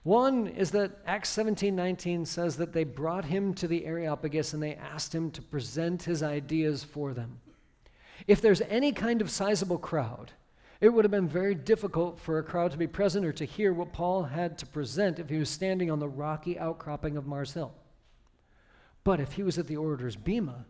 One 0.02 0.46
is 0.46 0.70
that 0.70 0.98
Acts 1.06 1.30
17 1.30 1.74
19 1.74 2.24
says 2.24 2.56
that 2.58 2.72
they 2.72 2.84
brought 2.84 3.24
him 3.24 3.52
to 3.54 3.66
the 3.66 3.84
Areopagus 3.84 4.52
and 4.52 4.62
they 4.62 4.76
asked 4.76 5.14
him 5.14 5.30
to 5.32 5.42
present 5.42 6.02
his 6.02 6.22
ideas 6.22 6.84
for 6.84 7.12
them. 7.12 7.40
If 8.26 8.40
there's 8.40 8.60
any 8.62 8.92
kind 8.92 9.20
of 9.20 9.30
sizable 9.30 9.78
crowd, 9.78 10.32
it 10.80 10.90
would 10.90 11.04
have 11.04 11.10
been 11.10 11.28
very 11.28 11.54
difficult 11.54 12.20
for 12.20 12.38
a 12.38 12.42
crowd 12.44 12.70
to 12.72 12.78
be 12.78 12.86
present 12.86 13.24
or 13.24 13.32
to 13.32 13.44
hear 13.44 13.72
what 13.72 13.92
Paul 13.92 14.22
had 14.22 14.58
to 14.58 14.66
present 14.66 15.18
if 15.18 15.28
he 15.28 15.38
was 15.38 15.50
standing 15.50 15.90
on 15.90 15.98
the 15.98 16.08
rocky 16.08 16.58
outcropping 16.58 17.16
of 17.16 17.26
Mars 17.26 17.52
Hill. 17.52 17.72
But 19.06 19.20
if 19.20 19.34
he 19.34 19.44
was 19.44 19.56
at 19.56 19.68
the 19.68 19.76
orator's 19.76 20.16
bema, 20.16 20.66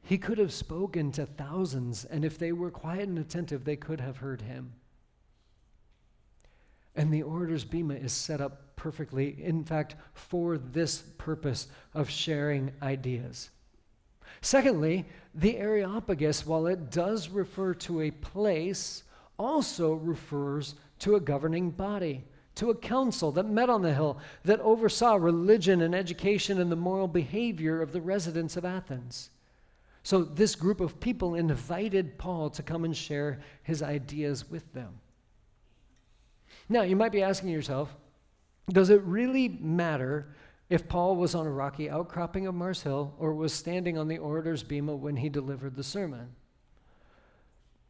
he 0.00 0.16
could 0.16 0.38
have 0.38 0.52
spoken 0.52 1.10
to 1.10 1.26
thousands, 1.26 2.04
and 2.04 2.24
if 2.24 2.38
they 2.38 2.52
were 2.52 2.70
quiet 2.70 3.08
and 3.08 3.18
attentive, 3.18 3.64
they 3.64 3.74
could 3.74 4.00
have 4.00 4.18
heard 4.18 4.42
him. 4.42 4.74
And 6.94 7.12
the 7.12 7.24
orator's 7.24 7.64
bema 7.64 7.94
is 7.94 8.12
set 8.12 8.40
up 8.40 8.76
perfectly, 8.76 9.42
in 9.42 9.64
fact, 9.64 9.96
for 10.14 10.56
this 10.56 11.02
purpose 11.18 11.66
of 11.94 12.08
sharing 12.08 12.70
ideas. 12.80 13.50
Secondly, 14.40 15.04
the 15.34 15.56
Areopagus, 15.56 16.46
while 16.46 16.68
it 16.68 16.92
does 16.92 17.28
refer 17.28 17.74
to 17.74 18.02
a 18.02 18.12
place, 18.12 19.02
also 19.36 19.94
refers 19.94 20.76
to 21.00 21.16
a 21.16 21.20
governing 21.20 21.70
body, 21.72 22.22
to 22.54 22.70
a 22.70 22.74
council 22.74 23.32
that 23.32 23.48
met 23.48 23.70
on 23.70 23.82
the 23.82 23.94
hill, 23.94 24.18
that 24.44 24.60
oversaw 24.60 25.14
religion 25.14 25.82
and 25.82 25.94
education 25.94 26.60
and 26.60 26.70
the 26.70 26.76
moral 26.76 27.08
behavior 27.08 27.80
of 27.80 27.92
the 27.92 28.00
residents 28.00 28.56
of 28.56 28.64
Athens. 28.64 29.30
So, 30.02 30.22
this 30.22 30.54
group 30.54 30.80
of 30.80 31.00
people 31.00 31.36
invited 31.36 32.18
Paul 32.18 32.50
to 32.50 32.62
come 32.62 32.84
and 32.84 32.96
share 32.96 33.40
his 33.62 33.82
ideas 33.82 34.50
with 34.50 34.70
them. 34.72 34.98
Now, 36.68 36.82
you 36.82 36.96
might 36.96 37.12
be 37.12 37.22
asking 37.22 37.50
yourself, 37.50 37.94
does 38.68 38.90
it 38.90 39.02
really 39.02 39.48
matter 39.48 40.34
if 40.68 40.88
Paul 40.88 41.16
was 41.16 41.34
on 41.34 41.46
a 41.46 41.50
rocky 41.50 41.88
outcropping 41.88 42.46
of 42.46 42.54
Mars 42.54 42.82
Hill 42.82 43.14
or 43.18 43.34
was 43.34 43.52
standing 43.52 43.96
on 43.96 44.08
the 44.08 44.18
orator's 44.18 44.62
bema 44.62 44.94
when 44.94 45.16
he 45.16 45.28
delivered 45.28 45.76
the 45.76 45.84
sermon? 45.84 46.34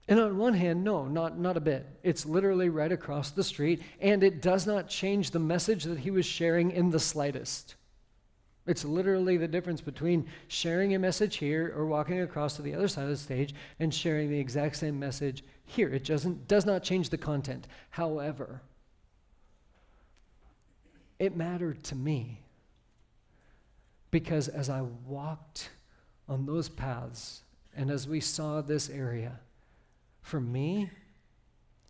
And 0.09 0.19
on 0.19 0.37
one 0.37 0.55
hand, 0.55 0.83
no, 0.83 1.07
not, 1.07 1.39
not 1.39 1.57
a 1.57 1.61
bit. 1.61 1.87
It's 2.03 2.27
literally 2.27 2.69
right 2.69 2.91
across 2.91 3.31
the 3.31 3.45
street, 3.45 3.83
and 4.01 4.25
it 4.25 4.43
does 4.43 4.67
not 4.67 4.89
change 4.89 5.31
the 5.31 5.39
message 5.39 5.85
that 5.85 5.99
he 5.99 6.11
was 6.11 6.27
sharing 6.27 6.73
in 6.73 6.91
the 6.91 6.99
slightest. 6.99 7.77
It's 8.67 8.85
literally 8.85 9.37
the 9.37 9.49
difference 9.49 9.81
between 9.81 10.27
sharing 10.49 10.95
a 10.95 10.99
message 10.99 11.37
here 11.37 11.73
or 11.77 11.87
walking 11.87 12.21
across 12.21 12.57
to 12.57 12.63
the 12.63 12.75
other 12.75 12.89
side 12.89 13.05
of 13.05 13.11
the 13.11 13.17
stage 13.17 13.55
and 13.81 13.93
sharing 13.93 14.31
the 14.31 14.39
exact 14.39 14.77
same 14.77 14.99
message 14.99 15.43
here. 15.65 15.89
It 15.89 16.05
doesn't, 16.05 16.47
does 16.47 16.65
not 16.65 16.85
change 16.85 17.09
the 17.09 17.19
content. 17.19 17.67
However, 17.91 18.63
it 21.19 21.37
mattered 21.37 21.83
to 21.85 21.97
me 21.97 22.41
because 24.13 24.47
as 24.49 24.69
I 24.69 24.83
walked 25.07 25.71
on 26.29 26.47
those 26.47 26.69
paths 26.69 27.43
and 27.77 27.91
as 27.91 28.07
we 28.07 28.21
saw 28.21 28.61
this 28.61 28.89
area, 28.89 29.41
for 30.23 30.41
me, 30.41 30.91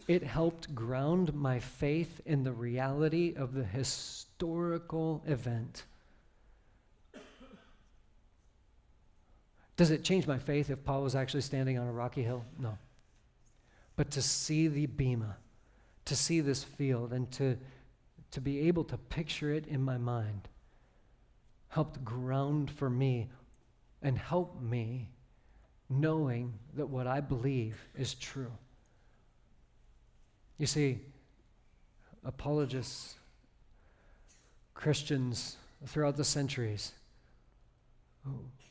it 0.08 0.22
helped 0.22 0.74
ground 0.74 1.32
my 1.34 1.60
faith 1.60 2.20
in 2.26 2.42
the 2.42 2.52
reality 2.52 3.34
of 3.36 3.54
the 3.54 3.64
historical 3.64 5.22
event. 5.26 5.84
Does 9.76 9.90
it 9.90 10.04
change 10.04 10.26
my 10.26 10.38
faith 10.38 10.70
if 10.70 10.84
Paul 10.84 11.02
was 11.02 11.14
actually 11.14 11.40
standing 11.40 11.78
on 11.78 11.86
a 11.86 11.92
rocky 11.92 12.22
hill? 12.22 12.44
No. 12.58 12.76
But 13.96 14.10
to 14.12 14.22
see 14.22 14.68
the 14.68 14.86
bema, 14.86 15.36
to 16.06 16.16
see 16.16 16.40
this 16.40 16.64
field, 16.64 17.12
and 17.12 17.30
to, 17.32 17.56
to 18.32 18.40
be 18.40 18.68
able 18.68 18.84
to 18.84 18.98
picture 18.98 19.52
it 19.52 19.66
in 19.66 19.82
my 19.82 19.98
mind 19.98 20.48
helped 21.68 22.04
ground 22.04 22.70
for 22.70 22.90
me 22.90 23.30
and 24.02 24.18
help 24.18 24.60
me 24.60 25.08
knowing 26.00 26.52
that 26.74 26.86
what 26.86 27.06
I 27.06 27.20
believe 27.20 27.76
is 27.96 28.14
true. 28.14 28.52
You 30.58 30.66
see, 30.66 31.00
apologists, 32.24 33.16
Christians 34.74 35.56
throughout 35.86 36.16
the 36.16 36.24
centuries, 36.24 36.92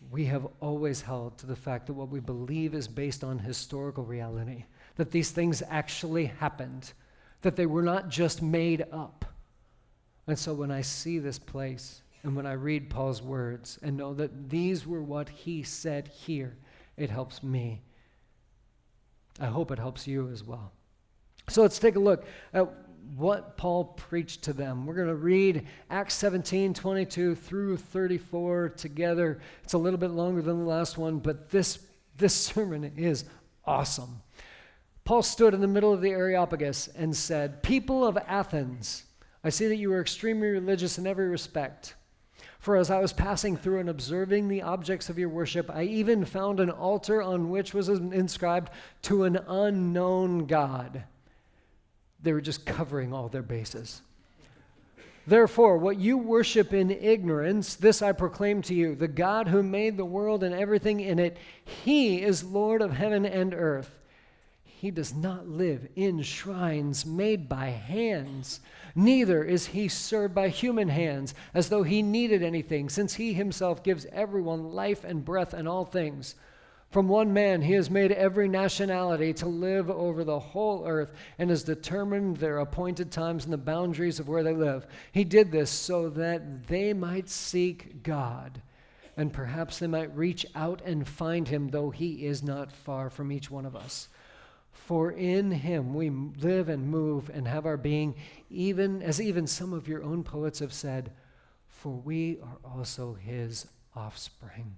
we 0.09 0.25
have 0.25 0.47
always 0.59 1.01
held 1.01 1.37
to 1.37 1.45
the 1.45 1.55
fact 1.55 1.87
that 1.87 1.93
what 1.93 2.09
we 2.09 2.19
believe 2.19 2.73
is 2.73 2.87
based 2.87 3.23
on 3.23 3.39
historical 3.39 4.03
reality, 4.03 4.65
that 4.95 5.11
these 5.11 5.31
things 5.31 5.61
actually 5.69 6.25
happened, 6.25 6.93
that 7.41 7.55
they 7.55 7.65
were 7.65 7.83
not 7.83 8.09
just 8.09 8.41
made 8.41 8.85
up. 8.91 9.25
And 10.27 10.37
so 10.37 10.53
when 10.53 10.71
I 10.71 10.81
see 10.81 11.19
this 11.19 11.39
place 11.39 12.01
and 12.23 12.35
when 12.35 12.45
I 12.45 12.53
read 12.53 12.89
Paul's 12.89 13.21
words 13.21 13.79
and 13.81 13.97
know 13.97 14.13
that 14.13 14.49
these 14.49 14.87
were 14.87 15.03
what 15.03 15.27
he 15.27 15.63
said 15.63 16.07
here, 16.07 16.55
it 17.01 17.09
helps 17.09 17.41
me. 17.41 17.81
I 19.39 19.47
hope 19.47 19.71
it 19.71 19.79
helps 19.79 20.07
you 20.07 20.29
as 20.29 20.43
well. 20.43 20.71
So 21.49 21.63
let's 21.63 21.79
take 21.79 21.95
a 21.95 21.99
look 21.99 22.25
at 22.53 22.71
what 23.17 23.57
Paul 23.57 23.85
preached 23.85 24.43
to 24.43 24.53
them. 24.53 24.85
We're 24.85 24.93
going 24.93 25.07
to 25.07 25.15
read 25.15 25.65
Acts 25.89 26.13
17, 26.13 26.75
22 26.75 27.33
through 27.33 27.77
34 27.77 28.69
together. 28.69 29.39
It's 29.63 29.73
a 29.73 29.79
little 29.79 29.97
bit 29.97 30.11
longer 30.11 30.43
than 30.43 30.59
the 30.59 30.69
last 30.69 30.99
one, 30.99 31.17
but 31.17 31.49
this, 31.49 31.79
this 32.17 32.35
sermon 32.35 32.91
is 32.95 33.25
awesome. 33.65 34.21
Paul 35.03 35.23
stood 35.23 35.55
in 35.55 35.61
the 35.61 35.67
middle 35.67 35.91
of 35.91 36.01
the 36.01 36.11
Areopagus 36.11 36.87
and 36.89 37.17
said, 37.17 37.63
People 37.63 38.05
of 38.05 38.15
Athens, 38.27 39.05
I 39.43 39.49
see 39.49 39.67
that 39.67 39.77
you 39.77 39.91
are 39.93 40.01
extremely 40.01 40.49
religious 40.49 40.99
in 40.99 41.07
every 41.07 41.29
respect. 41.29 41.95
For 42.59 42.75
as 42.75 42.91
I 42.91 42.99
was 42.99 43.13
passing 43.13 43.57
through 43.57 43.79
and 43.79 43.89
observing 43.89 44.47
the 44.47 44.61
objects 44.61 45.09
of 45.09 45.17
your 45.17 45.29
worship, 45.29 45.69
I 45.69 45.83
even 45.83 46.25
found 46.25 46.59
an 46.59 46.69
altar 46.69 47.21
on 47.21 47.49
which 47.49 47.73
was 47.73 47.89
inscribed 47.89 48.71
to 49.03 49.23
an 49.23 49.39
unknown 49.47 50.45
God. 50.45 51.03
They 52.21 52.33
were 52.33 52.41
just 52.41 52.65
covering 52.65 53.13
all 53.13 53.29
their 53.29 53.41
bases. 53.41 54.01
Therefore, 55.27 55.77
what 55.77 55.99
you 55.99 56.17
worship 56.17 56.73
in 56.73 56.89
ignorance, 56.89 57.75
this 57.75 58.01
I 58.01 58.11
proclaim 58.11 58.61
to 58.63 58.73
you 58.73 58.95
the 58.95 59.07
God 59.07 59.47
who 59.47 59.61
made 59.61 59.95
the 59.95 60.05
world 60.05 60.43
and 60.43 60.53
everything 60.53 60.99
in 60.99 61.19
it, 61.19 61.37
he 61.63 62.21
is 62.21 62.43
Lord 62.43 62.81
of 62.81 62.91
heaven 62.91 63.25
and 63.25 63.53
earth. 63.53 64.00
He 64.81 64.89
does 64.89 65.13
not 65.13 65.47
live 65.47 65.87
in 65.95 66.23
shrines 66.23 67.05
made 67.05 67.47
by 67.47 67.67
hands, 67.67 68.61
neither 68.95 69.43
is 69.43 69.67
he 69.67 69.87
served 69.87 70.33
by 70.33 70.49
human 70.49 70.89
hands 70.89 71.35
as 71.53 71.69
though 71.69 71.83
he 71.83 72.01
needed 72.01 72.41
anything, 72.41 72.89
since 72.89 73.13
he 73.13 73.33
himself 73.33 73.83
gives 73.83 74.07
everyone 74.11 74.71
life 74.71 75.03
and 75.03 75.23
breath 75.23 75.53
and 75.53 75.67
all 75.67 75.85
things. 75.85 76.33
From 76.89 77.07
one 77.07 77.31
man, 77.31 77.61
he 77.61 77.73
has 77.73 77.91
made 77.91 78.11
every 78.11 78.47
nationality 78.47 79.33
to 79.33 79.45
live 79.45 79.91
over 79.91 80.23
the 80.23 80.39
whole 80.39 80.83
earth 80.87 81.13
and 81.37 81.51
has 81.51 81.61
determined 81.61 82.37
their 82.37 82.57
appointed 82.57 83.11
times 83.11 83.43
and 83.43 83.53
the 83.53 83.59
boundaries 83.59 84.19
of 84.19 84.27
where 84.27 84.41
they 84.41 84.55
live. 84.55 84.87
He 85.11 85.23
did 85.23 85.51
this 85.51 85.69
so 85.69 86.09
that 86.09 86.65
they 86.65 86.91
might 86.93 87.29
seek 87.29 88.01
God, 88.01 88.63
and 89.15 89.31
perhaps 89.31 89.77
they 89.77 89.85
might 89.85 90.17
reach 90.17 90.43
out 90.55 90.81
and 90.83 91.07
find 91.07 91.47
him, 91.47 91.69
though 91.69 91.91
he 91.91 92.25
is 92.25 92.41
not 92.41 92.71
far 92.71 93.11
from 93.11 93.31
each 93.31 93.51
one 93.51 93.67
of 93.67 93.75
us. 93.75 94.09
For 94.71 95.11
in 95.11 95.51
him 95.51 95.93
we 95.93 96.09
live 96.09 96.69
and 96.69 96.87
move 96.87 97.29
and 97.33 97.47
have 97.47 97.65
our 97.65 97.77
being, 97.77 98.15
even 98.49 99.01
as 99.01 99.21
even 99.21 99.47
some 99.47 99.73
of 99.73 99.87
your 99.87 100.03
own 100.03 100.23
poets 100.23 100.59
have 100.59 100.73
said, 100.73 101.11
for 101.67 101.91
we 101.91 102.39
are 102.41 102.57
also 102.63 103.13
his 103.13 103.67
offspring. 103.95 104.75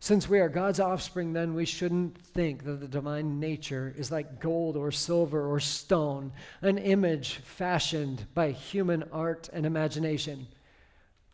Since 0.00 0.28
we 0.28 0.40
are 0.40 0.48
God's 0.48 0.80
offspring, 0.80 1.32
then 1.32 1.54
we 1.54 1.64
shouldn't 1.64 2.18
think 2.18 2.64
that 2.64 2.80
the 2.80 2.88
divine 2.88 3.38
nature 3.38 3.94
is 3.96 4.10
like 4.10 4.40
gold 4.40 4.76
or 4.76 4.90
silver 4.90 5.46
or 5.48 5.60
stone, 5.60 6.32
an 6.60 6.78
image 6.78 7.36
fashioned 7.44 8.26
by 8.34 8.50
human 8.50 9.04
art 9.12 9.48
and 9.52 9.64
imagination. 9.64 10.48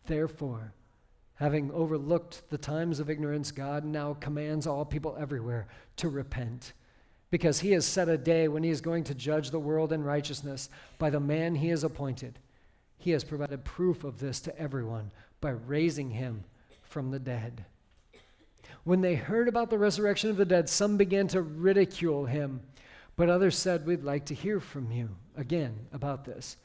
Therefore, 0.06 0.74
Having 1.38 1.70
overlooked 1.70 2.50
the 2.50 2.58
times 2.58 2.98
of 2.98 3.08
ignorance, 3.08 3.52
God 3.52 3.84
now 3.84 4.14
commands 4.14 4.66
all 4.66 4.84
people 4.84 5.16
everywhere 5.20 5.68
to 5.98 6.08
repent 6.08 6.72
because 7.30 7.60
he 7.60 7.72
has 7.72 7.84
set 7.84 8.08
a 8.08 8.16
day 8.18 8.48
when 8.48 8.62
he 8.62 8.70
is 8.70 8.80
going 8.80 9.04
to 9.04 9.14
judge 9.14 9.50
the 9.50 9.60
world 9.60 9.92
in 9.92 10.02
righteousness 10.02 10.70
by 10.98 11.10
the 11.10 11.20
man 11.20 11.54
he 11.54 11.68
has 11.68 11.84
appointed. 11.84 12.38
He 12.96 13.10
has 13.12 13.24
provided 13.24 13.64
proof 13.64 14.04
of 14.04 14.18
this 14.18 14.40
to 14.40 14.58
everyone 14.58 15.10
by 15.40 15.50
raising 15.50 16.10
him 16.10 16.44
from 16.82 17.10
the 17.10 17.18
dead. 17.18 17.64
When 18.84 19.02
they 19.02 19.14
heard 19.14 19.48
about 19.48 19.70
the 19.70 19.78
resurrection 19.78 20.30
of 20.30 20.36
the 20.36 20.44
dead, 20.44 20.68
some 20.68 20.96
began 20.96 21.28
to 21.28 21.42
ridicule 21.42 22.24
him, 22.24 22.60
but 23.16 23.28
others 23.28 23.56
said, 23.56 23.86
We'd 23.86 24.02
like 24.02 24.24
to 24.26 24.34
hear 24.34 24.60
from 24.60 24.90
you 24.90 25.10
again 25.36 25.76
about 25.92 26.24
this. 26.24 26.56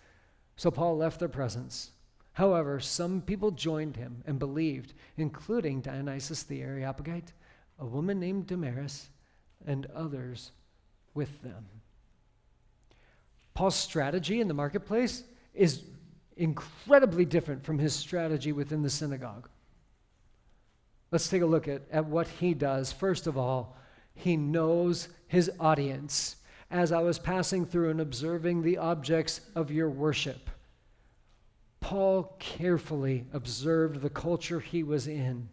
So 0.55 0.71
Paul 0.71 0.97
left 0.97 1.19
their 1.19 1.27
presence. 1.27 1.91
However, 2.33 2.79
some 2.79 3.21
people 3.21 3.51
joined 3.51 3.95
him 3.95 4.23
and 4.25 4.39
believed, 4.39 4.93
including 5.17 5.81
Dionysius 5.81 6.43
the 6.43 6.61
Areopagite, 6.61 7.31
a 7.79 7.85
woman 7.85 8.19
named 8.19 8.47
Damaris, 8.47 9.09
and 9.65 9.85
others 9.95 10.51
with 11.13 11.41
them. 11.41 11.65
Paul's 13.53 13.75
strategy 13.75 14.41
in 14.41 14.47
the 14.47 14.53
marketplace 14.53 15.23
is 15.53 15.83
incredibly 16.37 17.25
different 17.25 17.63
from 17.63 17.77
his 17.77 17.93
strategy 17.93 18.51
within 18.51 18.81
the 18.81 18.89
synagogue. 18.89 19.47
Let's 21.11 21.29
take 21.29 21.43
a 21.43 21.47
look 21.47 21.67
at, 21.67 21.83
at 21.91 22.05
what 22.05 22.27
he 22.27 22.55
does. 22.55 22.91
First 22.91 23.27
of 23.27 23.37
all, 23.37 23.77
he 24.15 24.35
knows 24.35 25.09
his 25.27 25.51
audience. 25.59 26.37
As 26.71 26.91
I 26.91 27.01
was 27.01 27.19
passing 27.19 27.67
through 27.67 27.91
and 27.91 28.01
observing 28.01 28.63
the 28.63 28.79
objects 28.79 29.41
of 29.55 29.69
your 29.69 29.89
worship, 29.89 30.49
Paul 31.79 32.35
carefully 32.39 33.25
observed 33.31 34.01
the 34.01 34.09
culture 34.09 34.59
he 34.59 34.81
was 34.81 35.07
in. 35.07 35.49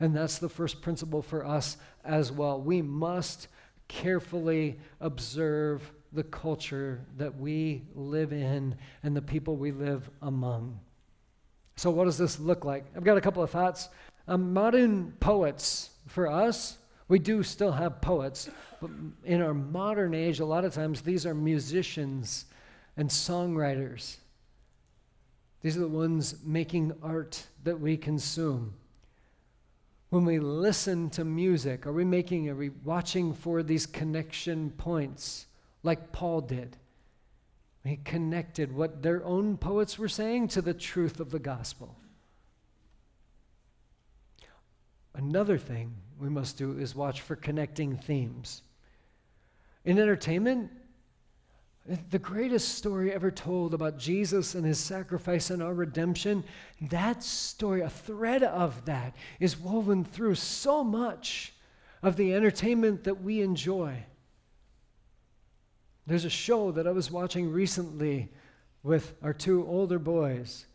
And 0.00 0.16
that's 0.16 0.38
the 0.38 0.48
first 0.48 0.80
principle 0.80 1.22
for 1.22 1.46
us 1.46 1.76
as 2.04 2.32
well. 2.32 2.60
We 2.60 2.82
must 2.82 3.48
carefully 3.88 4.78
observe 5.00 5.92
the 6.12 6.24
culture 6.24 7.04
that 7.18 7.38
we 7.38 7.82
live 7.94 8.32
in 8.32 8.76
and 9.02 9.14
the 9.14 9.22
people 9.22 9.56
we 9.56 9.72
live 9.72 10.08
among. 10.22 10.80
So, 11.76 11.90
what 11.90 12.04
does 12.04 12.18
this 12.18 12.40
look 12.40 12.64
like? 12.64 12.84
I've 12.96 13.04
got 13.04 13.16
a 13.16 13.20
couple 13.20 13.42
of 13.42 13.50
thoughts. 13.50 13.88
Um, 14.26 14.52
modern 14.52 15.12
poets, 15.20 15.90
for 16.06 16.28
us, 16.28 16.78
we 17.08 17.18
do 17.18 17.42
still 17.42 17.72
have 17.72 18.00
poets, 18.00 18.50
but 18.80 18.90
in 19.24 19.40
our 19.42 19.54
modern 19.54 20.14
age, 20.14 20.40
a 20.40 20.44
lot 20.44 20.64
of 20.64 20.74
times 20.74 21.02
these 21.02 21.26
are 21.26 21.34
musicians 21.34 22.46
and 22.96 23.08
songwriters 23.08 24.16
these 25.62 25.76
are 25.76 25.80
the 25.80 25.88
ones 25.88 26.36
making 26.44 26.92
art 27.02 27.46
that 27.64 27.78
we 27.78 27.96
consume. 27.96 28.74
When 30.10 30.24
we 30.24 30.40
listen 30.40 31.08
to 31.10 31.24
music, 31.24 31.86
are 31.86 31.92
we 31.92 32.04
making, 32.04 32.48
are 32.48 32.56
we 32.56 32.70
watching 32.84 33.32
for 33.32 33.62
these 33.62 33.86
connection 33.86 34.70
points 34.70 35.46
like 35.84 36.12
Paul 36.12 36.40
did? 36.40 36.76
He 37.84 37.96
connected 37.96 38.72
what 38.72 39.02
their 39.02 39.24
own 39.24 39.56
poets 39.56 39.98
were 39.98 40.08
saying 40.08 40.48
to 40.48 40.62
the 40.62 40.74
truth 40.74 41.20
of 41.20 41.30
the 41.30 41.38
gospel. 41.38 41.96
Another 45.14 45.56
thing 45.58 45.94
we 46.18 46.28
must 46.28 46.58
do 46.58 46.78
is 46.78 46.94
watch 46.94 47.20
for 47.20 47.36
connecting 47.36 47.96
themes. 47.96 48.62
In 49.84 49.98
entertainment, 49.98 50.70
the 52.10 52.18
greatest 52.18 52.76
story 52.76 53.12
ever 53.12 53.30
told 53.30 53.74
about 53.74 53.98
Jesus 53.98 54.54
and 54.54 54.64
his 54.64 54.78
sacrifice 54.78 55.50
and 55.50 55.62
our 55.62 55.74
redemption, 55.74 56.44
that 56.82 57.22
story, 57.22 57.80
a 57.80 57.88
thread 57.88 58.42
of 58.42 58.84
that, 58.84 59.14
is 59.40 59.58
woven 59.58 60.04
through 60.04 60.34
so 60.34 60.84
much 60.84 61.54
of 62.02 62.16
the 62.16 62.34
entertainment 62.34 63.04
that 63.04 63.22
we 63.22 63.40
enjoy. 63.40 64.04
There's 66.06 66.24
a 66.24 66.30
show 66.30 66.70
that 66.72 66.86
I 66.86 66.92
was 66.92 67.10
watching 67.10 67.50
recently 67.50 68.30
with 68.82 69.14
our 69.22 69.32
two 69.32 69.66
older 69.66 69.98
boys, 69.98 70.66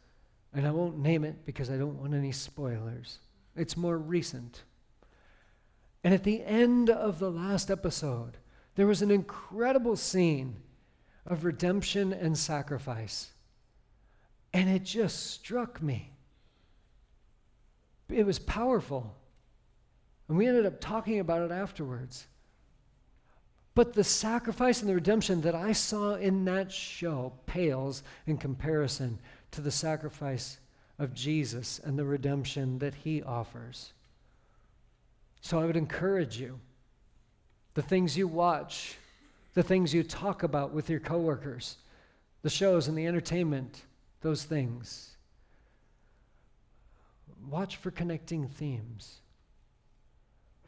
and 0.53 0.67
I 0.67 0.71
won't 0.71 0.99
name 0.99 1.23
it 1.23 1.45
because 1.45 1.69
I 1.69 1.77
don't 1.77 1.99
want 1.99 2.13
any 2.13 2.31
spoilers. 2.31 3.19
It's 3.55 3.77
more 3.77 3.97
recent. 3.97 4.63
And 6.03 6.13
at 6.13 6.23
the 6.23 6.43
end 6.43 6.89
of 6.89 7.19
the 7.19 7.31
last 7.31 7.71
episode, 7.71 8.37
there 8.75 8.87
was 8.87 9.01
an 9.01 9.11
incredible 9.11 9.95
scene 9.95 10.57
of 11.25 11.45
redemption 11.45 12.13
and 12.13 12.37
sacrifice. 12.37 13.31
And 14.53 14.69
it 14.69 14.83
just 14.83 15.31
struck 15.31 15.81
me. 15.81 16.11
It 18.09 18.25
was 18.25 18.39
powerful. 18.39 19.15
And 20.27 20.37
we 20.37 20.47
ended 20.47 20.65
up 20.65 20.79
talking 20.79 21.19
about 21.19 21.41
it 21.41 21.51
afterwards. 21.51 22.27
But 23.73 23.93
the 23.93 24.03
sacrifice 24.03 24.81
and 24.81 24.89
the 24.89 24.95
redemption 24.95 25.41
that 25.41 25.55
I 25.55 25.73
saw 25.73 26.15
in 26.15 26.45
that 26.45 26.71
show 26.71 27.33
pales 27.45 28.03
in 28.25 28.37
comparison 28.37 29.19
to 29.51 29.61
the 29.61 29.71
sacrifice 29.71 30.59
of 30.97 31.13
Jesus 31.13 31.79
and 31.83 31.99
the 31.99 32.05
redemption 32.05 32.79
that 32.79 32.95
he 32.95 33.21
offers. 33.21 33.91
So 35.41 35.59
I 35.59 35.65
would 35.65 35.75
encourage 35.75 36.39
you 36.39 36.59
the 37.73 37.81
things 37.81 38.17
you 38.17 38.27
watch, 38.27 38.95
the 39.55 39.63
things 39.63 39.93
you 39.93 40.03
talk 40.03 40.43
about 40.43 40.73
with 40.73 40.89
your 40.89 40.99
coworkers, 40.99 41.77
the 42.43 42.49
shows 42.49 42.87
and 42.87 42.97
the 42.97 43.07
entertainment, 43.07 43.81
those 44.21 44.43
things. 44.43 45.15
Watch 47.49 47.77
for 47.77 47.89
connecting 47.89 48.47
themes. 48.47 49.21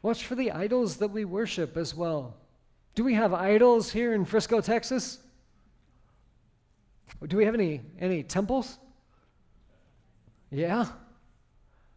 Watch 0.02 0.24
for 0.24 0.34
the 0.34 0.50
idols 0.52 0.96
that 0.96 1.08
we 1.08 1.24
worship 1.24 1.76
as 1.76 1.94
well. 1.94 2.34
Do 2.94 3.04
we 3.04 3.14
have 3.14 3.34
idols 3.34 3.92
here 3.92 4.14
in 4.14 4.24
Frisco, 4.24 4.60
Texas? 4.60 5.18
Do 7.26 7.36
we 7.36 7.44
have 7.44 7.54
any, 7.54 7.82
any 8.00 8.22
temples? 8.22 8.78
Yeah. 10.50 10.86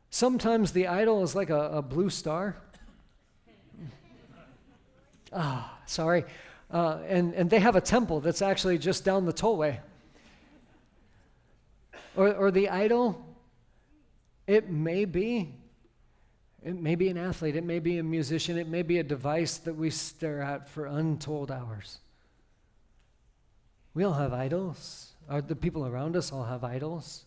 Sometimes 0.10 0.73
the 0.73 0.88
idol 0.88 1.23
is 1.23 1.36
like 1.36 1.49
a, 1.49 1.69
a 1.69 1.82
blue 1.82 2.10
star. 2.10 2.58
Ah, 5.32 5.80
sorry. 5.86 6.25
Uh, 6.72 7.00
and, 7.08 7.34
and 7.34 7.50
they 7.50 7.60
have 7.60 7.76
a 7.76 7.82
temple 7.82 8.22
that's 8.22 8.42
actually 8.42 8.78
just 8.78 9.04
down 9.04 9.26
the 9.26 9.34
tollway. 9.34 9.78
Or, 12.16 12.34
or 12.34 12.52
the 12.52 12.70
idol, 12.70 13.26
it 14.48 14.70
may 14.70 15.06
be. 15.06 15.56
It 16.64 16.76
may 16.76 16.96
be 16.96 17.10
an 17.10 17.18
athlete, 17.18 17.56
it 17.56 17.64
may 17.64 17.80
be 17.80 17.98
a 17.98 18.04
musician, 18.04 18.56
it 18.60 18.68
may 18.68 18.84
be 18.84 19.00
a 19.00 19.04
device 19.04 19.58
that 19.58 19.74
we 19.74 19.90
stare 19.90 20.44
at 20.44 20.70
for 20.70 20.86
untold 20.86 21.50
hours. 21.50 21.98
We 23.96 24.04
all 24.04 24.14
have 24.14 24.32
idols. 24.32 25.14
Are 25.28 25.42
the 25.42 25.56
people 25.56 25.88
around 25.88 26.16
us 26.16 26.32
all 26.32 26.44
have 26.44 26.64
idols? 26.64 27.26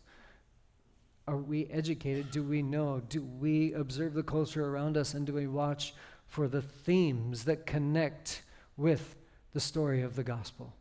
Are 1.26 1.36
we 1.36 1.66
educated? 1.66 2.30
Do 2.30 2.44
we 2.44 2.62
know? 2.62 3.02
Do 3.08 3.22
we 3.22 3.72
observe 3.72 4.14
the 4.14 4.22
culture 4.22 4.64
around 4.64 4.96
us 4.96 5.14
and 5.14 5.26
do 5.26 5.32
we 5.32 5.48
watch 5.48 5.94
for 6.28 6.46
the 6.46 6.62
themes 6.62 7.44
that 7.44 7.66
connect 7.66 8.42
with 8.76 9.16
the 9.54 9.60
story 9.60 10.02
of 10.02 10.16
the 10.16 10.24
gospel. 10.24 10.74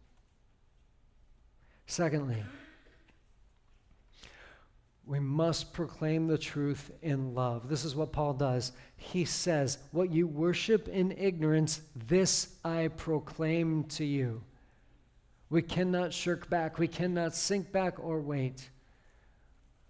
Secondly, 1.85 2.43
we 5.05 5.19
must 5.19 5.73
proclaim 5.73 6.27
the 6.27 6.37
truth 6.37 6.91
in 7.01 7.35
love. 7.35 7.69
This 7.69 7.85
is 7.85 7.95
what 7.95 8.11
Paul 8.11 8.33
does. 8.33 8.71
He 8.97 9.25
says, 9.25 9.77
What 9.91 10.11
you 10.11 10.27
worship 10.27 10.87
in 10.87 11.11
ignorance, 11.11 11.81
this 12.07 12.55
I 12.65 12.87
proclaim 12.87 13.83
to 13.85 14.05
you. 14.05 14.41
We 15.49 15.61
cannot 15.61 16.11
shirk 16.11 16.49
back, 16.49 16.79
we 16.79 16.87
cannot 16.87 17.35
sink 17.35 17.71
back 17.71 17.99
or 17.99 18.21
wait. 18.21 18.69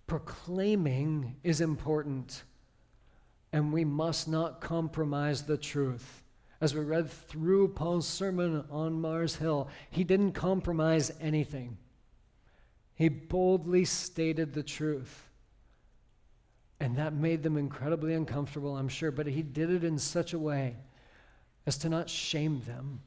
Proclaiming 0.08 1.38
is 1.44 1.62
important, 1.62 2.44
and 3.54 3.72
we 3.72 3.86
must 3.86 4.28
not 4.28 4.60
compromise 4.60 5.44
the 5.44 5.58
truth 5.58 6.23
as 6.64 6.74
we 6.74 6.80
read 6.80 7.12
through 7.12 7.68
Paul's 7.68 8.08
sermon 8.08 8.64
on 8.72 9.02
Mars 9.02 9.36
Hill, 9.36 9.68
he 9.90 10.06
didn't 10.06 10.32
compromise 10.32 11.12
anything. 11.20 11.78
He 12.96 13.10
boldly 13.10 13.84
stated 13.84 14.54
the 14.54 14.64
truth. 14.64 15.28
And 16.80 16.96
that 16.96 17.12
made 17.12 17.44
them 17.44 17.58
incredibly 17.58 18.14
uncomfortable, 18.14 18.78
I'm 18.78 18.88
sure, 18.88 19.12
but 19.12 19.28
he 19.28 19.42
did 19.42 19.72
it 19.72 19.84
in 19.84 20.00
such 20.00 20.32
a 20.32 20.40
way 20.40 20.78
as 21.66 21.78
to 21.80 21.90
not 21.90 22.10
shame 22.10 22.62
them. 22.66 23.02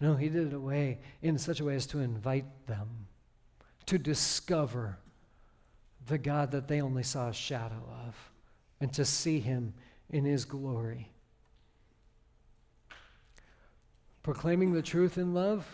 No, 0.00 0.16
he 0.16 0.28
did 0.28 0.48
it 0.48 0.52
away 0.52 0.98
in 1.22 1.38
such 1.38 1.60
a 1.60 1.64
way 1.64 1.76
as 1.76 1.86
to 1.86 2.00
invite 2.00 2.66
them 2.66 3.06
to 3.86 3.96
discover 3.96 4.98
the 6.08 6.18
God 6.18 6.50
that 6.50 6.66
they 6.66 6.80
only 6.80 7.04
saw 7.04 7.28
a 7.28 7.32
shadow 7.32 7.88
of 8.08 8.16
and 8.80 8.92
to 8.94 9.04
see 9.04 9.38
him 9.38 9.72
in 10.10 10.24
his 10.24 10.44
glory. 10.44 11.12
Proclaiming 14.22 14.72
the 14.72 14.82
truth 14.82 15.18
in 15.18 15.34
love, 15.34 15.66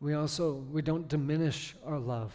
we 0.00 0.14
also 0.14 0.64
we 0.70 0.82
don't 0.82 1.08
diminish 1.08 1.74
our 1.84 1.98
love 1.98 2.32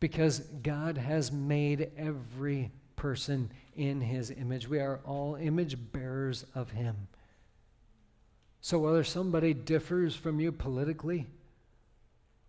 because 0.00 0.40
God 0.62 0.96
has 0.98 1.32
made 1.32 1.90
every 1.96 2.70
person 2.96 3.50
in 3.76 4.00
his 4.00 4.30
image. 4.30 4.68
We 4.68 4.80
are 4.80 5.00
all 5.04 5.36
image 5.36 5.76
bearers 5.92 6.44
of 6.54 6.70
him. 6.70 7.08
So 8.60 8.78
whether 8.78 9.04
somebody 9.04 9.54
differs 9.54 10.14
from 10.14 10.40
you 10.40 10.52
politically 10.52 11.26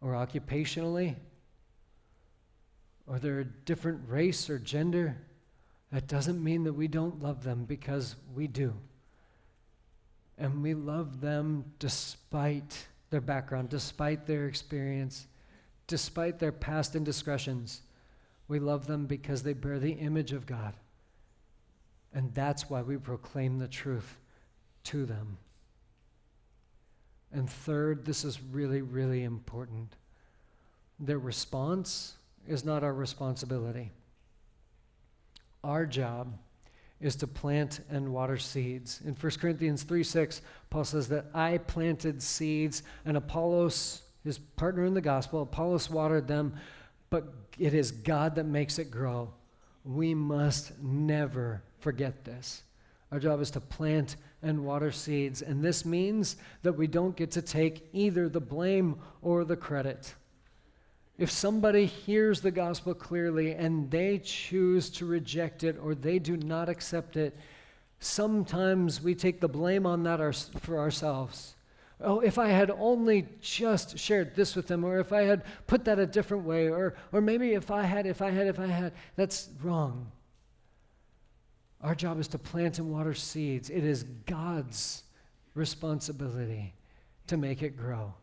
or 0.01 0.13
occupationally, 0.13 1.15
or 3.07 3.19
they're 3.19 3.39
a 3.39 3.45
different 3.45 4.01
race 4.07 4.49
or 4.49 4.59
gender, 4.59 5.17
that 5.91 6.07
doesn't 6.07 6.43
mean 6.43 6.63
that 6.63 6.73
we 6.73 6.87
don't 6.87 7.21
love 7.21 7.43
them 7.43 7.65
because 7.65 8.15
we 8.35 8.47
do. 8.47 8.73
And 10.39 10.63
we 10.63 10.73
love 10.73 11.19
them 11.19 11.65
despite 11.77 12.87
their 13.09 13.21
background, 13.21 13.69
despite 13.69 14.25
their 14.25 14.47
experience, 14.47 15.27
despite 15.87 16.39
their 16.39 16.53
past 16.53 16.95
indiscretions. 16.95 17.81
We 18.47 18.59
love 18.59 18.87
them 18.87 19.05
because 19.05 19.43
they 19.43 19.53
bear 19.53 19.79
the 19.79 19.91
image 19.91 20.31
of 20.31 20.45
God. 20.45 20.73
And 22.13 22.33
that's 22.33 22.69
why 22.69 22.81
we 22.81 22.97
proclaim 22.97 23.59
the 23.59 23.67
truth 23.67 24.17
to 24.85 25.05
them. 25.05 25.37
And 27.31 27.47
third, 27.49 28.05
this 28.05 28.23
is 28.23 28.41
really, 28.41 28.81
really 28.81 29.23
important. 29.23 29.95
Their 30.99 31.19
response 31.19 32.15
is 32.47 32.65
not 32.65 32.83
our 32.83 32.93
responsibility. 32.93 33.91
Our 35.63 35.85
job 35.85 36.33
is 37.01 37.15
to 37.17 37.27
plant 37.27 37.81
and 37.89 38.13
water 38.13 38.37
seeds. 38.37 39.01
In 39.05 39.13
1 39.13 39.31
Corinthians 39.39 39.83
3 39.83 40.03
6, 40.03 40.41
Paul 40.69 40.83
says 40.83 41.07
that 41.09 41.25
I 41.33 41.57
planted 41.59 42.21
seeds 42.21 42.83
and 43.05 43.15
Apollos, 43.15 44.01
his 44.23 44.37
partner 44.37 44.85
in 44.85 44.93
the 44.93 45.01
gospel, 45.01 45.41
Apollos 45.41 45.89
watered 45.89 46.27
them, 46.27 46.53
but 47.09 47.33
it 47.57 47.73
is 47.73 47.91
God 47.91 48.35
that 48.35 48.45
makes 48.45 48.79
it 48.79 48.91
grow. 48.91 49.33
We 49.85 50.13
must 50.13 50.77
never 50.81 51.63
forget 51.79 52.25
this. 52.25 52.63
Our 53.11 53.19
job 53.19 53.41
is 53.41 53.49
to 53.51 53.59
plant 53.59 54.17
and 54.41 54.65
water 54.65 54.91
seeds, 54.91 55.41
and 55.41 55.63
this 55.63 55.83
means 55.83 56.35
that 56.61 56.73
we 56.73 56.87
don't 56.87 57.15
get 57.15 57.31
to 57.31 57.41
take 57.41 57.89
either 57.91 58.29
the 58.29 58.39
blame 58.39 58.99
or 59.21 59.43
the 59.45 59.55
credit. 59.55 60.13
If 61.19 61.29
somebody 61.29 61.85
hears 61.85 62.39
the 62.39 62.49
gospel 62.49 62.93
clearly 62.93 63.51
and 63.51 63.91
they 63.91 64.19
choose 64.19 64.89
to 64.91 65.05
reject 65.05 65.65
it 65.65 65.77
or 65.83 65.93
they 65.93 66.17
do 66.17 66.37
not 66.37 66.69
accept 66.69 67.17
it, 67.17 67.37
sometimes 67.99 69.01
we 69.01 69.13
take 69.13 69.41
the 69.41 69.49
blame 69.49 69.85
on 69.85 70.03
that 70.03 70.21
our, 70.21 70.31
for 70.31 70.79
ourselves. 70.79 71.55
Oh, 71.99 72.21
if 72.21 72.37
I 72.37 72.47
had 72.47 72.71
only 72.71 73.27
just 73.41 73.99
shared 73.99 74.33
this 74.33 74.55
with 74.55 74.67
them, 74.67 74.85
or 74.85 74.97
if 74.99 75.11
I 75.11 75.23
had 75.23 75.43
put 75.67 75.83
that 75.83 75.99
a 75.99 76.05
different 76.05 76.45
way, 76.45 76.69
or, 76.69 76.95
or 77.11 77.19
maybe 77.19 77.51
if 77.51 77.69
I 77.69 77.83
had, 77.83 78.05
if 78.05 78.21
I 78.21 78.29
had, 78.29 78.47
if 78.47 78.57
I 78.57 78.67
had, 78.67 78.93
that's 79.17 79.49
wrong. 79.61 80.09
Our 81.81 81.95
job 81.95 82.17
is 82.21 82.29
to 82.29 82.37
plant 82.37 82.79
and 82.79 82.89
water 82.89 83.13
seeds. 83.13 83.69
It 83.69 83.83
is 83.83 84.03
God's 84.25 85.03
responsibility 85.53 86.73
to 87.27 87.35
make 87.35 87.61
it 87.61 87.75
grow, 87.75 88.13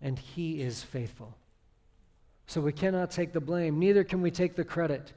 and 0.00 0.16
He 0.16 0.62
is 0.62 0.80
faithful. 0.80 1.36
So 2.46 2.60
we 2.60 2.72
cannot 2.72 3.10
take 3.10 3.32
the 3.32 3.40
blame, 3.40 3.78
neither 3.78 4.04
can 4.04 4.22
we 4.22 4.30
take 4.30 4.54
the 4.54 4.64
credit. 4.64 5.12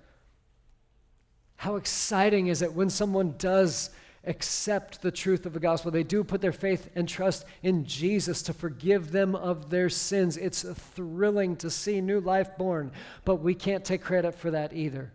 How 1.57 1.75
exciting 1.75 2.47
is 2.47 2.61
it 2.61 2.73
when 2.73 2.89
someone 2.89 3.35
does 3.37 3.89
accept 4.23 5.01
the 5.01 5.11
truth 5.11 5.45
of 5.45 5.53
the 5.53 5.59
gospel? 5.59 5.91
They 5.91 6.03
do 6.03 6.23
put 6.23 6.39
their 6.39 6.51
faith 6.51 6.89
and 6.95 7.09
trust 7.09 7.45
in 7.63 7.85
Jesus 7.85 8.41
to 8.43 8.53
forgive 8.53 9.11
them 9.11 9.35
of 9.35 9.69
their 9.69 9.89
sins. 9.89 10.37
It's 10.37 10.63
thrilling 10.95 11.55
to 11.57 11.69
see 11.69 11.99
new 11.99 12.19
life 12.19 12.57
born, 12.57 12.91
but 13.25 13.37
we 13.37 13.55
can't 13.55 13.83
take 13.83 14.01
credit 14.01 14.35
for 14.35 14.51
that 14.51 14.73
either 14.73 15.11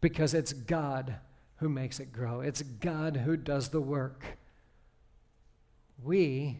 because 0.00 0.34
it's 0.34 0.52
God 0.52 1.14
who 1.56 1.68
makes 1.68 2.00
it 2.00 2.12
grow, 2.12 2.40
it's 2.40 2.62
God 2.62 3.16
who 3.18 3.36
does 3.36 3.68
the 3.68 3.80
work. 3.80 4.24
We 6.02 6.58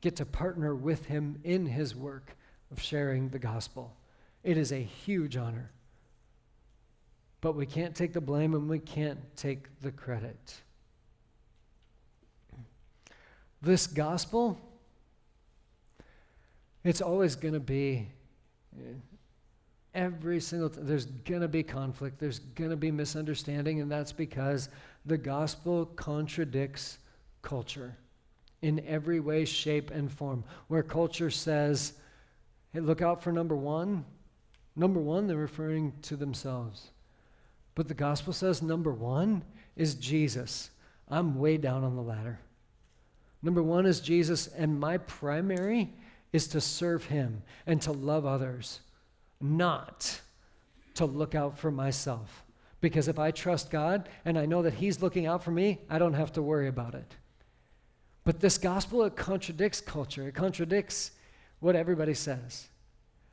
get 0.00 0.16
to 0.16 0.26
partner 0.26 0.74
with 0.74 1.06
Him 1.06 1.38
in 1.44 1.66
His 1.66 1.94
work 1.94 2.36
of 2.74 2.82
sharing 2.82 3.28
the 3.28 3.38
gospel. 3.38 3.94
It 4.42 4.58
is 4.58 4.72
a 4.72 4.82
huge 4.82 5.36
honor. 5.36 5.70
But 7.40 7.54
we 7.54 7.66
can't 7.66 7.94
take 7.94 8.12
the 8.12 8.20
blame 8.20 8.54
and 8.54 8.68
we 8.68 8.80
can't 8.80 9.18
take 9.36 9.68
the 9.80 9.92
credit. 9.92 10.54
This 13.62 13.86
gospel, 13.86 14.58
it's 16.82 17.00
always 17.00 17.36
going 17.36 17.54
to 17.54 17.60
be 17.60 18.08
eh, 18.76 18.94
every 19.94 20.40
single 20.40 20.68
there's 20.68 21.06
going 21.06 21.40
to 21.40 21.46
be 21.46 21.62
conflict 21.62 22.18
there's 22.18 22.40
going 22.40 22.70
to 22.70 22.76
be 22.76 22.90
misunderstanding 22.90 23.80
and 23.80 23.88
that's 23.88 24.10
because 24.10 24.68
the 25.06 25.16
gospel 25.16 25.86
contradicts 25.94 26.98
culture 27.42 27.96
in 28.62 28.84
every 28.88 29.20
way 29.20 29.44
shape 29.44 29.92
and 29.92 30.10
form 30.10 30.42
where 30.66 30.82
culture 30.82 31.30
says 31.30 31.92
Hey, 32.74 32.80
look 32.80 33.00
out 33.00 33.22
for 33.22 33.30
number 33.30 33.54
one. 33.54 34.04
Number 34.74 34.98
one, 34.98 35.28
they're 35.28 35.36
referring 35.36 35.92
to 36.02 36.16
themselves. 36.16 36.90
But 37.76 37.86
the 37.86 37.94
gospel 37.94 38.32
says 38.32 38.62
number 38.62 38.92
one 38.92 39.44
is 39.76 39.94
Jesus. 39.94 40.70
I'm 41.08 41.38
way 41.38 41.56
down 41.56 41.84
on 41.84 41.94
the 41.94 42.02
ladder. 42.02 42.40
Number 43.42 43.62
one 43.62 43.86
is 43.86 44.00
Jesus, 44.00 44.48
and 44.48 44.80
my 44.80 44.98
primary 44.98 45.92
is 46.32 46.48
to 46.48 46.60
serve 46.60 47.04
him 47.04 47.42
and 47.64 47.80
to 47.82 47.92
love 47.92 48.26
others, 48.26 48.80
not 49.40 50.20
to 50.94 51.04
look 51.04 51.36
out 51.36 51.56
for 51.56 51.70
myself. 51.70 52.44
Because 52.80 53.06
if 53.06 53.20
I 53.20 53.30
trust 53.30 53.70
God 53.70 54.08
and 54.24 54.36
I 54.36 54.46
know 54.46 54.62
that 54.62 54.74
he's 54.74 55.00
looking 55.00 55.26
out 55.26 55.44
for 55.44 55.52
me, 55.52 55.78
I 55.88 55.98
don't 55.98 56.14
have 56.14 56.32
to 56.32 56.42
worry 56.42 56.66
about 56.66 56.94
it. 56.94 57.14
But 58.24 58.40
this 58.40 58.58
gospel, 58.58 59.04
it 59.04 59.14
contradicts 59.14 59.80
culture, 59.80 60.26
it 60.26 60.34
contradicts 60.34 61.12
what 61.60 61.76
everybody 61.76 62.14
says. 62.14 62.68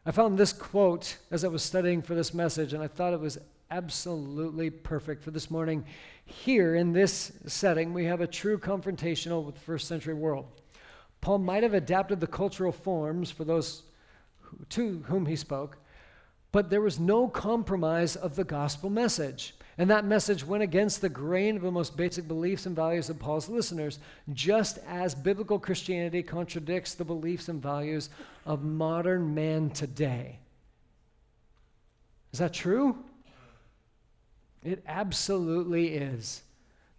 I 0.06 0.12
found 0.12 0.38
this 0.38 0.54
quote 0.54 1.18
as 1.30 1.44
I 1.44 1.48
was 1.48 1.62
studying 1.62 2.02
for 2.02 2.16
this 2.16 2.34
message, 2.34 2.74
and 2.74 2.82
I 2.82 2.88
thought 2.88 3.14
it 3.14 3.20
was 3.20 3.38
absolutely 3.70 4.70
perfect 4.70 5.24
for 5.24 5.32
this 5.32 5.52
morning. 5.52 5.86
Here 6.26 6.76
in 6.76 6.92
this 6.92 7.32
setting, 7.46 7.94
we 7.94 8.06
have 8.06 8.22
a 8.22 8.28
true 8.28 8.58
confrontational 8.58 9.44
with 9.44 9.56
the 9.56 9.62
first 9.62 9.88
century 9.88 10.14
world. 10.14 10.48
Paul 11.22 11.38
might 11.38 11.64
have 11.64 11.74
adapted 11.74 12.20
the 12.20 12.28
cultural 12.28 12.72
forms 12.72 13.30
for 13.30 13.44
those 13.44 13.84
to 14.70 15.04
whom 15.08 15.26
he 15.26 15.36
spoke, 15.36 15.78
but 16.52 16.70
there 16.70 16.82
was 16.82 17.00
no 17.00 17.28
compromise 17.28 18.16
of 18.16 18.36
the 18.36 18.44
gospel 18.44 18.90
message. 18.90 19.54
And 19.78 19.90
that 19.90 20.06
message 20.06 20.46
went 20.46 20.64
against 20.64 21.02
the 21.02 21.10
grain 21.10 21.56
of 21.56 21.62
the 21.62 21.72
most 21.72 21.96
basic 21.96 22.28
beliefs 22.28 22.66
and 22.66 22.76
values 22.76 23.10
of 23.10 23.20
Paul's 23.20 23.50
listeners, 23.50 24.00
just 24.34 24.80
as 24.88 25.16
biblical 25.16 25.60
Christianity 25.60 26.22
contradicts 26.22 26.94
the 26.94 27.06
beliefs 27.06 27.48
and 27.48 27.62
values 27.62 28.10
of 28.46 28.64
modern 28.64 29.34
man 29.34 29.70
today. 29.70 30.40
Is 32.34 32.40
that 32.40 32.54
true? 32.54 32.98
It 34.64 34.84
absolutely 34.88 35.96
is. 35.96 36.44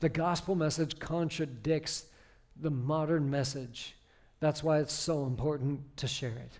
The 0.00 0.08
gospel 0.08 0.54
message 0.54 0.98
contradicts 0.98 2.06
the 2.60 2.70
modern 2.70 3.30
message. 3.30 3.94
That's 4.40 4.62
why 4.62 4.80
it's 4.80 4.92
so 4.92 5.24
important 5.24 5.96
to 5.98 6.08
share 6.08 6.30
it. 6.30 6.58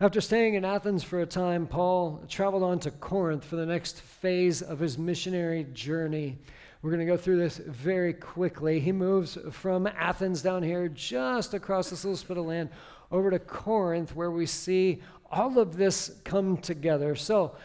After 0.00 0.20
staying 0.20 0.54
in 0.54 0.64
Athens 0.64 1.02
for 1.02 1.22
a 1.22 1.26
time, 1.26 1.66
Paul 1.66 2.22
traveled 2.28 2.62
on 2.62 2.78
to 2.80 2.92
Corinth 2.92 3.44
for 3.44 3.56
the 3.56 3.66
next 3.66 4.00
phase 4.00 4.62
of 4.62 4.78
his 4.78 4.96
missionary 4.96 5.66
journey. 5.72 6.38
We're 6.82 6.92
going 6.92 7.04
to 7.04 7.12
go 7.12 7.16
through 7.16 7.38
this 7.38 7.56
very 7.56 8.12
quickly. 8.12 8.78
He 8.78 8.92
moves 8.92 9.36
from 9.50 9.88
Athens 9.88 10.40
down 10.40 10.62
here, 10.62 10.86
just 10.86 11.52
across 11.52 11.90
this 11.90 12.04
little 12.04 12.16
spit 12.16 12.36
of 12.36 12.46
land, 12.46 12.70
over 13.10 13.28
to 13.28 13.40
Corinth, 13.40 14.14
where 14.14 14.30
we 14.30 14.46
see 14.46 15.02
all 15.32 15.58
of 15.58 15.76
this 15.76 16.20
come 16.22 16.58
together. 16.58 17.16
So, 17.16 17.56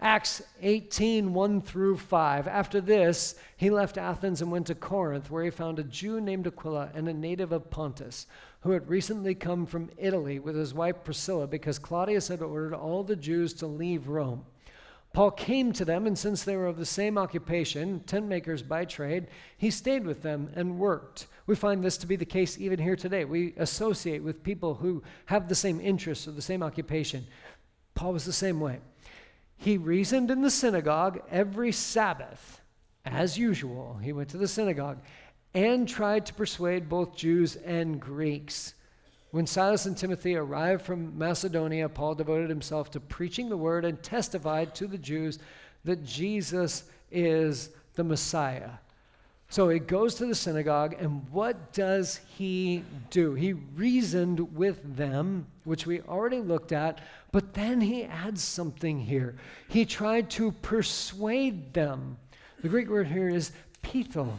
Acts 0.00 0.42
18, 0.62 1.34
1 1.34 1.60
through 1.60 1.96
5. 1.96 2.46
After 2.46 2.80
this, 2.80 3.34
he 3.56 3.68
left 3.68 3.98
Athens 3.98 4.42
and 4.42 4.52
went 4.52 4.68
to 4.68 4.76
Corinth, 4.76 5.28
where 5.28 5.42
he 5.42 5.50
found 5.50 5.80
a 5.80 5.82
Jew 5.82 6.20
named 6.20 6.46
Aquila 6.46 6.90
and 6.94 7.08
a 7.08 7.12
native 7.12 7.50
of 7.50 7.68
Pontus 7.68 8.26
who 8.62 8.72
had 8.72 8.88
recently 8.88 9.34
come 9.34 9.66
from 9.66 9.90
Italy 9.96 10.38
with 10.38 10.54
his 10.54 10.74
wife 10.74 11.02
Priscilla 11.02 11.46
because 11.46 11.78
Claudius 11.78 12.28
had 12.28 12.42
ordered 12.42 12.74
all 12.74 13.02
the 13.02 13.16
Jews 13.16 13.52
to 13.54 13.66
leave 13.66 14.08
Rome. 14.08 14.44
Paul 15.12 15.32
came 15.32 15.72
to 15.72 15.84
them, 15.84 16.06
and 16.06 16.16
since 16.16 16.44
they 16.44 16.56
were 16.56 16.68
of 16.68 16.76
the 16.76 16.86
same 16.86 17.18
occupation, 17.18 18.00
tent 18.00 18.26
makers 18.26 18.62
by 18.62 18.84
trade, 18.84 19.26
he 19.56 19.70
stayed 19.70 20.06
with 20.06 20.22
them 20.22 20.50
and 20.54 20.78
worked. 20.78 21.26
We 21.46 21.56
find 21.56 21.82
this 21.82 21.96
to 21.98 22.06
be 22.06 22.14
the 22.14 22.24
case 22.24 22.60
even 22.60 22.78
here 22.78 22.94
today. 22.94 23.24
We 23.24 23.54
associate 23.56 24.22
with 24.22 24.44
people 24.44 24.74
who 24.74 25.02
have 25.26 25.48
the 25.48 25.54
same 25.56 25.80
interests 25.80 26.28
or 26.28 26.32
the 26.32 26.42
same 26.42 26.62
occupation. 26.62 27.26
Paul 27.94 28.12
was 28.12 28.24
the 28.24 28.32
same 28.32 28.60
way. 28.60 28.78
He 29.56 29.78
reasoned 29.78 30.30
in 30.30 30.42
the 30.42 30.50
synagogue 30.50 31.20
every 31.28 31.72
Sabbath, 31.72 32.60
as 33.04 33.36
usual. 33.36 33.98
He 34.00 34.12
went 34.12 34.28
to 34.30 34.38
the 34.38 34.48
synagogue 34.48 34.98
and 35.54 35.88
tried 35.88 36.26
to 36.26 36.34
persuade 36.34 36.88
both 36.88 37.16
Jews 37.16 37.56
and 37.56 38.00
Greeks. 38.00 38.74
When 39.32 39.46
Silas 39.46 39.86
and 39.86 39.96
Timothy 39.96 40.34
arrived 40.34 40.82
from 40.82 41.16
Macedonia, 41.16 41.88
Paul 41.88 42.14
devoted 42.14 42.50
himself 42.50 42.90
to 42.92 43.00
preaching 43.00 43.48
the 43.48 43.56
word 43.56 43.84
and 43.84 44.02
testified 44.02 44.74
to 44.76 44.86
the 44.86 44.98
Jews 44.98 45.38
that 45.84 46.04
Jesus 46.04 46.84
is 47.10 47.70
the 47.94 48.04
Messiah. 48.04 48.70
So 49.48 49.68
he 49.68 49.80
goes 49.80 50.14
to 50.16 50.26
the 50.26 50.34
synagogue, 50.34 50.94
and 51.00 51.28
what 51.32 51.72
does 51.72 52.20
he 52.36 52.84
do? 53.10 53.34
He 53.34 53.52
reasoned 53.52 54.56
with 54.56 54.96
them, 54.96 55.46
which 55.64 55.86
we 55.86 56.00
already 56.02 56.38
looked 56.38 56.70
at, 56.70 57.00
but 57.32 57.52
then 57.54 57.80
he 57.80 58.04
adds 58.04 58.42
something 58.42 59.00
here. 59.00 59.36
He 59.68 59.84
tried 59.84 60.30
to 60.30 60.52
persuade 60.52 61.74
them. 61.74 62.16
The 62.62 62.68
Greek 62.68 62.88
word 62.88 63.08
here 63.08 63.28
is 63.28 63.50
peitho. 63.82 64.30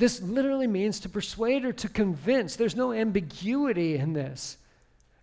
This 0.00 0.22
literally 0.22 0.66
means 0.66 0.98
to 1.00 1.10
persuade 1.10 1.62
or 1.62 1.74
to 1.74 1.86
convince. 1.86 2.56
There's 2.56 2.74
no 2.74 2.90
ambiguity 2.90 3.96
in 3.96 4.14
this. 4.14 4.56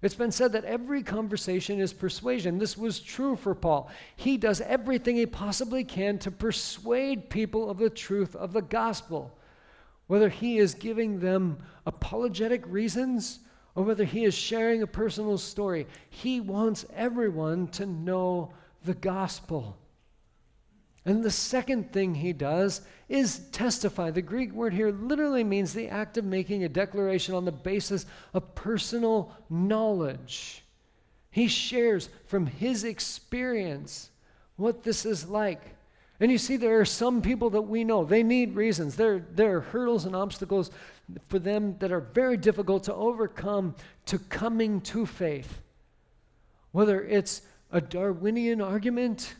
It's 0.03 0.13
been 0.13 0.31
said 0.31 0.51
that 0.51 0.65
every 0.65 1.01
conversation 1.01 1.79
is 1.79 1.93
persuasion. 1.93 2.59
This 2.59 2.77
was 2.77 2.99
true 2.99 3.35
for 3.35 3.55
Paul. 3.55 3.89
He 4.15 4.37
does 4.37 4.61
everything 4.61 5.15
he 5.15 5.25
possibly 5.25 5.83
can 5.83 6.19
to 6.19 6.29
persuade 6.29 7.31
people 7.31 7.71
of 7.71 7.79
the 7.79 7.89
truth 7.89 8.35
of 8.35 8.53
the 8.53 8.61
gospel. 8.61 9.35
Whether 10.05 10.29
he 10.29 10.59
is 10.59 10.75
giving 10.75 11.21
them 11.21 11.57
apologetic 11.87 12.63
reasons 12.67 13.39
or 13.73 13.83
whether 13.83 14.03
he 14.03 14.25
is 14.25 14.35
sharing 14.35 14.83
a 14.83 14.87
personal 14.87 15.39
story, 15.39 15.87
he 16.11 16.39
wants 16.39 16.85
everyone 16.95 17.69
to 17.69 17.87
know 17.87 18.53
the 18.85 18.93
gospel. 18.93 19.75
And 21.07 21.23
the 21.23 21.31
second 21.31 21.93
thing 21.93 22.15
he 22.15 22.33
does 22.33 22.81
is 23.07 23.39
testify. 23.53 24.11
The 24.11 24.21
Greek 24.21 24.51
word 24.51 24.73
here 24.73 24.91
literally 24.91 25.45
means 25.45 25.73
the 25.73 25.87
act 25.87 26.17
of 26.17 26.25
making 26.25 26.65
a 26.65 26.69
declaration 26.69 27.33
on 27.33 27.45
the 27.45 27.51
basis 27.51 28.05
of 28.33 28.53
personal 28.55 29.31
knowledge. 29.49 30.65
He 31.31 31.47
shares 31.47 32.09
from 32.25 32.45
his 32.45 32.83
experience 32.83 34.09
what 34.57 34.83
this 34.83 35.05
is 35.05 35.29
like. 35.29 35.61
And 36.19 36.29
you 36.29 36.37
see, 36.37 36.57
there 36.57 36.81
are 36.81 36.85
some 36.85 37.21
people 37.21 37.51
that 37.51 37.61
we 37.61 37.85
know, 37.85 38.03
they 38.03 38.21
need 38.21 38.55
reasons. 38.55 38.97
There, 38.97 39.25
there 39.31 39.55
are 39.55 39.61
hurdles 39.61 40.03
and 40.03 40.13
obstacles 40.13 40.71
for 41.29 41.39
them 41.39 41.77
that 41.79 41.93
are 41.93 42.01
very 42.01 42.35
difficult 42.35 42.83
to 42.83 42.93
overcome 42.93 43.75
to 44.07 44.19
coming 44.19 44.81
to 44.81 45.05
faith. 45.05 45.61
Whether 46.73 47.01
it's 47.01 47.43
a 47.71 47.79
Darwinian 47.79 48.59
argument, 48.59 49.35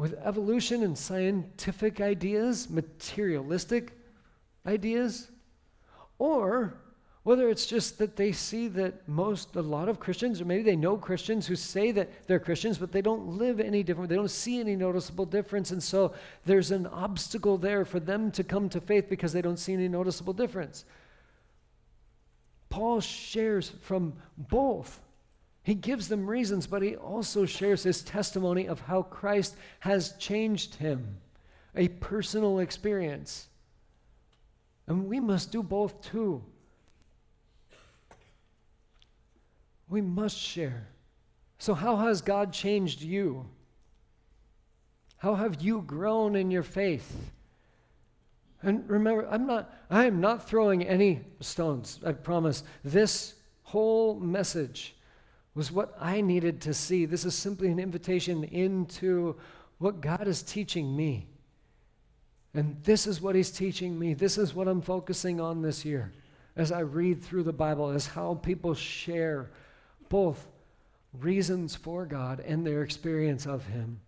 with 0.00 0.14
evolution 0.24 0.82
and 0.82 0.96
scientific 0.96 2.00
ideas, 2.00 2.70
materialistic 2.70 3.92
ideas, 4.64 5.28
or 6.18 6.72
whether 7.22 7.50
it's 7.50 7.66
just 7.66 7.98
that 7.98 8.16
they 8.16 8.32
see 8.32 8.66
that 8.66 9.06
most, 9.06 9.54
a 9.56 9.60
lot 9.60 9.90
of 9.90 10.00
Christians, 10.00 10.40
or 10.40 10.46
maybe 10.46 10.62
they 10.62 10.74
know 10.74 10.96
Christians 10.96 11.46
who 11.46 11.54
say 11.54 11.92
that 11.92 12.26
they're 12.26 12.38
Christians, 12.40 12.78
but 12.78 12.92
they 12.92 13.02
don't 13.02 13.36
live 13.36 13.60
any 13.60 13.82
different. 13.82 14.08
They 14.08 14.16
don't 14.16 14.30
see 14.30 14.58
any 14.58 14.74
noticeable 14.74 15.26
difference. 15.26 15.70
And 15.70 15.82
so 15.82 16.14
there's 16.46 16.70
an 16.70 16.86
obstacle 16.86 17.58
there 17.58 17.84
for 17.84 18.00
them 18.00 18.30
to 18.30 18.42
come 18.42 18.70
to 18.70 18.80
faith 18.80 19.06
because 19.10 19.34
they 19.34 19.42
don't 19.42 19.58
see 19.58 19.74
any 19.74 19.86
noticeable 19.86 20.32
difference. 20.32 20.86
Paul 22.70 23.02
shares 23.02 23.68
from 23.82 24.14
both 24.38 24.98
he 25.70 25.76
gives 25.76 26.08
them 26.08 26.26
reasons, 26.26 26.66
but 26.66 26.82
he 26.82 26.96
also 26.96 27.46
shares 27.46 27.84
his 27.84 28.02
testimony 28.02 28.66
of 28.66 28.80
how 28.80 29.02
Christ 29.02 29.54
has 29.78 30.16
changed 30.18 30.74
him, 30.74 31.18
a 31.76 31.86
personal 31.86 32.58
experience. 32.58 33.46
And 34.88 35.06
we 35.06 35.20
must 35.20 35.52
do 35.52 35.62
both 35.62 36.02
too. 36.02 36.42
We 39.88 40.00
must 40.00 40.36
share. 40.36 40.88
So, 41.58 41.72
how 41.74 41.94
has 41.98 42.20
God 42.20 42.52
changed 42.52 43.00
you? 43.00 43.46
How 45.18 45.36
have 45.36 45.62
you 45.62 45.82
grown 45.82 46.34
in 46.34 46.50
your 46.50 46.64
faith? 46.64 47.30
And 48.60 48.90
remember, 48.90 49.24
I'm 49.30 49.46
not, 49.46 49.72
I 49.88 50.06
am 50.06 50.20
not 50.20 50.48
throwing 50.48 50.82
any 50.82 51.20
stones, 51.38 52.00
I 52.04 52.10
promise. 52.10 52.64
This 52.82 53.34
whole 53.62 54.18
message 54.18 54.96
was 55.54 55.72
what 55.72 55.96
I 56.00 56.20
needed 56.20 56.60
to 56.62 56.74
see. 56.74 57.06
This 57.06 57.24
is 57.24 57.34
simply 57.34 57.68
an 57.68 57.78
invitation 57.78 58.44
into 58.44 59.36
what 59.78 60.00
God 60.00 60.28
is 60.28 60.42
teaching 60.42 60.96
me. 60.96 61.26
And 62.54 62.76
this 62.82 63.06
is 63.06 63.20
what 63.20 63.34
He's 63.34 63.50
teaching 63.50 63.98
me. 63.98 64.14
This 64.14 64.38
is 64.38 64.54
what 64.54 64.68
I'm 64.68 64.82
focusing 64.82 65.40
on 65.40 65.62
this 65.62 65.84
year 65.84 66.12
as 66.56 66.72
I 66.72 66.80
read 66.80 67.22
through 67.22 67.44
the 67.44 67.52
Bible, 67.52 67.90
is 67.90 68.06
how 68.06 68.34
people 68.34 68.74
share 68.74 69.50
both 70.08 70.48
reasons 71.18 71.74
for 71.74 72.04
God 72.06 72.40
and 72.40 72.66
their 72.66 72.82
experience 72.82 73.46
of 73.46 73.64
Him. 73.66 74.00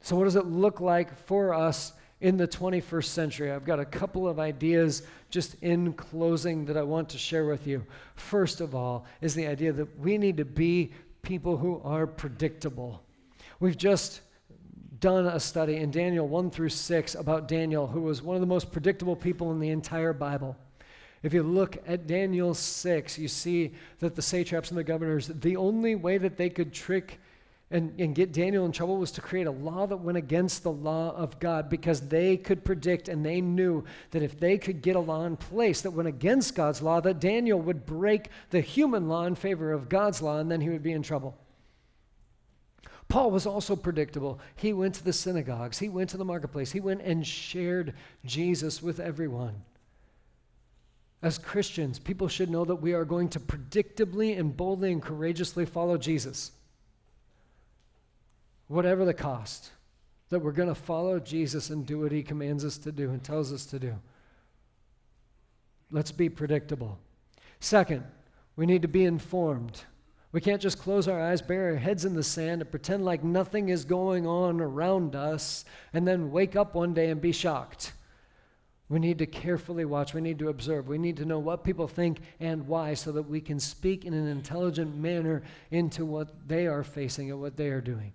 So, 0.00 0.16
what 0.16 0.24
does 0.24 0.36
it 0.36 0.46
look 0.46 0.80
like 0.80 1.16
for 1.26 1.54
us 1.54 1.92
in 2.20 2.36
the 2.36 2.46
21st 2.46 3.04
century. 3.04 3.50
I've 3.50 3.64
got 3.64 3.80
a 3.80 3.84
couple 3.84 4.28
of 4.28 4.38
ideas 4.38 5.02
just 5.30 5.54
in 5.62 5.92
closing 5.94 6.64
that 6.66 6.76
I 6.76 6.82
want 6.82 7.08
to 7.10 7.18
share 7.18 7.46
with 7.46 7.66
you. 7.66 7.84
First 8.14 8.60
of 8.60 8.74
all, 8.74 9.06
is 9.20 9.34
the 9.34 9.46
idea 9.46 9.72
that 9.72 9.98
we 9.98 10.18
need 10.18 10.36
to 10.36 10.44
be 10.44 10.92
people 11.22 11.56
who 11.56 11.80
are 11.84 12.06
predictable. 12.06 13.02
We've 13.58 13.76
just 13.76 14.20
done 15.00 15.26
a 15.26 15.40
study 15.40 15.76
in 15.76 15.90
Daniel 15.90 16.28
1 16.28 16.50
through 16.50 16.68
6 16.68 17.14
about 17.14 17.48
Daniel, 17.48 17.86
who 17.86 18.02
was 18.02 18.22
one 18.22 18.36
of 18.36 18.40
the 18.40 18.46
most 18.46 18.70
predictable 18.70 19.16
people 19.16 19.50
in 19.50 19.58
the 19.58 19.70
entire 19.70 20.12
Bible. 20.12 20.56
If 21.22 21.34
you 21.34 21.42
look 21.42 21.78
at 21.86 22.06
Daniel 22.06 22.54
6, 22.54 23.18
you 23.18 23.28
see 23.28 23.72
that 23.98 24.14
the 24.14 24.22
satraps 24.22 24.70
and 24.70 24.78
the 24.78 24.84
governors, 24.84 25.28
the 25.28 25.56
only 25.56 25.94
way 25.94 26.18
that 26.18 26.36
they 26.36 26.50
could 26.50 26.72
trick 26.72 27.18
and, 27.72 27.98
and 28.00 28.16
get 28.16 28.32
Daniel 28.32 28.66
in 28.66 28.72
trouble 28.72 28.96
was 28.96 29.12
to 29.12 29.20
create 29.20 29.46
a 29.46 29.52
law 29.52 29.86
that 29.86 29.96
went 29.96 30.18
against 30.18 30.64
the 30.64 30.72
law 30.72 31.14
of 31.14 31.38
God 31.38 31.70
because 31.70 32.00
they 32.08 32.36
could 32.36 32.64
predict 32.64 33.08
and 33.08 33.24
they 33.24 33.40
knew 33.40 33.84
that 34.10 34.24
if 34.24 34.40
they 34.40 34.58
could 34.58 34.82
get 34.82 34.96
a 34.96 35.00
law 35.00 35.24
in 35.24 35.36
place 35.36 35.80
that 35.82 35.92
went 35.92 36.08
against 36.08 36.56
God's 36.56 36.82
law, 36.82 37.00
that 37.00 37.20
Daniel 37.20 37.60
would 37.60 37.86
break 37.86 38.28
the 38.50 38.60
human 38.60 39.08
law 39.08 39.24
in 39.24 39.36
favor 39.36 39.72
of 39.72 39.88
God's 39.88 40.20
law 40.20 40.38
and 40.38 40.50
then 40.50 40.60
he 40.60 40.68
would 40.68 40.82
be 40.82 40.92
in 40.92 41.02
trouble. 41.02 41.38
Paul 43.08 43.30
was 43.30 43.46
also 43.46 43.76
predictable. 43.76 44.40
He 44.56 44.72
went 44.72 44.96
to 44.96 45.04
the 45.04 45.12
synagogues, 45.12 45.78
he 45.78 45.88
went 45.88 46.10
to 46.10 46.16
the 46.16 46.24
marketplace, 46.24 46.72
he 46.72 46.80
went 46.80 47.02
and 47.02 47.24
shared 47.24 47.94
Jesus 48.24 48.82
with 48.82 48.98
everyone. 48.98 49.62
As 51.22 51.38
Christians, 51.38 52.00
people 52.00 52.28
should 52.28 52.50
know 52.50 52.64
that 52.64 52.76
we 52.76 52.94
are 52.94 53.04
going 53.04 53.28
to 53.30 53.40
predictably 53.40 54.38
and 54.38 54.56
boldly 54.56 54.90
and 54.90 55.02
courageously 55.02 55.66
follow 55.66 55.96
Jesus 55.96 56.52
whatever 58.70 59.04
the 59.04 59.12
cost, 59.12 59.72
that 60.28 60.38
we're 60.38 60.52
going 60.52 60.68
to 60.68 60.74
follow 60.76 61.18
Jesus 61.18 61.70
and 61.70 61.84
do 61.84 61.98
what 61.98 62.12
he 62.12 62.22
commands 62.22 62.64
us 62.64 62.78
to 62.78 62.92
do 62.92 63.10
and 63.10 63.22
tells 63.22 63.52
us 63.52 63.66
to 63.66 63.80
do. 63.80 63.94
Let's 65.90 66.12
be 66.12 66.28
predictable. 66.28 66.96
Second, 67.58 68.04
we 68.54 68.66
need 68.66 68.82
to 68.82 68.88
be 68.88 69.04
informed. 69.04 69.82
We 70.30 70.40
can't 70.40 70.62
just 70.62 70.78
close 70.78 71.08
our 71.08 71.20
eyes, 71.20 71.42
bury 71.42 71.72
our 71.72 71.78
heads 71.78 72.04
in 72.04 72.14
the 72.14 72.22
sand, 72.22 72.62
and 72.62 72.70
pretend 72.70 73.04
like 73.04 73.24
nothing 73.24 73.70
is 73.70 73.84
going 73.84 74.24
on 74.24 74.60
around 74.60 75.16
us, 75.16 75.64
and 75.92 76.06
then 76.06 76.30
wake 76.30 76.54
up 76.54 76.76
one 76.76 76.94
day 76.94 77.10
and 77.10 77.20
be 77.20 77.32
shocked. 77.32 77.92
We 78.88 79.00
need 79.00 79.18
to 79.18 79.26
carefully 79.26 79.84
watch. 79.84 80.14
We 80.14 80.20
need 80.20 80.38
to 80.38 80.48
observe. 80.48 80.86
We 80.86 80.98
need 80.98 81.16
to 81.16 81.24
know 81.24 81.40
what 81.40 81.64
people 81.64 81.88
think 81.88 82.20
and 82.38 82.68
why 82.68 82.94
so 82.94 83.10
that 83.12 83.22
we 83.22 83.40
can 83.40 83.58
speak 83.58 84.04
in 84.04 84.14
an 84.14 84.28
intelligent 84.28 84.96
manner 84.96 85.42
into 85.72 86.04
what 86.04 86.46
they 86.46 86.68
are 86.68 86.84
facing 86.84 87.32
and 87.32 87.40
what 87.40 87.56
they 87.56 87.68
are 87.68 87.80
doing. 87.80 88.12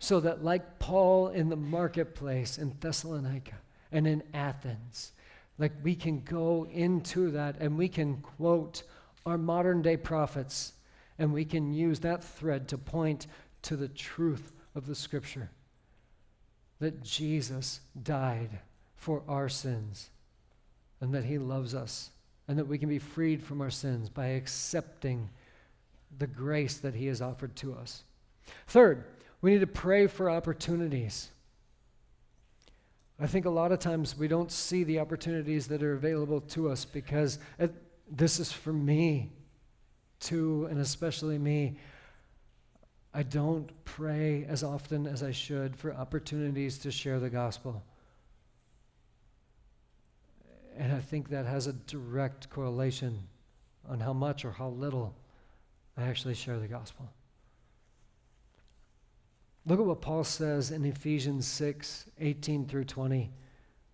So 0.00 0.18
that, 0.20 0.42
like 0.42 0.78
Paul 0.78 1.28
in 1.28 1.50
the 1.50 1.56
marketplace 1.56 2.58
in 2.58 2.74
Thessalonica 2.80 3.58
and 3.92 4.06
in 4.06 4.22
Athens, 4.34 5.12
like 5.58 5.72
we 5.82 5.94
can 5.94 6.22
go 6.22 6.66
into 6.72 7.30
that 7.32 7.56
and 7.60 7.76
we 7.76 7.86
can 7.86 8.16
quote 8.16 8.82
our 9.26 9.38
modern 9.38 9.82
day 9.82 9.98
prophets 9.98 10.72
and 11.18 11.32
we 11.32 11.44
can 11.44 11.72
use 11.72 12.00
that 12.00 12.24
thread 12.24 12.66
to 12.68 12.78
point 12.78 13.26
to 13.62 13.76
the 13.76 13.88
truth 13.88 14.52
of 14.74 14.86
the 14.86 14.94
scripture 14.94 15.50
that 16.78 17.02
Jesus 17.02 17.80
died 18.02 18.58
for 18.96 19.22
our 19.28 19.50
sins 19.50 20.08
and 21.02 21.12
that 21.14 21.24
he 21.24 21.36
loves 21.36 21.74
us 21.74 22.10
and 22.48 22.58
that 22.58 22.66
we 22.66 22.78
can 22.78 22.88
be 22.88 22.98
freed 22.98 23.42
from 23.42 23.60
our 23.60 23.70
sins 23.70 24.08
by 24.08 24.28
accepting 24.28 25.28
the 26.18 26.26
grace 26.26 26.78
that 26.78 26.94
he 26.94 27.06
has 27.06 27.20
offered 27.20 27.54
to 27.56 27.74
us. 27.74 28.02
Third, 28.66 29.04
we 29.42 29.52
need 29.52 29.60
to 29.60 29.66
pray 29.66 30.06
for 30.06 30.30
opportunities. 30.30 31.30
I 33.18 33.26
think 33.26 33.44
a 33.44 33.50
lot 33.50 33.72
of 33.72 33.78
times 33.78 34.16
we 34.16 34.28
don't 34.28 34.50
see 34.50 34.84
the 34.84 34.98
opportunities 34.98 35.66
that 35.68 35.82
are 35.82 35.92
available 35.92 36.40
to 36.42 36.70
us 36.70 36.84
because 36.84 37.38
it, 37.58 37.72
this 38.10 38.40
is 38.40 38.50
for 38.50 38.72
me 38.72 39.30
too, 40.20 40.66
and 40.70 40.80
especially 40.80 41.38
me. 41.38 41.76
I 43.12 43.22
don't 43.24 43.68
pray 43.84 44.46
as 44.48 44.62
often 44.62 45.06
as 45.06 45.22
I 45.22 45.32
should 45.32 45.76
for 45.76 45.92
opportunities 45.92 46.78
to 46.78 46.90
share 46.90 47.18
the 47.18 47.30
gospel. 47.30 47.82
And 50.78 50.92
I 50.92 51.00
think 51.00 51.28
that 51.30 51.44
has 51.44 51.66
a 51.66 51.72
direct 51.72 52.48
correlation 52.50 53.18
on 53.88 54.00
how 54.00 54.12
much 54.12 54.44
or 54.44 54.52
how 54.52 54.68
little 54.68 55.14
I 55.96 56.02
actually 56.02 56.34
share 56.34 56.58
the 56.58 56.68
gospel. 56.68 57.10
Look 59.70 59.78
at 59.78 59.86
what 59.86 60.00
Paul 60.00 60.24
says 60.24 60.72
in 60.72 60.84
Ephesians 60.84 61.46
6 61.46 62.06
18 62.18 62.66
through 62.66 62.86
20. 62.86 63.30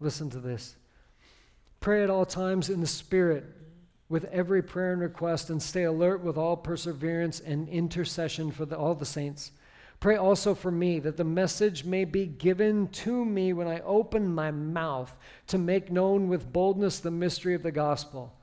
Listen 0.01 0.31
to 0.31 0.41
this. 0.41 0.75
Pray 1.81 2.03
at 2.03 2.09
all 2.09 2.25
times 2.25 2.71
in 2.71 2.81
the 2.81 2.87
Spirit 2.87 3.45
with 4.09 4.25
every 4.33 4.63
prayer 4.63 4.95
and 4.95 5.03
request, 5.03 5.51
and 5.51 5.63
stay 5.63 5.83
alert 5.83 6.23
with 6.23 6.39
all 6.39 6.57
perseverance 6.57 7.41
and 7.41 7.69
intercession 7.69 8.51
for 8.51 8.65
the, 8.65 8.75
all 8.75 8.95
the 8.95 9.05
saints. 9.05 9.51
Pray 10.01 10.17
also 10.17 10.55
for 10.55 10.71
me 10.71 10.99
that 11.01 11.19
the 11.19 11.25
message 11.25 11.85
may 11.85 12.07
be 12.07 12.25
given 12.25 12.89
to 12.89 13.23
me 13.23 13.53
when 13.53 13.69
I 13.69 13.81
open 13.81 14.35
my 14.35 14.51
mouth 14.51 15.15
to 15.49 15.59
make 15.59 15.93
known 15.93 16.29
with 16.29 16.55
boldness 16.55 17.01
the 17.01 17.11
mystery 17.11 17.53
of 17.53 17.63
the 17.63 17.71
gospel. 17.71 18.35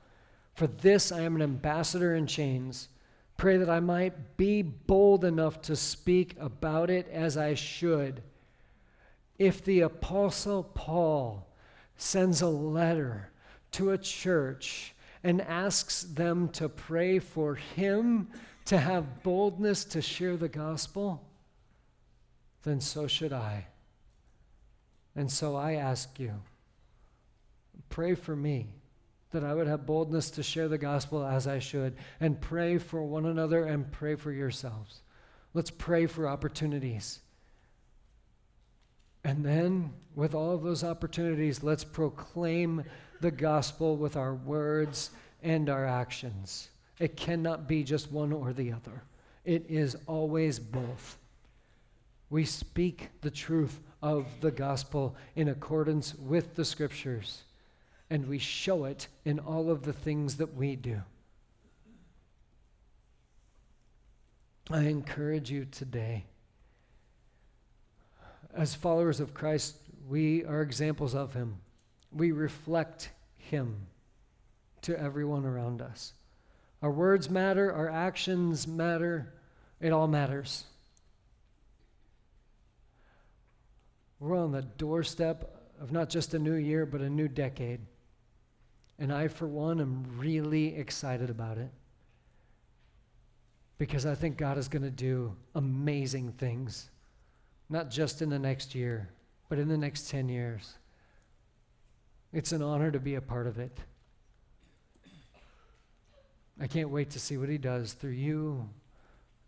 For 0.54 0.68
this 0.68 1.10
I 1.10 1.22
am 1.22 1.34
an 1.34 1.42
ambassador 1.42 2.14
in 2.14 2.28
chains. 2.28 2.90
Pray 3.36 3.56
that 3.56 3.68
I 3.68 3.80
might 3.80 4.36
be 4.36 4.62
bold 4.62 5.24
enough 5.24 5.60
to 5.62 5.76
speak 5.76 6.36
about 6.38 6.90
it 6.90 7.08
as 7.08 7.36
I 7.36 7.54
should. 7.54 8.22
If 9.38 9.64
the 9.64 9.80
Apostle 9.80 10.62
Paul 10.62 11.46
sends 11.96 12.40
a 12.40 12.48
letter 12.48 13.30
to 13.72 13.90
a 13.90 13.98
church 13.98 14.94
and 15.24 15.40
asks 15.42 16.02
them 16.02 16.48
to 16.50 16.68
pray 16.68 17.18
for 17.18 17.56
him 17.56 18.28
to 18.66 18.78
have 18.78 19.22
boldness 19.22 19.84
to 19.86 20.00
share 20.00 20.36
the 20.36 20.48
gospel, 20.48 21.22
then 22.62 22.80
so 22.80 23.06
should 23.06 23.32
I. 23.32 23.66
And 25.16 25.30
so 25.30 25.56
I 25.56 25.74
ask 25.74 26.18
you, 26.18 26.32
pray 27.88 28.14
for 28.14 28.34
me 28.34 28.68
that 29.34 29.44
I 29.44 29.52
would 29.52 29.66
have 29.66 29.84
boldness 29.84 30.30
to 30.30 30.42
share 30.42 30.68
the 30.68 30.78
gospel 30.78 31.24
as 31.24 31.46
I 31.46 31.58
should, 31.58 31.94
and 32.20 32.40
pray 32.40 32.78
for 32.78 33.02
one 33.04 33.26
another 33.26 33.64
and 33.64 33.92
pray 33.92 34.14
for 34.14 34.32
yourselves. 34.32 35.02
Let's 35.52 35.70
pray 35.70 36.06
for 36.06 36.26
opportunities. 36.26 37.20
And 39.24 39.44
then, 39.44 39.92
with 40.14 40.34
all 40.34 40.52
of 40.52 40.62
those 40.62 40.84
opportunities, 40.84 41.62
let's 41.62 41.84
proclaim 41.84 42.84
the 43.20 43.30
gospel 43.30 43.96
with 43.96 44.16
our 44.16 44.34
words 44.34 45.10
and 45.42 45.68
our 45.68 45.84
actions. 45.86 46.68
It 46.98 47.16
cannot 47.16 47.68
be 47.68 47.82
just 47.82 48.12
one 48.12 48.32
or 48.32 48.52
the 48.52 48.72
other, 48.72 49.02
it 49.44 49.66
is 49.68 49.96
always 50.06 50.58
both. 50.58 51.18
We 52.30 52.44
speak 52.44 53.10
the 53.20 53.30
truth 53.30 53.78
of 54.02 54.26
the 54.40 54.50
gospel 54.50 55.14
in 55.36 55.48
accordance 55.48 56.14
with 56.14 56.54
the 56.54 56.64
scriptures, 56.64 57.42
and 58.14 58.28
we 58.28 58.38
show 58.38 58.84
it 58.84 59.08
in 59.24 59.40
all 59.40 59.72
of 59.72 59.82
the 59.82 59.92
things 59.92 60.36
that 60.36 60.54
we 60.54 60.76
do. 60.76 61.02
I 64.70 64.82
encourage 64.82 65.50
you 65.50 65.64
today. 65.64 66.24
As 68.54 68.72
followers 68.72 69.18
of 69.18 69.34
Christ, 69.34 69.78
we 70.08 70.44
are 70.44 70.62
examples 70.62 71.16
of 71.16 71.34
Him. 71.34 71.56
We 72.12 72.30
reflect 72.30 73.10
Him 73.36 73.88
to 74.82 74.96
everyone 74.96 75.44
around 75.44 75.82
us. 75.82 76.12
Our 76.82 76.92
words 76.92 77.28
matter, 77.28 77.72
our 77.72 77.90
actions 77.90 78.68
matter, 78.68 79.34
it 79.80 79.90
all 79.90 80.06
matters. 80.06 80.62
We're 84.20 84.38
on 84.38 84.52
the 84.52 84.62
doorstep 84.62 85.52
of 85.80 85.90
not 85.90 86.10
just 86.10 86.32
a 86.32 86.38
new 86.38 86.54
year, 86.54 86.86
but 86.86 87.00
a 87.00 87.10
new 87.10 87.26
decade. 87.26 87.80
And 88.98 89.12
I, 89.12 89.28
for 89.28 89.46
one, 89.46 89.80
am 89.80 90.04
really 90.18 90.76
excited 90.76 91.30
about 91.30 91.58
it 91.58 91.70
because 93.78 94.06
I 94.06 94.14
think 94.14 94.36
God 94.36 94.56
is 94.56 94.68
going 94.68 94.82
to 94.82 94.90
do 94.90 95.34
amazing 95.54 96.32
things, 96.32 96.90
not 97.68 97.90
just 97.90 98.22
in 98.22 98.28
the 98.28 98.38
next 98.38 98.74
year, 98.74 99.08
but 99.48 99.58
in 99.58 99.68
the 99.68 99.76
next 99.76 100.08
10 100.10 100.28
years. 100.28 100.74
It's 102.32 102.52
an 102.52 102.62
honor 102.62 102.90
to 102.90 103.00
be 103.00 103.16
a 103.16 103.20
part 103.20 103.46
of 103.46 103.58
it. 103.58 103.78
I 106.60 106.68
can't 106.68 106.90
wait 106.90 107.10
to 107.10 107.18
see 107.18 107.36
what 107.36 107.48
He 107.48 107.58
does 107.58 107.94
through 107.94 108.12
you 108.12 108.68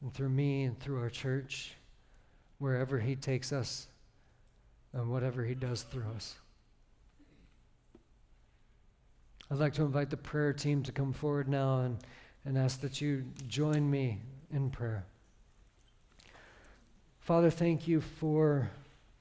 and 0.02 0.12
through 0.12 0.28
me 0.28 0.64
and 0.64 0.78
through 0.78 1.00
our 1.00 1.10
church, 1.10 1.74
wherever 2.58 2.98
He 2.98 3.14
takes 3.14 3.52
us 3.52 3.86
and 4.92 5.08
whatever 5.08 5.44
He 5.44 5.54
does 5.54 5.82
through 5.82 6.06
us. 6.16 6.34
I'd 9.50 9.58
like 9.58 9.74
to 9.74 9.82
invite 9.82 10.10
the 10.10 10.16
prayer 10.16 10.52
team 10.52 10.82
to 10.84 10.92
come 10.92 11.12
forward 11.12 11.48
now 11.48 11.80
and, 11.80 11.98
and 12.44 12.58
ask 12.58 12.80
that 12.80 13.00
you 13.00 13.24
join 13.46 13.88
me 13.88 14.18
in 14.52 14.70
prayer. 14.70 15.04
Father, 17.20 17.50
thank 17.50 17.86
you 17.88 18.00
for 18.00 18.70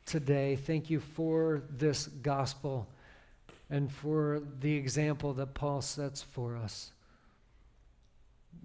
today. 0.06 0.56
Thank 0.56 0.90
you 0.90 1.00
for 1.00 1.62
this 1.70 2.08
gospel 2.08 2.88
and 3.70 3.92
for 3.92 4.42
the 4.60 4.76
example 4.76 5.34
that 5.34 5.54
Paul 5.54 5.82
sets 5.82 6.22
for 6.22 6.56
us. 6.56 6.92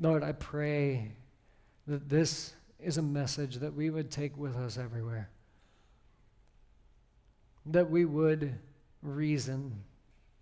Lord, 0.00 0.22
I 0.22 0.32
pray 0.32 1.12
that 1.86 2.08
this 2.08 2.54
is 2.78 2.98
a 2.98 3.02
message 3.02 3.56
that 3.56 3.74
we 3.74 3.90
would 3.90 4.10
take 4.10 4.36
with 4.36 4.56
us 4.56 4.78
everywhere 4.78 5.28
that 7.66 7.90
we 7.90 8.04
would 8.04 8.54
reason, 9.02 9.82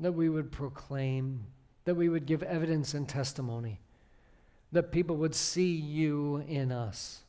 that 0.01 0.13
we 0.13 0.29
would 0.29 0.53
proclaim, 0.53 1.45
that 1.85 1.95
we 1.95 2.09
would 2.09 2.27
give 2.27 2.43
evidence 2.43 2.95
and 2.95 3.09
testimony, 3.09 3.81
that 4.73 4.93
people 4.93 5.17
would 5.17 5.35
see 5.35 5.73
you 5.73 6.45
in 6.49 6.71
us 6.71 7.23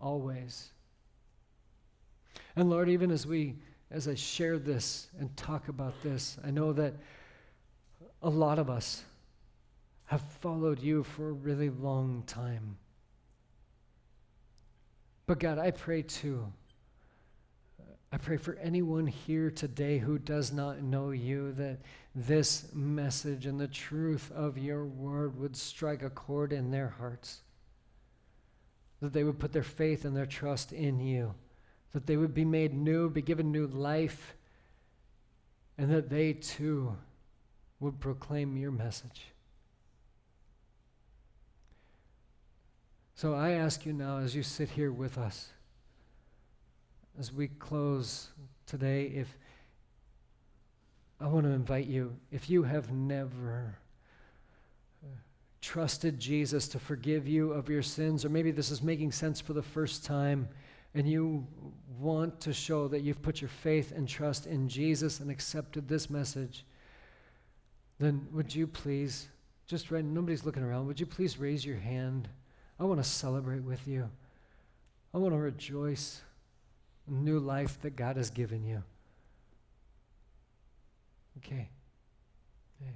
always. 0.00 0.70
And 2.56 2.70
Lord, 2.70 2.88
even 2.88 3.10
as 3.10 3.26
we 3.26 3.56
as 3.90 4.06
I 4.06 4.14
share 4.14 4.58
this 4.58 5.08
and 5.18 5.34
talk 5.36 5.68
about 5.68 5.94
this, 6.02 6.36
I 6.44 6.50
know 6.50 6.72
that 6.74 6.94
a 8.22 8.28
lot 8.28 8.58
of 8.58 8.68
us 8.68 9.02
have 10.06 10.20
followed 10.40 10.80
you 10.80 11.02
for 11.02 11.30
a 11.30 11.32
really 11.32 11.70
long 11.70 12.22
time. 12.26 12.76
But 15.26 15.38
God, 15.38 15.58
I 15.58 15.70
pray 15.70 16.02
too 16.02 16.52
I 18.10 18.16
pray 18.16 18.38
for 18.38 18.54
anyone 18.54 19.06
here 19.06 19.50
today 19.50 19.98
who 19.98 20.18
does 20.18 20.50
not 20.50 20.82
know 20.82 21.10
you 21.10 21.52
that 21.52 21.78
this 22.14 22.72
message 22.72 23.44
and 23.44 23.60
the 23.60 23.68
truth 23.68 24.32
of 24.32 24.56
your 24.56 24.86
word 24.86 25.38
would 25.38 25.54
strike 25.54 26.02
a 26.02 26.08
chord 26.08 26.52
in 26.52 26.70
their 26.70 26.88
hearts. 26.88 27.42
That 29.00 29.12
they 29.12 29.24
would 29.24 29.38
put 29.38 29.52
their 29.52 29.62
faith 29.62 30.06
and 30.06 30.16
their 30.16 30.26
trust 30.26 30.72
in 30.72 31.00
you. 31.00 31.34
That 31.92 32.06
they 32.06 32.16
would 32.16 32.34
be 32.34 32.46
made 32.46 32.72
new, 32.72 33.10
be 33.10 33.22
given 33.22 33.52
new 33.52 33.66
life, 33.66 34.34
and 35.76 35.90
that 35.92 36.08
they 36.08 36.32
too 36.32 36.96
would 37.78 38.00
proclaim 38.00 38.56
your 38.56 38.72
message. 38.72 39.26
So 43.14 43.34
I 43.34 43.50
ask 43.50 43.84
you 43.84 43.92
now, 43.92 44.18
as 44.18 44.34
you 44.34 44.42
sit 44.42 44.70
here 44.70 44.92
with 44.92 45.18
us, 45.18 45.50
as 47.18 47.32
we 47.32 47.48
close 47.48 48.28
today, 48.66 49.06
if 49.06 49.36
I 51.20 51.26
want 51.26 51.46
to 51.46 51.52
invite 51.52 51.86
you, 51.86 52.14
if 52.30 52.48
you 52.48 52.62
have 52.62 52.92
never 52.92 53.76
uh, 55.02 55.08
trusted 55.60 56.20
Jesus 56.20 56.68
to 56.68 56.78
forgive 56.78 57.26
you 57.26 57.52
of 57.52 57.68
your 57.68 57.82
sins, 57.82 58.24
or 58.24 58.28
maybe 58.28 58.52
this 58.52 58.70
is 58.70 58.82
making 58.82 59.10
sense 59.10 59.40
for 59.40 59.52
the 59.52 59.62
first 59.62 60.04
time, 60.04 60.48
and 60.94 61.08
you 61.08 61.44
want 61.98 62.40
to 62.40 62.52
show 62.52 62.86
that 62.86 63.00
you've 63.00 63.20
put 63.20 63.40
your 63.40 63.48
faith 63.48 63.92
and 63.96 64.08
trust 64.08 64.46
in 64.46 64.68
Jesus 64.68 65.18
and 65.18 65.28
accepted 65.28 65.88
this 65.88 66.08
message, 66.08 66.64
then 67.98 68.28
would 68.30 68.54
you 68.54 68.68
please, 68.68 69.28
just 69.66 69.90
right, 69.90 70.04
nobody's 70.04 70.44
looking 70.44 70.62
around, 70.62 70.86
would 70.86 71.00
you 71.00 71.06
please 71.06 71.36
raise 71.36 71.66
your 71.66 71.76
hand? 71.76 72.28
I 72.78 72.84
want 72.84 73.02
to 73.02 73.08
celebrate 73.08 73.64
with 73.64 73.88
you. 73.88 74.08
I 75.12 75.18
want 75.18 75.34
to 75.34 75.38
rejoice 75.38 76.22
new 77.10 77.38
life 77.38 77.80
that 77.82 77.96
God 77.96 78.16
has 78.16 78.30
given 78.30 78.64
you. 78.64 78.82
Okay. 81.38 81.68
okay. 82.82 82.92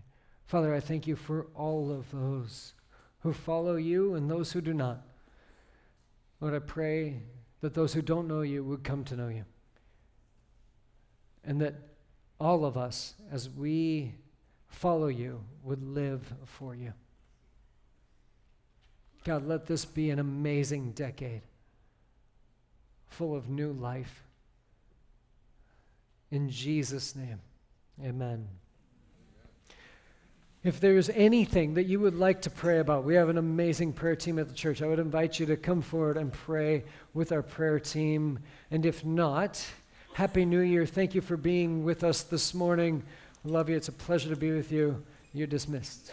Father, 0.47 0.75
I 0.75 0.81
thank 0.81 1.07
you 1.07 1.17
for 1.17 1.47
all 1.55 1.91
of 1.91 2.11
those 2.11 2.75
who 3.21 3.33
follow 3.33 3.77
you 3.77 4.15
and 4.15 4.31
those 4.31 4.53
who 4.53 4.61
do 4.61 4.75
not. 4.75 5.03
Lord, 6.41 6.55
I 6.55 6.59
pray 6.59 7.21
that 7.61 7.75
those 7.75 7.95
who 7.95 8.03
don't 8.03 8.27
know 8.27 8.43
you 8.43 8.65
would 8.65 8.83
come 8.83 9.05
to 9.05 9.17
know 9.17 9.29
you. 9.29 9.45
And 11.45 11.61
that 11.61 11.75
all 12.41 12.65
of 12.65 12.77
us, 12.77 13.15
as 13.31 13.49
we 13.49 14.15
follow 14.69 15.07
you, 15.07 15.45
would 15.63 15.83
live 15.83 16.35
for 16.45 16.75
you. 16.75 16.93
God, 19.25 19.47
let 19.47 19.67
this 19.67 19.85
be 19.85 20.11
an 20.11 20.19
amazing 20.19 20.93
decade 20.93 21.43
full 23.13 23.37
of 23.37 23.49
new 23.49 23.73
life. 23.73 24.23
In 26.31 26.49
Jesus' 26.49 27.15
name, 27.15 27.41
amen. 28.03 28.49
If 30.65 30.79
there's 30.79 31.11
anything 31.11 31.75
that 31.75 31.85
you 31.85 31.99
would 32.01 32.15
like 32.15 32.43
to 32.43 32.51
pray 32.51 32.79
about, 32.79 33.05
we 33.05 33.15
have 33.17 33.29
an 33.29 33.37
amazing 33.39 33.93
prayer 33.93 34.15
team 34.15 34.39
at 34.39 34.49
the 34.49 34.55
church. 34.55 34.81
I 34.81 34.87
would 34.87 35.01
invite 35.01 35.41
you 35.41 35.47
to 35.47 35.57
come 35.57 35.83
forward 35.83 36.17
and 36.17 36.33
pray 36.33 36.85
with 37.15 37.33
our 37.33 37.43
prayer 37.43 37.81
team. 37.81 38.39
And 38.71 38.87
if 38.87 39.05
not, 39.05 39.65
Happy 40.15 40.45
New 40.45 40.61
Year. 40.61 40.87
Thank 40.87 41.15
you 41.15 41.21
for 41.21 41.37
being 41.37 41.85
with 41.85 42.05
us 42.05 42.23
this 42.23 42.55
morning. 42.55 43.03
Love 43.45 43.69
you. 43.69 43.77
It's 43.77 43.89
a 43.89 43.93
pleasure 43.93 44.29
to 44.29 44.37
be 44.37 44.53
with 44.53 44.71
you. 44.71 45.03
You're 45.33 45.49
dismissed. 45.49 46.13